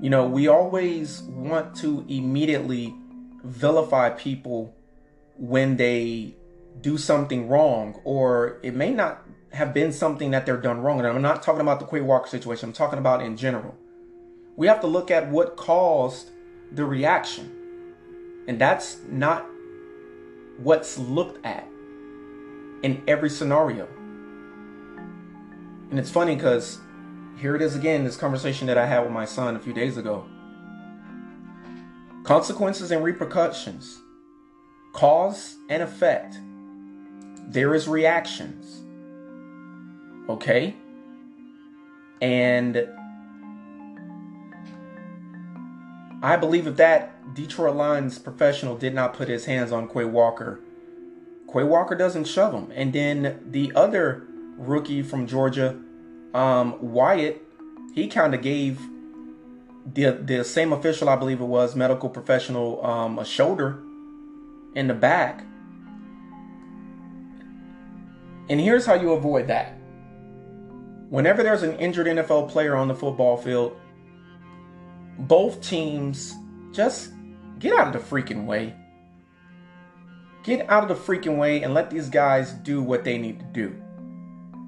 You 0.00 0.10
know, 0.10 0.26
we 0.26 0.48
always 0.48 1.22
want 1.22 1.74
to 1.76 2.04
immediately 2.08 2.94
vilify 3.44 4.10
people 4.10 4.74
when 5.38 5.76
they 5.76 6.36
do 6.80 6.98
something 6.98 7.48
wrong, 7.48 8.00
or 8.04 8.60
it 8.62 8.74
may 8.74 8.90
not 8.90 9.22
have 9.52 9.72
been 9.72 9.92
something 9.92 10.32
that 10.32 10.44
they're 10.44 10.60
done 10.60 10.80
wrong. 10.80 10.98
And 10.98 11.08
I'm 11.08 11.22
not 11.22 11.42
talking 11.42 11.62
about 11.62 11.80
the 11.80 11.86
Quay 11.86 12.02
Walker 12.02 12.28
situation, 12.28 12.68
I'm 12.68 12.72
talking 12.74 12.98
about 12.98 13.22
in 13.22 13.36
general. 13.36 13.74
We 14.56 14.66
have 14.66 14.80
to 14.80 14.86
look 14.86 15.10
at 15.10 15.28
what 15.28 15.56
caused 15.56 16.30
the 16.72 16.84
reaction. 16.84 17.52
And 18.48 18.58
that's 18.58 18.98
not 19.08 19.46
what's 20.58 20.98
looked 20.98 21.44
at 21.44 21.66
in 22.82 23.02
every 23.06 23.30
scenario. 23.30 23.86
And 25.90 25.98
it's 25.98 26.10
funny 26.10 26.34
because 26.34 26.78
here 27.38 27.54
it 27.54 27.62
is 27.62 27.76
again, 27.76 28.04
this 28.04 28.16
conversation 28.16 28.66
that 28.68 28.78
I 28.78 28.86
had 28.86 29.00
with 29.00 29.12
my 29.12 29.24
son 29.24 29.56
a 29.56 29.58
few 29.58 29.72
days 29.72 29.96
ago. 29.96 30.24
Consequences 32.24 32.90
and 32.90 33.04
repercussions, 33.04 34.00
cause 34.92 35.56
and 35.68 35.82
effect. 35.82 36.38
There 37.48 37.74
is 37.74 37.86
reactions. 37.86 38.82
Okay? 40.28 40.74
And 42.20 42.88
I 46.22 46.36
believe 46.36 46.66
if 46.66 46.76
that 46.76 47.34
Detroit 47.34 47.76
Lions 47.76 48.18
professional 48.18 48.76
did 48.76 48.94
not 48.94 49.14
put 49.14 49.28
his 49.28 49.44
hands 49.44 49.72
on 49.72 49.88
Quay 49.88 50.04
Walker, 50.04 50.60
Quay 51.52 51.64
Walker 51.64 51.94
doesn't 51.94 52.24
shove 52.24 52.52
him. 52.54 52.72
And 52.74 52.92
then 52.92 53.40
the 53.50 53.72
other 53.74 54.26
rookie 54.56 55.02
from 55.02 55.26
Georgia, 55.26 55.78
um, 56.34 56.76
Wyatt, 56.80 57.42
he 57.94 58.08
kind 58.08 58.34
of 58.34 58.42
gave 58.42 58.80
the 59.94 60.10
the 60.10 60.44
same 60.44 60.72
official, 60.72 61.08
I 61.08 61.16
believe 61.16 61.40
it 61.40 61.44
was, 61.44 61.76
medical 61.76 62.08
professional, 62.08 62.84
um, 62.84 63.18
a 63.18 63.24
shoulder 63.24 63.78
in 64.74 64.88
the 64.88 64.94
back. 64.94 65.44
And 68.48 68.60
here's 68.60 68.86
how 68.86 68.94
you 68.94 69.12
avoid 69.12 69.48
that. 69.48 69.76
Whenever 71.08 71.42
there's 71.42 71.62
an 71.62 71.76
injured 71.76 72.06
NFL 72.06 72.50
player 72.50 72.76
on 72.76 72.88
the 72.88 72.94
football 72.94 73.36
field, 73.36 73.76
both 75.18 75.60
teams 75.62 76.34
just 76.72 77.12
get 77.58 77.72
out 77.72 77.88
of 77.88 77.92
the 77.92 77.98
freaking 78.16 78.44
way. 78.46 78.74
Get 80.42 80.68
out 80.70 80.88
of 80.88 80.88
the 80.88 80.94
freaking 80.94 81.38
way 81.38 81.62
and 81.62 81.74
let 81.74 81.90
these 81.90 82.08
guys 82.08 82.52
do 82.52 82.82
what 82.82 83.04
they 83.04 83.18
need 83.18 83.40
to 83.40 83.46
do. 83.46 83.74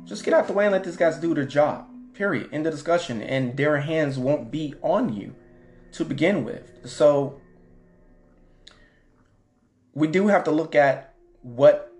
Just 0.05 0.24
get 0.24 0.34
out 0.34 0.46
the 0.46 0.53
way 0.53 0.64
and 0.64 0.72
let 0.72 0.84
these 0.84 0.96
guys 0.96 1.18
do 1.18 1.34
their 1.34 1.44
job. 1.44 1.86
Period. 2.14 2.49
End 2.53 2.66
the 2.66 2.70
discussion. 2.70 3.22
And 3.22 3.57
their 3.57 3.78
hands 3.78 4.18
won't 4.18 4.51
be 4.51 4.74
on 4.82 5.14
you 5.14 5.34
to 5.92 6.05
begin 6.05 6.44
with. 6.44 6.70
So 6.84 7.40
we 9.94 10.09
do 10.09 10.28
have 10.28 10.44
to 10.44 10.51
look 10.51 10.74
at 10.74 11.14
what 11.42 11.92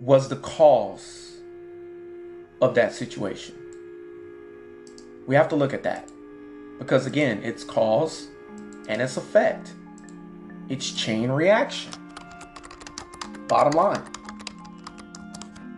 was 0.00 0.28
the 0.28 0.36
cause 0.36 1.36
of 2.60 2.74
that 2.74 2.92
situation. 2.94 3.54
We 5.26 5.34
have 5.34 5.48
to 5.50 5.56
look 5.56 5.74
at 5.74 5.82
that. 5.82 6.10
Because 6.78 7.06
again, 7.06 7.42
it's 7.42 7.64
cause 7.64 8.28
and 8.88 9.02
it's 9.02 9.16
effect. 9.16 9.72
It's 10.68 10.90
chain 10.92 11.30
reaction. 11.30 11.92
Bottom 13.48 13.72
line. 13.72 14.02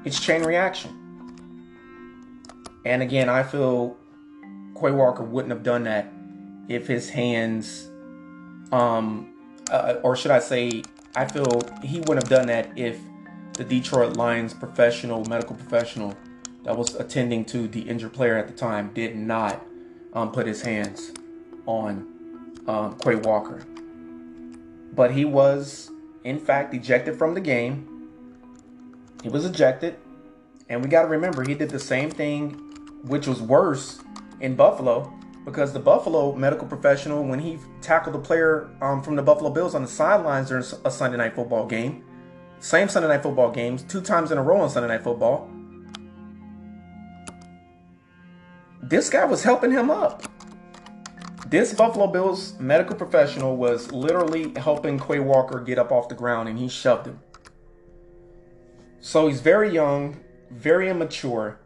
It's 0.05 0.21
chain 0.21 0.43
reaction. 0.43 0.97
And 2.85 3.03
again, 3.03 3.29
I 3.29 3.43
feel 3.43 3.97
Quay 4.75 4.93
Walker 4.93 5.23
wouldn't 5.23 5.53
have 5.53 5.63
done 5.63 5.85
that 5.85 6.13
if 6.69 6.87
his 6.87 7.11
hands, 7.11 7.89
um, 8.73 9.35
uh, 9.71 9.97
or 10.03 10.17
should 10.17 10.31
I 10.31 10.39
say, 10.39 10.83
I 11.15 11.27
feel 11.27 11.61
he 11.83 11.99
wouldn't 12.01 12.23
have 12.23 12.31
done 12.31 12.47
that 12.47 12.71
if 12.79 12.99
the 13.55 13.65
Detroit 13.65 14.17
Lions 14.17 14.55
professional, 14.55 15.25
medical 15.27 15.57
professional 15.57 16.17
that 16.65 16.77
was 16.77 16.95
attending 16.95 17.45
to 17.47 17.69
the 17.69 17.83
injured 17.83 18.13
player 18.13 18.37
at 18.37 18.47
the 18.47 18.55
time 18.55 18.91
did 18.95 19.17
not 19.17 19.63
um, 20.13 20.33
put 20.33 20.47
his 20.47 20.63
hands 20.63 21.13
on 21.67 22.07
um, 22.67 22.99
Quay 22.99 23.17
Walker. 23.17 23.65
But 24.93 25.13
he 25.13 25.25
was, 25.25 25.91
in 26.25 26.39
fact, 26.39 26.75
ejected 26.75 27.17
from 27.17 27.35
the 27.35 27.41
game. 27.41 28.09
He 29.23 29.29
was 29.29 29.45
ejected. 29.45 29.97
And 30.69 30.83
we 30.83 30.89
got 30.89 31.03
to 31.03 31.09
remember, 31.09 31.43
he 31.43 31.55
did 31.55 31.71
the 31.71 31.79
same 31.79 32.11
thing, 32.11 32.53
which 33.05 33.27
was 33.27 33.41
worse 33.43 34.01
in 34.41 34.55
Buffalo, 34.55 35.13
because 35.45 35.73
the 35.73 35.81
Buffalo 35.81 36.35
medical 36.35 36.67
professional, 36.67 37.25
when 37.25 37.41
he 37.41 37.59
tackled 37.81 38.15
the 38.15 38.21
player 38.21 38.71
um, 38.81 39.03
from 39.03 39.17
the 39.17 39.23
Buffalo 39.23 39.51
Bills 39.51 39.75
on 39.75 39.83
the 39.83 39.89
sidelines 39.89 40.49
during 40.49 40.65
a 40.85 40.91
Sunday 40.91 41.17
night 41.17 41.35
football 41.35 41.67
game, 41.67 42.05
same 42.61 42.89
Sunday 42.89 43.09
night 43.09 43.23
football 43.23 43.51
games, 43.51 43.83
two 43.83 44.01
times 44.01 44.31
in 44.31 44.39
a 44.39 44.43
row 44.43 44.61
on 44.61 44.71
Sunday 44.71 44.89
night 44.89 45.03
football, 45.03 45.51
this 48.91 49.09
guy 49.09 49.25
was 49.25 49.45
helping 49.45 49.71
him 49.71 49.89
up. 49.89 50.25
This 51.49 51.73
Buffalo 51.73 52.09
Bills 52.09 52.59
medical 52.59 52.97
professional 52.97 53.57
was 53.57 53.91
literally 53.93 54.53
helping 54.57 54.99
Quay 54.99 55.21
Walker 55.21 55.61
get 55.61 55.79
up 55.79 55.91
off 55.93 56.09
the 56.09 56.15
ground 56.15 56.49
and 56.49 56.59
he 56.59 56.69
shoved 56.69 57.07
him. 57.07 57.21
So 59.01 59.29
he's 59.29 59.41
very 59.41 59.73
young, 59.73 60.21
very 60.51 60.91
immature, 60.91 61.61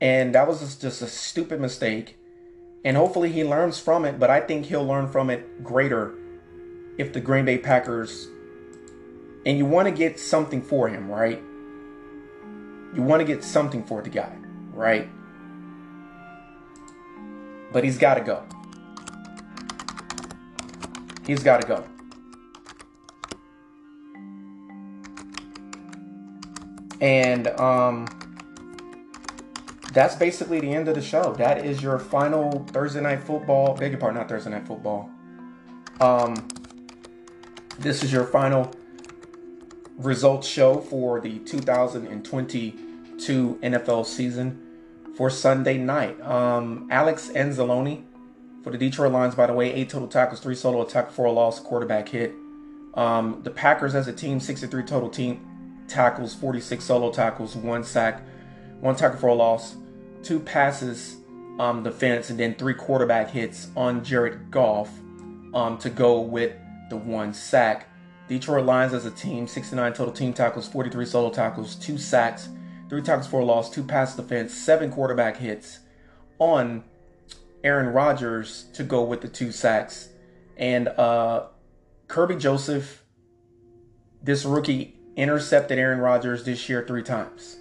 and 0.00 0.34
that 0.34 0.48
was 0.48 0.76
just 0.76 1.02
a 1.02 1.06
stupid 1.06 1.60
mistake. 1.60 2.16
And 2.84 2.96
hopefully 2.96 3.30
he 3.30 3.44
learns 3.44 3.78
from 3.78 4.04
it, 4.04 4.18
but 4.18 4.30
I 4.30 4.40
think 4.40 4.66
he'll 4.66 4.86
learn 4.86 5.08
from 5.08 5.30
it 5.30 5.62
greater 5.62 6.14
if 6.96 7.12
the 7.12 7.20
Green 7.20 7.44
Bay 7.44 7.58
Packers 7.58 8.28
and 9.44 9.58
you 9.58 9.66
want 9.66 9.88
to 9.88 9.92
get 9.94 10.20
something 10.20 10.62
for 10.62 10.88
him, 10.88 11.10
right? 11.10 11.42
You 12.94 13.02
want 13.02 13.20
to 13.20 13.24
get 13.24 13.42
something 13.42 13.84
for 13.84 14.00
the 14.00 14.10
guy, 14.10 14.32
right? 14.72 15.08
But 17.72 17.84
he's 17.84 17.98
got 17.98 18.14
to 18.14 18.20
go. 18.20 18.44
He's 21.26 21.42
got 21.42 21.62
to 21.62 21.66
go. 21.66 21.84
And 27.00 27.48
um, 27.58 28.06
that's 29.92 30.14
basically 30.14 30.60
the 30.60 30.72
end 30.72 30.88
of 30.88 30.94
the 30.94 31.02
show. 31.02 31.32
That 31.34 31.64
is 31.64 31.82
your 31.82 31.98
final 31.98 32.64
Thursday 32.68 33.00
night 33.00 33.22
football. 33.22 33.76
Beg 33.76 33.92
your 33.92 34.00
pardon, 34.00 34.18
not 34.18 34.28
Thursday 34.28 34.50
night 34.50 34.66
football. 34.66 35.10
Um, 36.00 36.48
this 37.78 38.02
is 38.02 38.12
your 38.12 38.24
final 38.24 38.72
results 39.96 40.46
show 40.46 40.78
for 40.78 41.20
the 41.20 41.38
2022 41.40 43.58
NFL 43.62 44.06
season 44.06 44.71
for 45.16 45.30
Sunday 45.30 45.78
night. 45.78 46.20
Um, 46.22 46.88
Alex 46.90 47.30
Anzalone 47.34 48.04
for 48.62 48.70
the 48.70 48.78
Detroit 48.78 49.12
Lions, 49.12 49.34
by 49.34 49.46
the 49.46 49.52
way, 49.52 49.72
eight 49.72 49.90
total 49.90 50.08
tackles, 50.08 50.40
three 50.40 50.54
solo 50.54 50.82
attack, 50.82 51.10
four 51.10 51.30
loss, 51.30 51.58
quarterback 51.58 52.08
hit. 52.08 52.32
Um, 52.94 53.40
the 53.42 53.50
Packers 53.50 53.94
as 53.94 54.08
a 54.08 54.12
team, 54.12 54.38
63 54.38 54.84
total 54.84 55.08
team 55.08 55.84
tackles, 55.88 56.34
46 56.34 56.84
solo 56.84 57.10
tackles, 57.10 57.56
one 57.56 57.82
sack, 57.82 58.22
one 58.80 58.94
tackle 58.94 59.18
for 59.18 59.28
a 59.28 59.34
loss, 59.34 59.76
two 60.22 60.38
passes 60.38 61.16
um, 61.58 61.82
defense, 61.82 62.30
and 62.30 62.38
then 62.38 62.54
three 62.54 62.74
quarterback 62.74 63.30
hits 63.30 63.68
on 63.76 64.04
Jared 64.04 64.50
Goff 64.50 64.90
um, 65.54 65.78
to 65.78 65.90
go 65.90 66.20
with 66.20 66.52
the 66.90 66.96
one 66.96 67.32
sack. 67.34 67.88
Detroit 68.28 68.64
Lions 68.64 68.94
as 68.94 69.04
a 69.04 69.10
team, 69.10 69.46
69 69.46 69.92
total 69.92 70.12
team 70.12 70.32
tackles, 70.32 70.68
43 70.68 71.04
solo 71.04 71.30
tackles, 71.30 71.74
two 71.74 71.98
sacks, 71.98 72.48
three 72.88 73.02
tackles 73.02 73.26
for 73.26 73.40
a 73.40 73.44
loss, 73.44 73.70
two 73.70 73.82
pass 73.82 74.16
defense, 74.16 74.54
seven 74.54 74.90
quarterback 74.90 75.36
hits 75.38 75.80
on 76.38 76.84
Aaron 77.64 77.88
Rodgers 77.88 78.66
to 78.74 78.82
go 78.82 79.02
with 79.02 79.20
the 79.20 79.28
two 79.28 79.52
sacks. 79.52 80.08
And 80.56 80.88
uh, 80.88 81.46
Kerby 82.08 82.38
Joseph, 82.38 83.04
this 84.22 84.44
rookie, 84.44 84.96
intercepted 85.16 85.78
Aaron 85.78 86.00
Rodgers 86.00 86.44
this 86.44 86.68
year 86.68 86.84
three 86.86 87.02
times. 87.02 87.56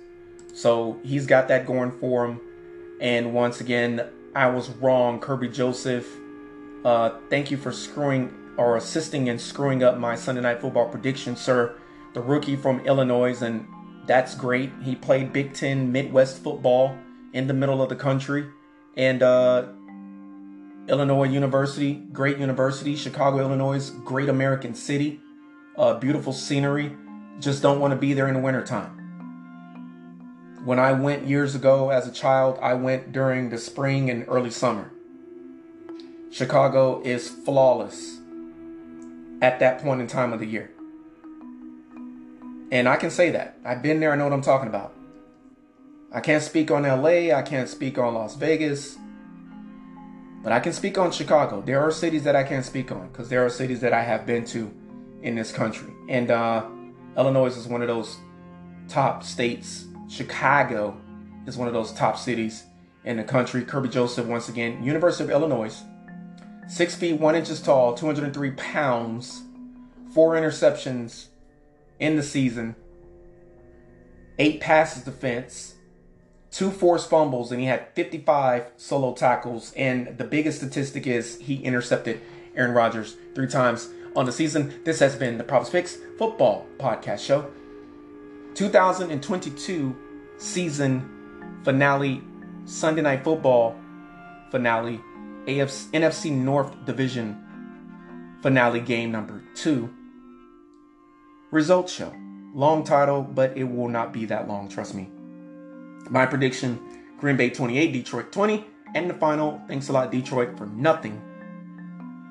So 0.53 0.99
he's 1.03 1.26
got 1.26 1.47
that 1.47 1.65
going 1.65 1.91
for 1.91 2.26
him. 2.26 2.41
And 2.99 3.34
once 3.34 3.61
again, 3.61 4.09
I 4.36 4.47
was 4.47 4.69
wrong. 4.69 5.19
Kerby 5.19 5.53
Joseph, 5.53 6.07
uh, 6.86 7.11
thank 7.30 7.51
you 7.51 7.57
for 7.57 7.72
screwing 7.72 8.34
or 8.57 8.78
assisting 8.78 9.28
in 9.28 9.39
screwing 9.39 9.84
up 9.84 9.97
my 9.97 10.15
Sunday 10.15 10.41
night 10.41 10.61
football 10.61 10.89
prediction, 10.89 11.36
sir. 11.36 11.76
The 12.13 12.22
rookie 12.22 12.57
from 12.57 12.82
Illinois, 12.82 13.41
and 13.41 13.65
that's 14.07 14.35
great. 14.35 14.71
He 14.83 14.95
played 14.95 15.31
Big 15.31 15.53
Ten 15.53 15.91
Midwest 15.91 16.43
football 16.43 16.97
in 17.33 17.47
the 17.47 17.53
middle 17.53 17.81
of 17.81 17.89
the 17.89 17.95
country. 17.95 18.47
And 18.97 19.23
uh, 19.23 19.67
Illinois 20.87 21.29
University, 21.29 21.93
great 22.11 22.37
university. 22.37 22.95
Chicago, 22.95 23.39
Illinois, 23.39 23.89
great 24.03 24.29
American 24.29 24.73
city. 24.73 25.19
Uh, 25.77 25.93
beautiful 25.93 26.33
scenery. 26.33 26.95
Just 27.39 27.61
don't 27.61 27.79
want 27.79 27.91
to 27.91 27.97
be 27.97 28.13
there 28.13 28.27
in 28.27 28.33
the 28.33 28.39
wintertime. 28.39 28.97
When 30.65 30.77
I 30.77 30.91
went 30.91 31.25
years 31.25 31.55
ago 31.55 31.89
as 31.89 32.07
a 32.07 32.11
child, 32.11 32.59
I 32.61 32.73
went 32.75 33.11
during 33.11 33.49
the 33.49 33.57
spring 33.57 34.09
and 34.09 34.25
early 34.27 34.51
summer. 34.51 34.91
Chicago 36.29 37.01
is 37.03 37.29
flawless 37.29 38.19
at 39.41 39.59
that 39.59 39.81
point 39.81 40.01
in 40.01 40.07
time 40.07 40.33
of 40.33 40.39
the 40.39 40.45
year. 40.45 40.71
And 42.72 42.88
I 42.88 42.95
can 42.95 43.11
say 43.11 43.32
that. 43.32 43.57
I've 43.65 43.82
been 43.82 43.99
there, 43.99 44.13
I 44.13 44.15
know 44.15 44.24
what 44.24 44.34
I'm 44.34 44.41
talking 44.41 44.69
about. 44.69 44.95
I 46.13 46.22
can't 46.22 46.41
speak 46.41 46.72
on 46.72 46.84
LA, 46.84 47.36
I 47.36 47.41
can't 47.41 47.69
speak 47.69 47.97
on 47.97 48.13
Las 48.13 48.36
Vegas, 48.36 48.97
but 50.41 50.51
I 50.51 50.59
can 50.59 50.74
speak 50.74 50.97
on 50.97 51.11
Chicago. 51.11 51.61
There 51.61 51.82
are 51.82 51.91
cities 51.91 52.24
that 52.24 52.36
I 52.36 52.43
can't 52.43 52.65
speak 52.65 52.91
on 52.91 53.09
because 53.09 53.30
there 53.30 53.45
are 53.45 53.49
cities 53.49 53.82
that 53.82 53.93
I 53.93 54.01
have 54.03 54.26
been 54.26 54.45
to 54.45 54.74
in 55.22 55.36
this 55.36 55.51
country. 55.51 55.93
And 56.09 56.32
uh, 56.32 56.65
Illinois 57.17 57.55
is 57.55 57.67
one 57.67 57.82
of 57.82 57.88
those 57.88 58.17
top 58.88 59.24
states. 59.24 59.86
Chicago 60.09 60.99
is 61.45 61.57
one 61.57 61.67
of 61.67 61.74
those 61.74 61.91
top 61.93 62.17
cities 62.17 62.63
in 63.03 63.17
the 63.17 63.24
country. 63.24 63.63
Kerby 63.63 63.91
Joseph, 63.91 64.26
once 64.26 64.49
again, 64.49 64.84
University 64.84 65.26
of 65.26 65.30
Illinois, 65.30 65.82
six 66.67 66.95
feet 66.95 67.19
one 67.19 67.36
inches 67.36 67.61
tall, 67.61 67.93
203 67.93 68.51
pounds, 68.51 69.43
four 70.13 70.36
interceptions 70.36 71.28
in 72.01 72.17
the 72.17 72.23
season, 72.23 72.75
eight 74.39 74.59
passes 74.59 75.03
defense, 75.03 75.75
two 76.49 76.71
forced 76.71 77.09
fumbles, 77.09 77.51
and 77.51 77.61
he 77.61 77.67
had 77.67 77.93
55 77.93 78.71
solo 78.75 79.13
tackles. 79.13 79.71
And 79.77 80.17
the 80.17 80.25
biggest 80.25 80.57
statistic 80.57 81.07
is 81.07 81.39
he 81.39 81.63
intercepted 81.63 82.19
Aaron 82.55 82.73
Rodgers 82.73 83.15
three 83.35 83.47
times 83.47 83.87
on 84.15 84.25
the 84.25 84.31
season. 84.31 84.81
This 84.83 84.99
has 84.99 85.15
been 85.15 85.37
the 85.37 85.43
Props 85.43 85.69
Picks 85.69 85.97
Football 86.17 86.65
Podcast 86.77 87.19
Show. 87.25 87.49
2022 88.55 89.95
season 90.37 91.61
finale, 91.63 92.21
Sunday 92.65 93.03
Night 93.03 93.23
Football 93.23 93.75
finale, 94.49 94.99
AFC, 95.45 95.91
NFC 95.91 96.31
North 96.31 96.85
Division 96.85 97.37
finale 98.41 98.81
game 98.81 99.11
number 99.11 99.41
two. 99.55 99.93
Results 101.51 101.91
show. 101.91 102.13
Long 102.53 102.83
title, 102.83 103.21
but 103.21 103.57
it 103.57 103.65
will 103.65 103.89
not 103.89 104.13
be 104.13 104.25
that 104.25 104.47
long, 104.47 104.69
trust 104.69 104.95
me. 104.95 105.09
My 106.09 106.25
prediction 106.25 106.79
Green 107.21 107.37
Bay 107.37 107.49
28, 107.51 107.91
Detroit 107.93 108.31
20. 108.31 108.65
And 108.95 109.09
the 109.09 109.13
final, 109.13 109.61
thanks 109.67 109.89
a 109.89 109.93
lot, 109.93 110.11
Detroit, 110.11 110.57
for 110.57 110.65
nothing. 110.65 111.21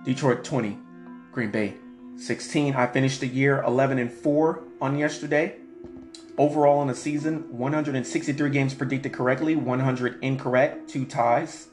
Detroit 0.05 0.43
20, 0.43 0.77
Green 1.33 1.51
Bay 1.51 1.75
16. 2.17 2.75
I 2.75 2.87
finished 2.87 3.21
the 3.21 3.27
year 3.27 3.63
11 3.63 3.99
and 3.99 4.13
4 4.13 4.63
on 4.81 4.99
yesterday. 4.99 5.57
Overall 6.37 6.83
in 6.83 6.89
the 6.89 6.95
season, 6.95 7.57
163 7.57 8.51
games 8.51 8.75
predicted 8.75 9.13
correctly, 9.13 9.55
100 9.55 10.19
incorrect, 10.23 10.89
two 10.89 11.05
ties. 11.05 11.69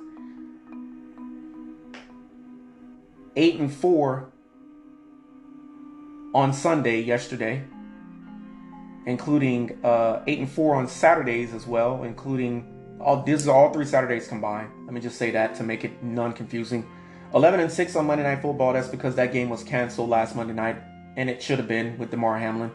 8 3.36 3.60
and 3.60 3.74
4 3.74 4.32
on 6.34 6.54
Sunday 6.54 7.02
yesterday, 7.02 7.64
including 9.06 9.78
uh, 9.84 10.24
8 10.28 10.40
and 10.40 10.50
4 10.50 10.76
on 10.76 10.88
Saturdays 10.88 11.54
as 11.54 11.66
well, 11.66 12.04
including 12.04 12.74
all 13.00 13.24
this 13.24 13.42
is 13.42 13.48
all 13.48 13.72
three 13.72 13.86
Saturdays 13.86 14.28
combined. 14.28 14.70
Let 14.86 14.94
me 14.94 15.02
just 15.02 15.18
say 15.18 15.32
that 15.32 15.56
to 15.56 15.64
make 15.64 15.84
it 15.84 16.04
non-confusing. 16.04 16.88
11 17.34 17.60
and 17.60 17.72
6 17.72 17.96
on 17.96 18.08
Monday 18.08 18.24
Night 18.24 18.42
Football. 18.42 18.74
That's 18.74 18.88
because 18.88 19.16
that 19.16 19.34
game 19.34 19.50
was 19.50 19.64
canceled 19.64 20.10
last 20.10 20.36
Monday 20.36 20.54
night, 20.54 20.78
and 21.16 21.30
it 21.30 21.42
should 21.42 21.60
have 21.60 21.68
been 21.68 21.98
with 21.98 22.12
Damar 22.12 22.40
Hamlin. 22.40 22.72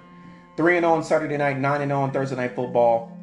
3 0.57 0.77
and 0.77 0.85
0 0.85 0.93
on 0.95 1.05
Saturday 1.05 1.37
night, 1.37 1.59
9 1.59 1.81
and 1.83 1.91
0 1.91 2.01
on 2.01 2.11
Thursday 2.13 2.37
Night 2.37 2.55
Football. 2.55 3.17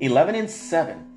11 0.00 0.34
and 0.34 0.50
7 0.50 1.12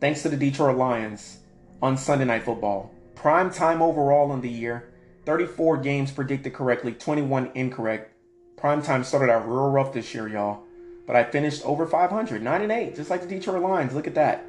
thanks 0.00 0.22
to 0.22 0.28
the 0.28 0.36
Detroit 0.36 0.76
Lions 0.76 1.38
on 1.82 1.96
Sunday 1.96 2.24
Night 2.24 2.44
Football. 2.44 2.92
Prime 3.14 3.50
time 3.50 3.82
overall 3.82 4.32
in 4.32 4.40
the 4.40 4.48
year. 4.48 4.92
34 5.26 5.78
games 5.78 6.12
predicted 6.12 6.54
correctly, 6.54 6.92
21 6.92 7.50
incorrect. 7.54 8.14
Prime 8.56 8.80
time 8.80 9.02
started 9.04 9.30
out 9.30 9.46
real 9.46 9.68
rough 9.68 9.92
this 9.92 10.14
year, 10.14 10.28
y'all. 10.28 10.62
But 11.06 11.16
I 11.16 11.24
finished 11.24 11.64
over 11.64 11.86
500, 11.86 12.42
9 12.42 12.62
and 12.62 12.72
8, 12.72 12.96
just 12.96 13.10
like 13.10 13.20
the 13.22 13.26
Detroit 13.28 13.60
Lions. 13.62 13.92
Look 13.92 14.06
at 14.06 14.14
that. 14.14 14.46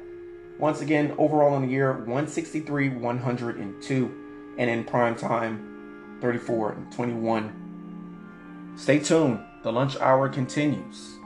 Once 0.58 0.80
again, 0.80 1.14
overall 1.18 1.56
in 1.56 1.62
the 1.62 1.68
year, 1.68 1.92
163, 1.92 2.88
102. 2.90 4.54
And 4.56 4.70
in 4.70 4.84
prime 4.84 5.14
time, 5.14 6.18
34 6.20 6.72
and 6.72 6.92
21. 6.92 8.74
Stay 8.76 8.98
tuned. 8.98 9.40
The 9.62 9.72
lunch 9.72 9.96
hour 9.96 10.28
continues. 10.28 11.16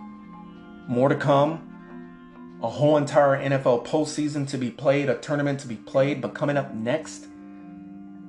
More 0.88 1.09
to 1.09 1.14
come. 1.14 1.68
A 2.62 2.68
whole 2.68 2.96
entire 2.96 3.38
NFL 3.42 3.86
postseason 3.86 4.48
to 4.48 4.59
be 4.59 4.70
played, 4.70 5.09
a 5.09 5.16
tournament 5.18 5.61
to 5.61 5.66
be 5.66 5.76
played. 5.76 6.20
But 6.20 6.34
coming 6.34 6.57
up 6.57 6.74
next, 6.74 7.26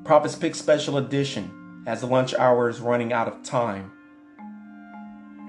Prophets 0.06 0.36
Pick 0.36 0.54
Special 0.54 0.98
Edition 0.98 1.84
as 1.88 2.02
the 2.02 2.08
lunch 2.08 2.34
hour 2.34 2.68
is 2.68 2.82
running 2.82 3.14
out 3.14 3.30
of 3.30 3.42
time. 3.42 3.90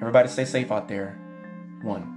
Everybody 0.00 0.28
stay 0.28 0.44
safe 0.44 0.70
out 0.70 0.86
there. 0.86 1.18
One. 1.82 2.13